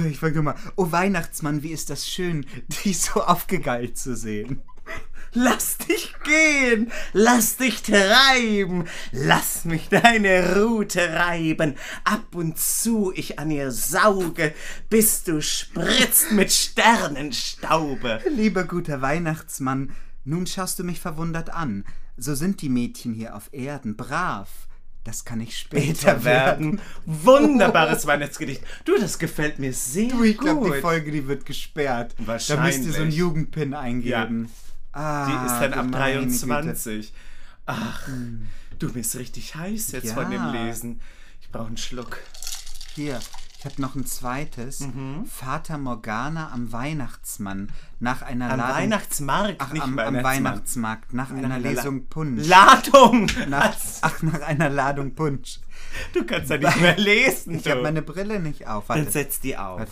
Ich 0.08 0.18
fange 0.18 0.42
mal. 0.42 0.54
O 0.76 0.90
Weihnachtsmann, 0.92 1.62
wie 1.62 1.72
ist 1.72 1.90
das 1.90 2.08
schön, 2.08 2.46
dich 2.84 3.00
so 3.00 3.22
aufgegeilt 3.22 3.98
zu 3.98 4.16
sehen. 4.16 4.62
Lass 5.36 5.78
dich 5.78 6.14
gehen, 6.22 6.92
lass 7.12 7.56
dich 7.56 7.82
treiben, 7.82 8.84
lass 9.10 9.64
mich 9.64 9.88
deine 9.88 10.54
Rute 10.54 11.12
reiben, 11.12 11.74
ab 12.04 12.36
und 12.36 12.56
zu 12.56 13.12
ich 13.12 13.40
an 13.40 13.50
ihr 13.50 13.72
sauge, 13.72 14.54
bis 14.90 15.24
du 15.24 15.42
spritzt 15.42 16.30
mit 16.30 16.52
Sternenstaube. 16.52 18.20
Lieber 18.30 18.62
guter 18.62 19.02
Weihnachtsmann, 19.02 19.92
nun 20.24 20.46
schaust 20.46 20.78
du 20.78 20.84
mich 20.84 21.00
verwundert 21.00 21.50
an. 21.50 21.84
So 22.16 22.34
sind 22.34 22.62
die 22.62 22.68
Mädchen 22.68 23.14
hier 23.14 23.34
auf 23.34 23.48
Erden 23.52 23.96
brav. 23.96 24.48
Das 25.04 25.26
kann 25.26 25.40
ich 25.40 25.58
später, 25.58 25.94
später 25.94 26.24
werden. 26.24 26.80
Wunderbares 27.04 28.06
Weihnachtsgedicht. 28.06 28.62
Du, 28.86 28.98
das 28.98 29.18
gefällt 29.18 29.58
mir 29.58 29.72
sehr 29.72 30.08
du, 30.08 30.22
ich 30.22 30.38
gut. 30.38 30.46
Ich 30.46 30.52
glaube, 30.52 30.74
die 30.74 30.80
Folge, 30.80 31.10
die 31.10 31.28
wird 31.28 31.44
gesperrt. 31.44 32.14
Wahrscheinlich. 32.18 32.76
Da 32.76 32.78
müsst 32.78 32.88
ihr 32.88 32.92
so 32.96 33.02
einen 33.02 33.12
Jugendpin 33.12 33.74
eingeben. 33.74 34.44
Ja. 34.44 35.00
Ah, 35.00 35.26
die 35.26 35.46
ist 35.46 35.60
dann 35.60 35.74
ab 35.74 35.92
23. 35.92 37.12
Ach, 37.66 38.06
hm. 38.06 38.46
du 38.78 38.92
bist 38.92 39.16
richtig 39.16 39.54
heiß 39.54 39.92
jetzt 39.92 40.06
ja. 40.06 40.14
von 40.14 40.30
dem 40.30 40.52
Lesen. 40.52 41.00
Ich 41.42 41.50
brauche 41.50 41.66
einen 41.66 41.76
Schluck. 41.76 42.20
Hier, 42.94 43.20
ich 43.64 43.70
habe 43.70 43.80
noch 43.80 43.94
ein 43.94 44.04
zweites. 44.04 44.80
Mhm. 44.80 45.24
Vater 45.24 45.78
Morgana 45.78 46.52
am 46.52 46.70
Weihnachtsmann. 46.70 47.72
Nach 47.98 48.20
einer 48.20 48.50
am 48.50 48.58
Ladung. 48.58 48.76
Weihnachtsmarkt, 48.76 49.56
ach, 49.58 49.74
am, 49.80 49.98
am, 49.98 50.22
Weihnachtsmarkt. 50.22 51.14
Nach 51.14 51.30
einer 51.30 51.48
Na, 51.48 51.56
Lesung 51.56 52.04
Punsch. 52.08 52.46
Ladung! 52.46 53.30
Nach, 53.48 53.74
ach, 54.02 54.22
nach 54.22 54.42
einer 54.42 54.68
Ladung 54.68 55.14
Punsch. 55.14 55.60
Du 56.12 56.26
kannst 56.26 56.50
ja 56.50 56.58
nicht 56.58 56.78
mehr 56.78 56.98
lesen. 56.98 57.54
Ich 57.54 57.66
habe 57.70 57.80
meine 57.80 58.02
Brille 58.02 58.38
nicht 58.38 58.66
auf. 58.66 58.90
Warte. 58.90 59.04
Dann 59.04 59.10
setz 59.10 59.40
die 59.40 59.56
auf. 59.56 59.88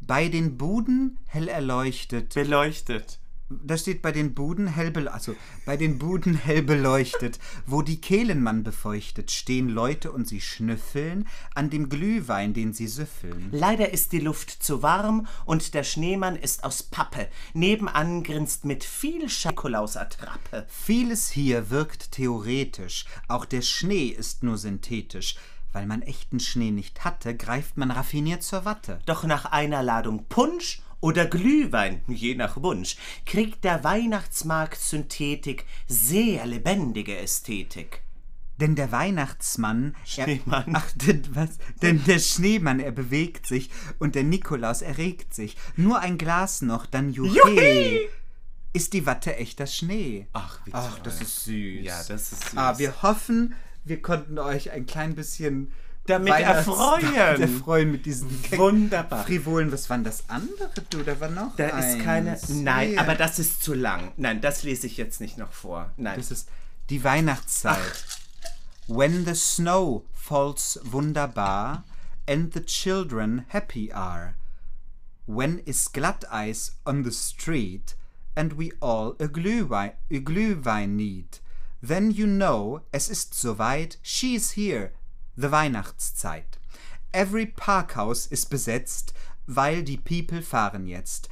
Bei 0.00 0.28
den 0.28 0.56
Buden 0.56 1.18
hell 1.26 1.48
erleuchtet. 1.48 2.32
Beleuchtet 2.32 3.18
da 3.64 3.76
steht 3.76 4.02
bei 4.02 4.12
den 4.12 4.34
Buden 4.34 4.66
hell, 4.66 5.08
also 5.08 5.34
bei 5.64 5.76
den 5.76 5.98
Buden 5.98 6.34
hell 6.44 6.62
beleuchtet, 6.62 7.38
wo 7.66 7.82
die 7.82 8.00
Kehlen 8.00 8.42
man 8.42 8.62
befeuchtet, 8.62 9.30
stehen 9.30 9.68
Leute 9.68 10.12
und 10.12 10.28
sie 10.28 10.40
schnüffeln 10.40 11.26
an 11.54 11.70
dem 11.70 11.88
Glühwein, 11.88 12.54
den 12.54 12.72
sie 12.72 12.88
süffeln. 12.88 13.48
Leider 13.52 13.92
ist 13.92 14.12
die 14.12 14.20
Luft 14.20 14.62
zu 14.62 14.82
warm 14.82 15.26
und 15.44 15.74
der 15.74 15.84
Schneemann 15.84 16.36
ist 16.36 16.64
aus 16.64 16.82
Pappe. 16.82 17.28
Nebenan 17.54 18.22
grinst 18.22 18.64
mit 18.64 18.84
viel 18.84 19.28
Schakolaus 19.28 19.96
Attrappe. 19.96 20.66
Vieles 20.68 21.30
hier 21.30 21.70
wirkt 21.70 22.12
theoretisch, 22.12 23.06
auch 23.28 23.44
der 23.44 23.62
Schnee 23.62 24.06
ist 24.06 24.42
nur 24.42 24.58
synthetisch. 24.58 25.36
Weil 25.72 25.86
man 25.86 26.02
echten 26.02 26.38
Schnee 26.38 26.70
nicht 26.70 27.02
hatte, 27.04 27.34
greift 27.34 27.78
man 27.78 27.90
raffiniert 27.90 28.42
zur 28.42 28.66
Watte. 28.66 28.98
Doch 29.06 29.24
nach 29.24 29.46
einer 29.46 29.82
Ladung 29.82 30.26
Punsch 30.28 30.82
oder 31.02 31.26
Glühwein, 31.26 32.00
je 32.06 32.34
nach 32.34 32.62
Wunsch, 32.62 32.96
kriegt 33.26 33.64
der 33.64 33.84
Weihnachtsmarkt 33.84 34.80
Synthetik 34.80 35.66
sehr 35.88 36.46
lebendige 36.46 37.18
Ästhetik. 37.18 38.02
Denn 38.58 38.76
der 38.76 38.92
Weihnachtsmann. 38.92 39.96
Schneemann. 40.04 40.68
Er, 40.68 40.76
ach, 40.76 40.92
denn, 40.94 41.22
was? 41.34 41.58
Denn 41.82 42.04
der 42.04 42.20
Schneemann, 42.20 42.78
er 42.78 42.92
bewegt 42.92 43.46
sich 43.46 43.68
und 43.98 44.14
der 44.14 44.22
Nikolaus 44.22 44.80
erregt 44.80 45.34
sich. 45.34 45.56
Nur 45.76 45.98
ein 45.98 46.16
Glas 46.16 46.62
noch, 46.62 46.86
dann 46.86 47.12
juhe. 47.12 47.28
Juhi! 47.28 48.08
Ist 48.72 48.92
die 48.92 49.04
Watte 49.04 49.36
echter 49.36 49.66
Schnee? 49.66 50.28
Ach, 50.32 50.60
wie 50.64 50.72
Ach, 50.72 50.98
das 51.00 51.20
ist 51.20 51.44
süß. 51.44 51.84
Ja, 51.84 51.98
das 52.04 52.32
ist 52.32 52.50
süß. 52.50 52.56
Ah, 52.56 52.78
wir 52.78 53.02
hoffen, 53.02 53.54
wir 53.84 54.00
konnten 54.00 54.38
euch 54.38 54.70
ein 54.70 54.86
klein 54.86 55.16
bisschen 55.16 55.72
damit 56.06 56.32
erfreuen. 56.34 57.40
erfreuen 57.42 57.92
mit 57.92 58.06
diesen 58.06 58.28
Wunderbar. 58.56 59.24
frivolen. 59.24 59.70
Was 59.72 59.88
waren 59.90 60.04
das 60.04 60.24
andere, 60.28 60.70
du? 60.90 61.02
Da 61.02 61.20
war 61.20 61.28
noch 61.28 61.54
Da 61.56 61.68
eins. 61.68 61.94
ist 61.96 62.04
keine. 62.04 62.38
Nein, 62.48 62.88
Hier. 62.90 63.00
aber 63.00 63.14
das 63.14 63.38
ist 63.38 63.62
zu 63.62 63.74
lang. 63.74 64.12
Nein, 64.16 64.40
das 64.40 64.62
lese 64.62 64.86
ich 64.86 64.96
jetzt 64.96 65.20
nicht 65.20 65.38
noch 65.38 65.52
vor. 65.52 65.90
Nein. 65.96 66.16
Das 66.16 66.30
ist 66.30 66.48
die 66.90 67.04
Weihnachtszeit. 67.04 67.78
Ach. 67.78 68.88
When 68.88 69.24
the 69.24 69.34
snow 69.34 70.04
falls 70.12 70.80
wunderbar 70.84 71.84
and 72.28 72.52
the 72.52 72.60
children 72.64 73.44
happy 73.48 73.92
are. 73.92 74.34
When 75.26 75.58
is 75.60 75.88
Glatteis 75.92 76.72
on 76.84 77.04
the 77.04 77.12
street 77.12 77.94
and 78.34 78.58
we 78.58 78.72
all 78.80 79.14
a 79.20 79.26
Glühwein, 79.28 79.92
a 80.10 80.18
Glühwein 80.18 80.96
need. 80.96 81.40
Then 81.80 82.10
you 82.10 82.26
know, 82.26 82.80
es 82.92 83.08
ist 83.08 83.34
soweit, 83.34 83.98
she's 84.02 84.52
here, 84.52 84.90
The 85.36 85.50
Weihnachtszeit. 85.50 86.58
Every 87.10 87.46
Parkhaus 87.46 88.26
ist 88.26 88.50
besetzt, 88.50 89.14
weil 89.46 89.82
die 89.82 89.96
People 89.96 90.42
fahren 90.42 90.86
jetzt. 90.86 91.28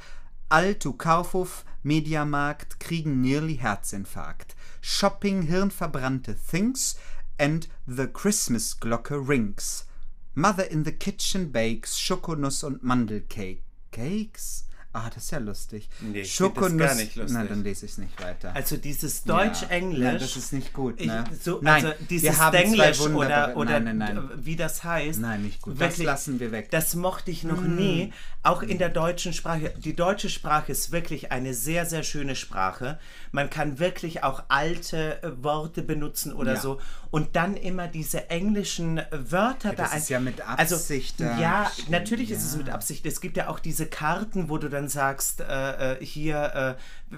Alto 0.49 0.93
Kaufhof, 0.93 1.65
Mediamarkt 1.83 2.79
kriegen 2.79 3.21
nearly 3.21 3.57
Herzinfarkt. 3.57 4.55
Shopping 4.81 5.43
hirnverbrannte 5.43 6.35
Things 6.35 6.97
and 7.37 7.69
the 7.87 8.07
Christmas 8.07 8.79
Glocke 8.79 9.15
rings. 9.27 9.85
Mother 10.33 10.69
in 10.69 10.83
the 10.83 10.91
kitchen 10.91 11.51
bakes 11.51 11.99
Schokonuss 11.99 12.63
und 12.63 12.83
Mandelcake. 12.83 13.63
Cakes? 13.91 14.65
Ah, 14.93 15.09
das 15.13 15.23
ist 15.23 15.31
ja 15.31 15.37
lustig. 15.37 15.87
Nee, 16.01 16.21
das 16.21 16.37
gar 16.37 16.95
nicht 16.95 17.15
lustig. 17.15 17.33
Nein, 17.33 17.47
dann 17.47 17.63
lese 17.63 17.85
ich 17.85 17.93
es 17.93 17.97
nicht 17.97 18.21
weiter. 18.21 18.53
Also 18.53 18.75
dieses 18.75 19.23
Deutsch-Englisch. 19.23 20.01
Ja. 20.01 20.17
das 20.17 20.35
ist 20.35 20.51
nicht 20.51 20.73
gut. 20.73 20.99
Ne? 20.99 21.23
Ich, 21.31 21.43
so, 21.43 21.59
nein, 21.61 21.85
also 21.85 21.97
dieses 22.09 22.37
Englisch 22.37 22.99
oder, 22.99 23.55
oder 23.55 23.79
nein, 23.79 23.97
nein, 23.97 24.15
nein. 24.15 24.29
wie 24.35 24.57
das 24.57 24.83
heißt. 24.83 25.19
Nein, 25.19 25.43
nicht 25.43 25.61
gut. 25.61 25.79
Wirklich, 25.79 25.99
das 25.99 26.05
lassen 26.05 26.41
wir 26.41 26.51
weg. 26.51 26.71
Das 26.71 26.95
mochte 26.95 27.31
ich 27.31 27.45
noch 27.45 27.61
mm. 27.61 27.75
nie. 27.75 28.13
Auch 28.43 28.63
in 28.63 28.79
der 28.79 28.89
deutschen 28.89 29.33
Sprache. 29.33 29.71
Die 29.77 29.95
deutsche 29.95 30.27
Sprache 30.27 30.71
ist 30.71 30.91
wirklich 30.91 31.31
eine 31.31 31.53
sehr, 31.53 31.85
sehr 31.85 32.01
schöne 32.01 32.35
Sprache. 32.35 32.97
Man 33.31 33.51
kann 33.51 33.77
wirklich 33.77 34.23
auch 34.23 34.43
alte 34.47 35.21
äh, 35.21 35.31
Worte 35.43 35.83
benutzen 35.83 36.33
oder 36.33 36.55
ja. 36.55 36.59
so. 36.59 36.81
Und 37.11 37.35
dann 37.35 37.55
immer 37.55 37.87
diese 37.87 38.29
englischen 38.29 38.99
Wörter 39.11 39.69
ja, 39.69 39.75
das 39.75 39.89
da. 39.89 39.95
Das 39.95 40.03
ist 40.03 40.09
ja 40.09 40.19
mit 40.19 40.41
also, 40.41 40.75
Absicht. 40.75 41.21
Also, 41.21 41.41
ja, 41.41 41.71
natürlich 41.89 42.31
ist 42.31 42.43
es 42.43 42.57
mit 42.57 42.69
Absicht. 42.69 43.05
Es 43.05 43.21
gibt 43.21 43.37
ja 43.37 43.47
auch 43.47 43.59
diese 43.59 43.85
Karten, 43.85 44.49
wo 44.49 44.57
du 44.57 44.69
dann 44.69 44.80
sagst, 44.89 45.41
äh, 45.41 45.93
äh 45.93 46.05
hier, 46.05 46.77
äh, 47.11 47.15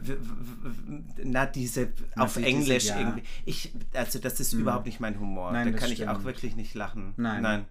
na, 1.24 1.46
diese 1.46 1.90
na, 2.16 2.24
auf 2.24 2.38
Englisch 2.38 2.84
diese, 2.84 3.00
irgendwie. 3.00 3.24
Ich, 3.46 3.74
also, 3.94 4.20
das 4.20 4.40
ist 4.40 4.54
hm. 4.54 4.62
überhaupt 4.62 4.86
nicht 4.86 5.00
mein 5.00 5.20
Humor. 5.20 5.52
Nein, 5.52 5.72
da 5.72 5.80
kann 5.80 5.90
stimmt. 5.90 6.00
ich 6.00 6.08
auch 6.08 6.24
wirklich 6.24 6.56
nicht 6.56 6.74
lachen. 6.74 7.14
Nein. 7.18 7.42
Nein. 7.42 7.66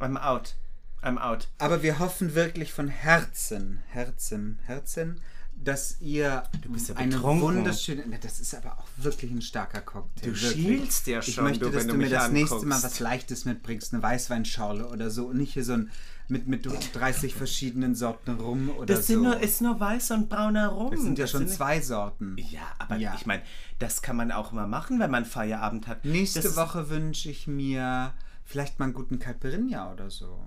I'm 0.00 0.16
out. 0.18 0.54
I'm 1.02 1.18
out. 1.18 1.48
Aber 1.58 1.82
wir 1.82 1.98
hoffen 1.98 2.34
wirklich 2.34 2.72
von 2.72 2.88
Herzen, 2.88 3.82
Herzen, 3.88 4.58
Herzen, 4.64 5.20
dass 5.54 6.00
ihr 6.00 6.44
bist 6.68 6.88
ja 6.88 6.96
eine 6.96 7.16
betrunken. 7.16 7.42
wunderschöne. 7.42 8.04
Na, 8.06 8.18
das 8.18 8.40
ist 8.40 8.54
aber 8.54 8.78
auch 8.78 8.86
wirklich 8.96 9.30
ein 9.30 9.42
starker 9.42 9.80
Cocktail. 9.80 10.30
Du 10.30 10.34
schielst 10.34 11.06
ja 11.06 11.20
Ich 11.20 11.34
schon, 11.34 11.44
möchte, 11.44 11.60
du, 11.60 11.70
dass 11.70 11.82
wenn 11.82 11.88
du, 11.88 11.94
du 11.94 12.00
mir 12.00 12.10
das 12.10 12.30
nächste 12.30 12.56
Mal 12.56 12.76
anguckst. 12.76 12.84
was 12.84 13.00
Leichtes 13.00 13.44
mitbringst, 13.44 13.94
eine 13.94 14.02
Weißweinschorle 14.02 14.86
oder 14.88 15.10
so 15.10 15.26
und 15.26 15.38
nicht 15.38 15.54
hier 15.54 15.64
so 15.64 15.74
ein 15.74 15.90
mit, 16.28 16.46
mit 16.48 16.66
30 16.94 17.34
verschiedenen 17.34 17.94
Sorten 17.94 18.32
rum 18.40 18.70
oder 18.70 18.86
Das 18.86 19.06
so. 19.06 19.12
sind 19.14 19.22
nur, 19.22 19.40
ist 19.40 19.60
nur 19.62 19.78
weiß 19.78 20.10
und 20.12 20.28
brauner 20.28 20.68
Rum. 20.68 20.90
das 20.90 21.00
sind 21.02 21.18
ja 21.18 21.24
Das 21.24 21.30
schon 21.30 21.46
sind- 21.46 21.56
zwei 21.56 21.80
Sorten. 21.80 22.36
Ja, 22.50 22.62
aber 22.78 22.96
Ja. 22.96 23.14
ich 23.16 23.26
meine, 23.26 23.42
das 23.78 24.02
kann 24.02 24.16
man 24.16 24.32
auch 24.32 24.52
mal 24.52 24.66
machen, 24.66 24.98
wenn 25.00 25.10
man 25.10 25.24
Feierabend 25.24 25.86
hat. 25.86 26.04
Nächste 26.04 26.40
das 26.42 26.56
Woche 26.56 26.90
wünsche 26.90 27.30
ich 27.30 27.46
mir 27.46 28.12
vielleicht 28.44 28.78
mal 28.78 28.86
einen 28.86 28.94
guten 28.94 29.18
Caipirinha 29.18 29.92
oder 29.92 30.10
so. 30.10 30.44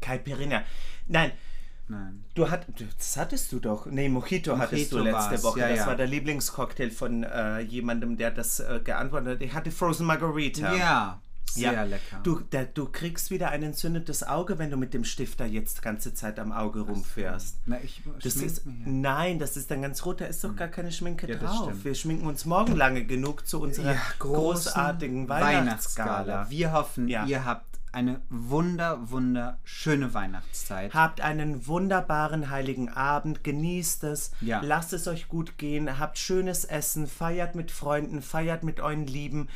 Caipirinha. 0.00 0.62
Nein, 1.06 1.32
Nein. 1.88 2.24
du 2.34 2.50
hat, 2.50 2.66
das 2.98 3.16
hattest 3.16 3.50
du 3.52 3.58
doch. 3.60 3.86
Nee, 3.86 4.08
Mojito, 4.08 4.56
hattest 4.58 4.92
du 4.92 4.98
Mojito 4.98 5.16
letzte 5.16 5.30
war's, 5.32 5.42
Woche. 5.44 5.60
ja, 5.60 5.68
das 5.68 5.78
ja. 5.78 5.86
war 5.86 5.96
der 5.96 6.06
Lieblingscocktail 6.06 6.90
von 6.90 7.22
äh, 7.24 7.60
jemandem, 7.60 8.16
der 8.16 8.30
das 8.30 8.60
äh, 8.60 8.80
geantwortet 8.84 9.36
hat. 9.36 9.42
Ich 9.42 9.54
hatte 9.54 9.70
Frozen 9.70 10.06
Margarita. 10.06 10.74
Ja, 10.74 11.20
sehr 11.54 11.72
Ja. 11.72 11.82
lecker. 11.84 12.20
Du, 12.22 12.40
da, 12.50 12.64
du 12.64 12.86
kriegst 12.88 13.30
wieder 13.30 13.50
ein 13.50 13.62
entzündetes 13.62 14.22
Auge, 14.22 14.58
wenn 14.58 14.70
du 14.70 14.76
mit 14.76 14.94
dem 14.94 15.04
Stifter 15.04 15.46
jetzt 15.46 15.78
die 15.78 15.82
ganze 15.82 16.14
Zeit 16.14 16.38
am 16.38 16.52
Auge 16.52 16.80
rumfährst. 16.80 17.58
Na, 17.66 17.78
ich 17.82 18.02
Das 18.22 18.36
ist, 18.36 18.66
mir 18.66 18.72
nein, 18.86 19.38
das 19.38 19.56
ist 19.56 19.70
dann 19.70 19.82
ganz 19.82 20.04
rot, 20.04 20.20
da 20.20 20.26
ist 20.26 20.42
doch 20.44 20.54
gar 20.56 20.68
keine 20.68 20.92
Schminke 20.92 21.28
Ja, 21.28 21.36
drauf. 21.36 21.72
Wir 21.82 21.94
schminken 21.94 22.26
uns 22.26 22.44
morgen 22.44 22.76
lange 22.76 23.04
genug 23.04 23.46
zu 23.46 23.60
unserer 23.60 23.94
Ja, 23.94 24.00
großartigen 24.18 25.28
Weihnachtsgala. 25.28 26.50
Wir 26.50 26.72
hoffen, 26.72 27.08
Ja. 27.08 27.24
ihr 27.26 27.44
habt 27.44 27.66
eine 27.90 28.20
wunder, 28.28 29.10
wunderschöne 29.10 30.12
Weihnachtszeit. 30.12 30.92
Habt 30.92 31.22
einen 31.22 31.66
wunderbaren 31.66 32.50
heiligen 32.50 32.90
Abend, 32.90 33.42
genießt 33.44 34.04
es, 34.04 34.30
Ja. 34.42 34.60
lasst 34.62 34.92
es 34.92 35.08
euch 35.08 35.28
gut 35.28 35.56
gehen, 35.56 35.98
habt 35.98 36.18
schönes 36.18 36.64
Essen, 36.66 37.06
feiert 37.06 37.54
mit 37.54 37.70
Freunden, 37.70 38.20
feiert 38.20 38.62
mit 38.62 38.78
euren 38.80 39.06
Lieben. 39.06 39.48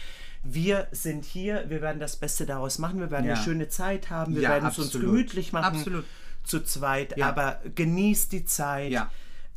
Wir 0.44 0.88
sind 0.90 1.24
hier, 1.24 1.64
wir 1.68 1.80
werden 1.82 2.00
das 2.00 2.16
Beste 2.16 2.46
daraus 2.46 2.78
machen, 2.78 2.98
wir 2.98 3.10
werden 3.10 3.26
Ja. 3.26 3.34
eine 3.34 3.42
schöne 3.42 3.68
Zeit 3.68 4.10
haben, 4.10 4.34
wir 4.34 4.42
Ja, 4.42 4.50
werden 4.50 4.68
es 4.68 4.78
uns 4.78 4.88
absolut. 4.88 5.06
gemütlich 5.06 5.52
machen. 5.52 5.76
Absolut. 5.76 6.04
Zu 6.44 6.60
zweit, 6.64 7.16
Ja. 7.16 7.28
aber 7.28 7.60
genießt 7.74 8.32
die 8.32 8.44
Zeit. 8.44 8.92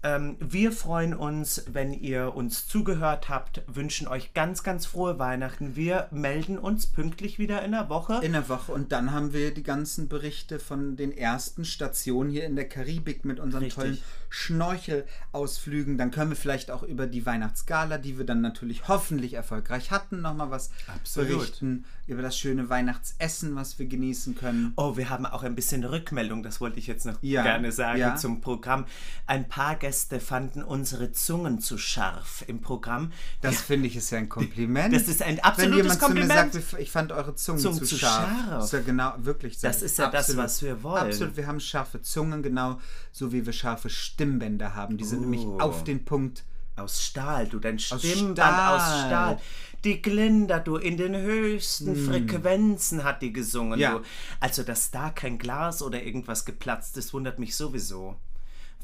Ähm, 0.04 0.38
wir 0.40 0.72
freuen 0.72 1.16
uns, 1.16 1.64
wenn 1.74 1.92
ihr 1.92 2.36
uns 2.36 2.68
zugehört 2.68 3.28
habt, 3.28 3.64
wünschen 3.66 4.08
euch 4.08 4.36
ganz, 4.36 4.62
ganz 4.62 4.86
frohe 4.86 5.18
Weihnachten. 5.18 5.76
Wir 5.76 6.08
melden 6.12 6.60
uns 6.60 6.86
pünktlich 6.86 7.40
wieder 7.40 7.64
in 7.64 7.72
der 7.72 7.90
Woche. 7.90 8.20
In 8.24 8.34
der 8.34 8.48
Woche 8.48 8.72
und 8.72 8.92
dann 8.92 9.12
haben 9.12 9.34
wir 9.34 9.52
die 9.52 9.64
ganzen 9.64 10.08
Berichte 10.08 10.60
von 10.60 10.96
den 10.96 11.12
ersten 11.12 11.66
Stationen 11.66 12.30
hier 12.30 12.46
in 12.46 12.56
der 12.56 12.70
Karibik 12.70 13.26
mit 13.26 13.40
unseren 13.40 13.64
Richtig. 13.64 13.82
tollen 13.84 13.98
Schnorchelausflügen. 14.36 15.98
Dann 15.98 16.12
können 16.12 16.32
wir 16.32 16.38
vielleicht 16.38 16.72
auch 16.72 16.84
über 16.84 17.08
die 17.08 17.26
Weihnachtsgala, 17.26 17.98
die 17.98 18.18
wir 18.18 18.26
dann 18.26 18.42
natürlich 18.42 18.88
hoffentlich 18.88 19.34
erfolgreich 19.34 19.92
hatten, 19.92 20.22
nochmal 20.22 20.52
was 20.52 20.72
Absolut. 20.94 21.30
berichten. 21.30 21.86
Über 22.08 22.22
das 22.22 22.38
schöne 22.38 22.70
Weihnachtsessen, 22.70 23.56
was 23.56 23.80
wir 23.80 23.88
genießen 23.88 24.36
können. 24.36 24.74
Oh, 24.76 24.96
wir 24.96 25.10
haben 25.10 25.26
auch 25.26 25.42
ein 25.42 25.56
bisschen 25.56 25.84
Rückmeldung, 25.84 26.44
das 26.44 26.62
wollte 26.62 26.78
ich 26.78 26.86
jetzt 26.86 27.06
noch 27.06 27.18
Ja, 27.22 27.42
gerne 27.42 27.72
sagen 27.72 28.00
ja. 28.00 28.16
zum 28.16 28.42
Programm. 28.42 28.86
Ein 29.26 29.48
paar 29.48 29.76
Gäste 29.76 30.20
fanden 30.20 30.62
unsere 30.62 31.12
Zungen 31.14 31.60
zu 31.60 31.80
scharf 31.80 32.44
im 32.48 32.62
Programm. 32.62 33.12
Das 33.42 33.60
finde 33.62 33.88
ich 33.88 33.96
ist 33.96 34.12
ja 34.12 34.20
ein 34.20 34.30
Kompliment. 34.30 34.94
Das 34.94 35.08
ist 35.08 35.24
ein 35.24 35.38
Wenn 35.38 35.44
absolutes 35.44 35.78
jemand 35.78 36.00
Kompliment. 36.00 36.52
zu 36.54 36.58
mir 36.60 36.64
sagt, 36.64 36.82
ich 36.82 36.92
fand 36.92 37.12
eure 37.12 37.34
Zungen, 37.36 37.60
Zungen 37.62 37.80
zu, 37.80 37.86
zu 37.86 37.98
scharf. 37.98 38.30
scharf. 38.30 38.64
Ist 38.66 38.74
ja 38.74 38.80
genau, 38.82 39.14
wirklich. 39.18 39.60
Das 39.60 39.82
ist 39.82 39.98
ja 39.98 40.10
das, 40.12 40.38
was 40.38 40.62
wir 40.62 40.84
wollen. 40.84 41.08
Absolut, 41.08 41.38
wir 41.38 41.48
haben 41.48 41.60
scharfe 41.60 42.02
Zungen, 42.04 42.44
genau 42.44 42.80
so 43.18 43.32
wie 43.32 43.46
wir 43.46 43.54
scharfe 43.54 43.90
Stimmbänder 43.90 44.76
haben. 44.76 44.98
Die 44.98 45.06
sind 45.06 45.22
nämlich 45.22 45.46
Oh. 45.46 45.58
auf 45.60 45.86
den 45.86 46.04
Punkt. 46.04 46.44
Aus 46.76 47.02
Stahl, 47.02 47.48
du, 47.48 47.60
dein 47.60 47.76
Aus 47.78 47.84
Stimmband 48.02 48.38
Stahl. 48.38 48.76
aus 48.78 49.00
Stahl. 49.06 49.40
Die 49.86 50.02
Glinda, 50.02 50.60
du, 50.60 50.76
in 50.76 50.98
den 50.98 51.16
höchsten 51.16 51.96
Frequenzen 51.96 53.06
hat 53.06 53.22
die 53.22 53.32
gesungen, 53.32 53.76
Hm. 53.76 53.80
Ja. 53.80 53.92
du. 54.00 54.02
Also, 54.42 54.64
dass 54.64 54.92
da 54.92 55.10
kein 55.12 55.38
Glas 55.38 55.82
oder 55.82 56.04
irgendwas 56.04 56.44
geplatzt 56.44 56.98
ist, 56.98 57.14
wundert 57.14 57.40
mich 57.40 57.56
sowieso. 57.56 58.18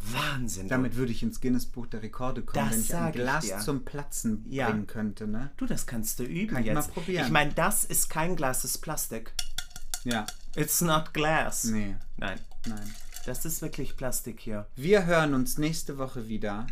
Wahnsinn. 0.04 0.64
du. 0.64 0.70
Damit 0.70 0.96
würde 0.96 1.12
ich 1.12 1.22
ins 1.22 1.42
Guinness-Buch 1.42 1.86
der 1.88 2.02
Rekorde 2.02 2.42
kommen, 2.44 2.66
Das 2.66 2.74
wenn 2.76 2.82
ich 2.84 2.96
ein 2.96 3.08
ich 3.10 3.14
Glas 3.16 3.44
dir. 3.46 3.60
zum 3.60 3.84
Platzen 3.84 4.46
Ja. 4.50 4.70
bringen 4.70 4.88
könnte. 4.88 5.28
Ne? 5.28 5.52
Du, 5.58 5.66
das 5.66 5.86
kannst 5.86 6.20
du 6.20 6.24
üben 6.24 6.54
Kann 6.56 6.64
ich 6.66 6.74
mal 6.74 6.80
jetzt. 6.80 6.94
probieren. 6.94 7.26
Ich 7.26 7.32
meine, 7.32 7.52
das 7.54 7.84
ist 7.84 8.10
kein 8.10 8.38
Glas, 8.38 8.62
das 8.62 8.72
ist 8.76 8.78
Plastik. 8.82 9.34
Ja, 10.06 10.26
It's 10.56 10.80
not 10.82 11.14
glass. 11.14 11.66
nee, 11.66 11.96
Nein, 12.18 12.40
nein. 12.68 12.94
Das 13.26 13.46
ist 13.46 13.62
wirklich 13.62 13.98
Plastik 13.98 14.40
hier. 14.40 14.68
Wir 14.76 15.06
hören 15.06 15.34
uns 15.34 15.58
nächste 15.58 15.98
Woche 15.98 16.28
wieder. 16.28 16.68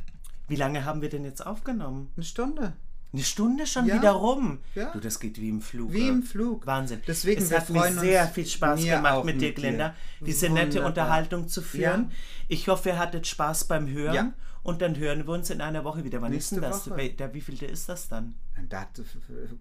Wie 0.48 0.56
lange 0.56 0.86
haben 0.86 1.02
wir 1.02 1.10
denn 1.10 1.24
jetzt 1.26 1.46
aufgenommen? 1.46 2.12
Eine 2.16 2.26
Stunde. 2.26 2.74
Eine 3.12 3.24
Stunde 3.24 3.66
schon 3.66 3.88
Ja. 3.88 3.96
wieder 3.96 4.12
rum. 4.12 4.60
Ja. 4.76 4.92
Du, 4.92 5.00
das 5.00 5.20
geht 5.20 5.40
wie 5.42 5.50
im 5.50 5.62
Flug. 5.62 5.92
Wie 5.92 6.08
im 6.08 6.22
Flug. 6.22 6.68
Wahnsinn. 6.68 7.02
Deswegen, 7.08 7.42
es 7.42 7.52
hat 7.52 7.70
mir 7.70 7.92
sehr 7.92 8.28
viel 8.28 8.46
Spaß 8.46 8.84
gemacht 8.84 9.26
mit 9.26 9.42
dir. 9.42 9.54
Glinda, 9.54 9.96
diese 10.22 10.48
nette 10.50 10.68
Wunderbar. 10.68 10.88
Unterhaltung 10.90 11.48
zu 11.48 11.62
führen. 11.62 12.10
Ja. 12.10 12.16
Ich 12.50 12.68
hoffe, 12.68 12.90
ihr 12.90 13.00
hattet 13.00 13.26
Spaß 13.26 13.66
beim 13.66 13.88
Hören. 13.88 14.14
Ja. 14.14 14.34
Und 14.62 14.82
dann 14.84 14.98
hören 14.98 15.26
wir 15.26 15.34
uns 15.34 15.50
in 15.50 15.62
einer 15.62 15.84
Woche 15.86 16.04
wieder. 16.04 16.22
Wann 16.22 16.32
Nächste 16.32 16.56
ist 16.56 16.62
denn 16.62 16.70
das? 16.70 16.90
Woche. 16.90 17.10
Der, 17.10 17.34
wie 17.34 17.42
vielte 17.42 17.66
ist 17.66 17.90
das 17.90 18.10
dann? 18.10 18.36
Da, 18.68 18.86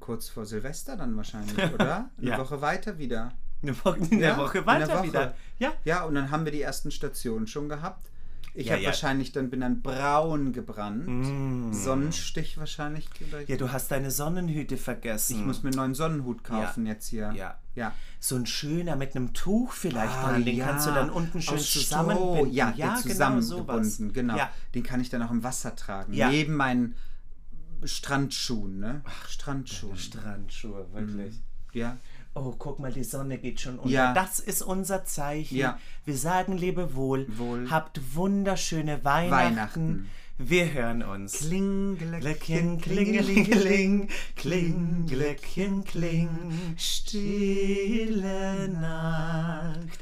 kurz 0.01 0.29
vor 0.29 0.45
Silvester 0.45 0.97
dann 0.97 1.17
wahrscheinlich, 1.17 1.57
oder? 1.75 2.11
Eine. 2.21 2.37
Woche 2.39 2.61
weiter 2.61 2.99
wieder. 2.99 3.33
Eine 3.63 3.85
Woche, 3.85 3.99
in 4.11 4.21
der 4.21 4.31
Ja, 4.31 4.39
Woche 4.39 4.65
weiter 4.67 4.99
Woche. 4.99 5.07
wieder. 5.09 5.35
Ja. 5.59 5.73
Ja, 5.85 6.05
und 6.05 6.15
dann 6.15 6.31
haben 6.31 6.45
wir 6.45 6.53
die 6.53 6.63
ersten 6.63 6.91
Stationen 6.91 7.47
schon 7.47 7.69
gehabt. 7.69 8.11
Ich 8.55 8.67
Ja, 8.67 8.73
habe 8.73 8.83
ja. 8.83 8.89
wahrscheinlich 8.89 9.31
dann 9.33 9.51
bin 9.51 9.61
dann 9.61 9.83
braun 9.83 10.53
gebrannt. 10.53 11.07
Mm. 11.07 11.73
Sonnenstich 11.73 12.59
wahrscheinlich. 12.59 13.09
Ja, 13.47 13.57
du 13.57 13.71
hast 13.73 13.91
deine 13.91 14.11
Sonnenhüte 14.11 14.77
vergessen. 14.77 15.39
ich 15.39 15.45
muss 15.47 15.63
mir 15.63 15.69
einen 15.71 15.77
neuen 15.77 15.95
Sonnenhut 15.95 16.43
kaufen 16.43 16.87
jetzt 16.87 17.07
hier. 17.09 17.33
Ja. 17.37 17.59
Ja. 17.77 17.93
So 18.19 18.35
ein 18.37 18.47
schöner 18.47 18.97
mit 18.97 19.15
einem 19.15 19.33
Tuch 19.33 19.73
vielleicht 19.73 20.13
Ah, 20.17 20.31
dran, 20.33 20.45
den 20.45 20.57
ja. 20.57 20.67
kannst 20.67 20.87
du 20.89 20.91
dann 20.93 21.11
unten 21.11 21.41
schön 21.41 21.55
Aus 21.59 21.69
Stroh. 21.69 21.81
zusammenbinden. 21.81 22.53
Ja, 22.53 22.71
ja 22.71 22.75
der 22.75 22.87
genau 22.87 23.01
zusammengebunden, 23.41 24.13
genau. 24.13 24.37
Ja. 24.37 24.51
Den 24.75 24.83
kann 24.83 25.01
ich 25.01 25.11
dann 25.11 25.23
auch 25.23 25.31
im 25.31 25.45
Wasser 25.45 25.77
tragen. 25.77 26.13
Ja. 26.13 26.29
Neben 26.31 26.55
meinen 26.57 26.95
Strandschuhen, 27.85 28.79
ne? 28.81 29.03
Strandschuhen. 29.29 29.97
Strandschuhe, 29.97 30.87
wirklich. 30.93 31.41
ja. 31.73 31.97
Oh, 32.39 32.55
guck 32.57 32.79
mal, 32.79 32.93
die 32.93 33.03
Sonne 33.03 33.39
geht 33.39 33.61
schon 33.61 33.79
unter. 33.79 33.91
Ja. 33.91 34.15
Das 34.15 34.39
ist 34.39 34.63
unser 34.63 35.05
Zeichen. 35.05 35.57
Ja. 35.57 35.79
Wir 36.05 36.17
sagen 36.17 36.57
Lebewohl. 36.57 37.27
Wohl. 37.37 37.69
Habt 37.69 38.01
wunderschöne 38.15 39.05
Weihnachten. 39.05 39.33
Weihnachten. 39.33 40.11
Wir 40.41 40.73
hören 40.73 41.03
uns. 41.03 41.39
Klingelöckchen, 41.39 42.21
Glöckchen, 42.21 42.81
klingelingeling, 42.81 44.09
Klinglöckchen, 44.37 45.83
kling, 45.83 46.29
stille 46.77 48.69
Nacht, 48.69 49.99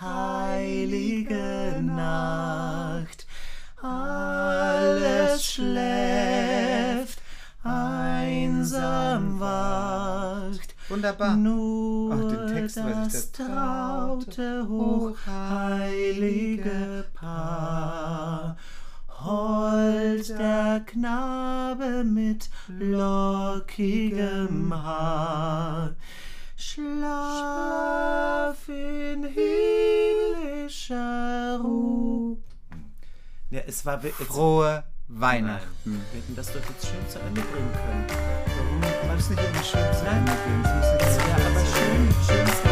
heilige 0.00 1.82
Nacht, 1.82 3.26
alles 3.82 5.44
schläft, 5.44 7.20
einsam 7.64 9.40
wacht, 9.40 10.76
Wunderbar. 10.90 11.36
nur 11.36 12.12
Ach, 12.12 12.18
den 12.32 12.46
Text 12.48 12.76
weiß 12.76 13.06
ich, 13.06 13.12
das 13.12 13.14
das 13.30 13.32
traute, 13.32 14.66
hochheilige 14.68 17.04
Paar. 17.14 18.56
Hold 19.08 20.28
der 20.30 20.80
Knabe 20.86 22.04
mit 22.04 22.50
lockigem 22.68 24.72
Haar. 24.74 25.94
Schlaf 26.56 28.68
in 28.68 29.24
himmlischer 30.42 31.60
Ruhe. 31.62 32.36
Ja, 33.50 33.60
es 33.66 33.84
war 33.86 34.00
Frohe 34.00 34.84
Weihnachten. 35.08 35.68
wir 35.84 36.20
hätten 36.20 36.34
das 36.34 36.52
doch 36.52 36.60
jetzt 36.68 36.86
schön 36.86 37.08
zu 37.08 37.18
Ende 37.20 37.40
bringen 37.42 37.72
können 37.72 38.49
aber 39.10 39.18
es 39.18 39.24
ist 39.24 39.30
nicht 39.30 39.42
irgendwie 39.42 39.64
schön 39.64 39.80
sein. 39.92 40.24
Ja, 40.26 41.34
aber 41.34 41.60
schön, 41.66 42.14
schön 42.26 42.46
sein. 42.46 42.69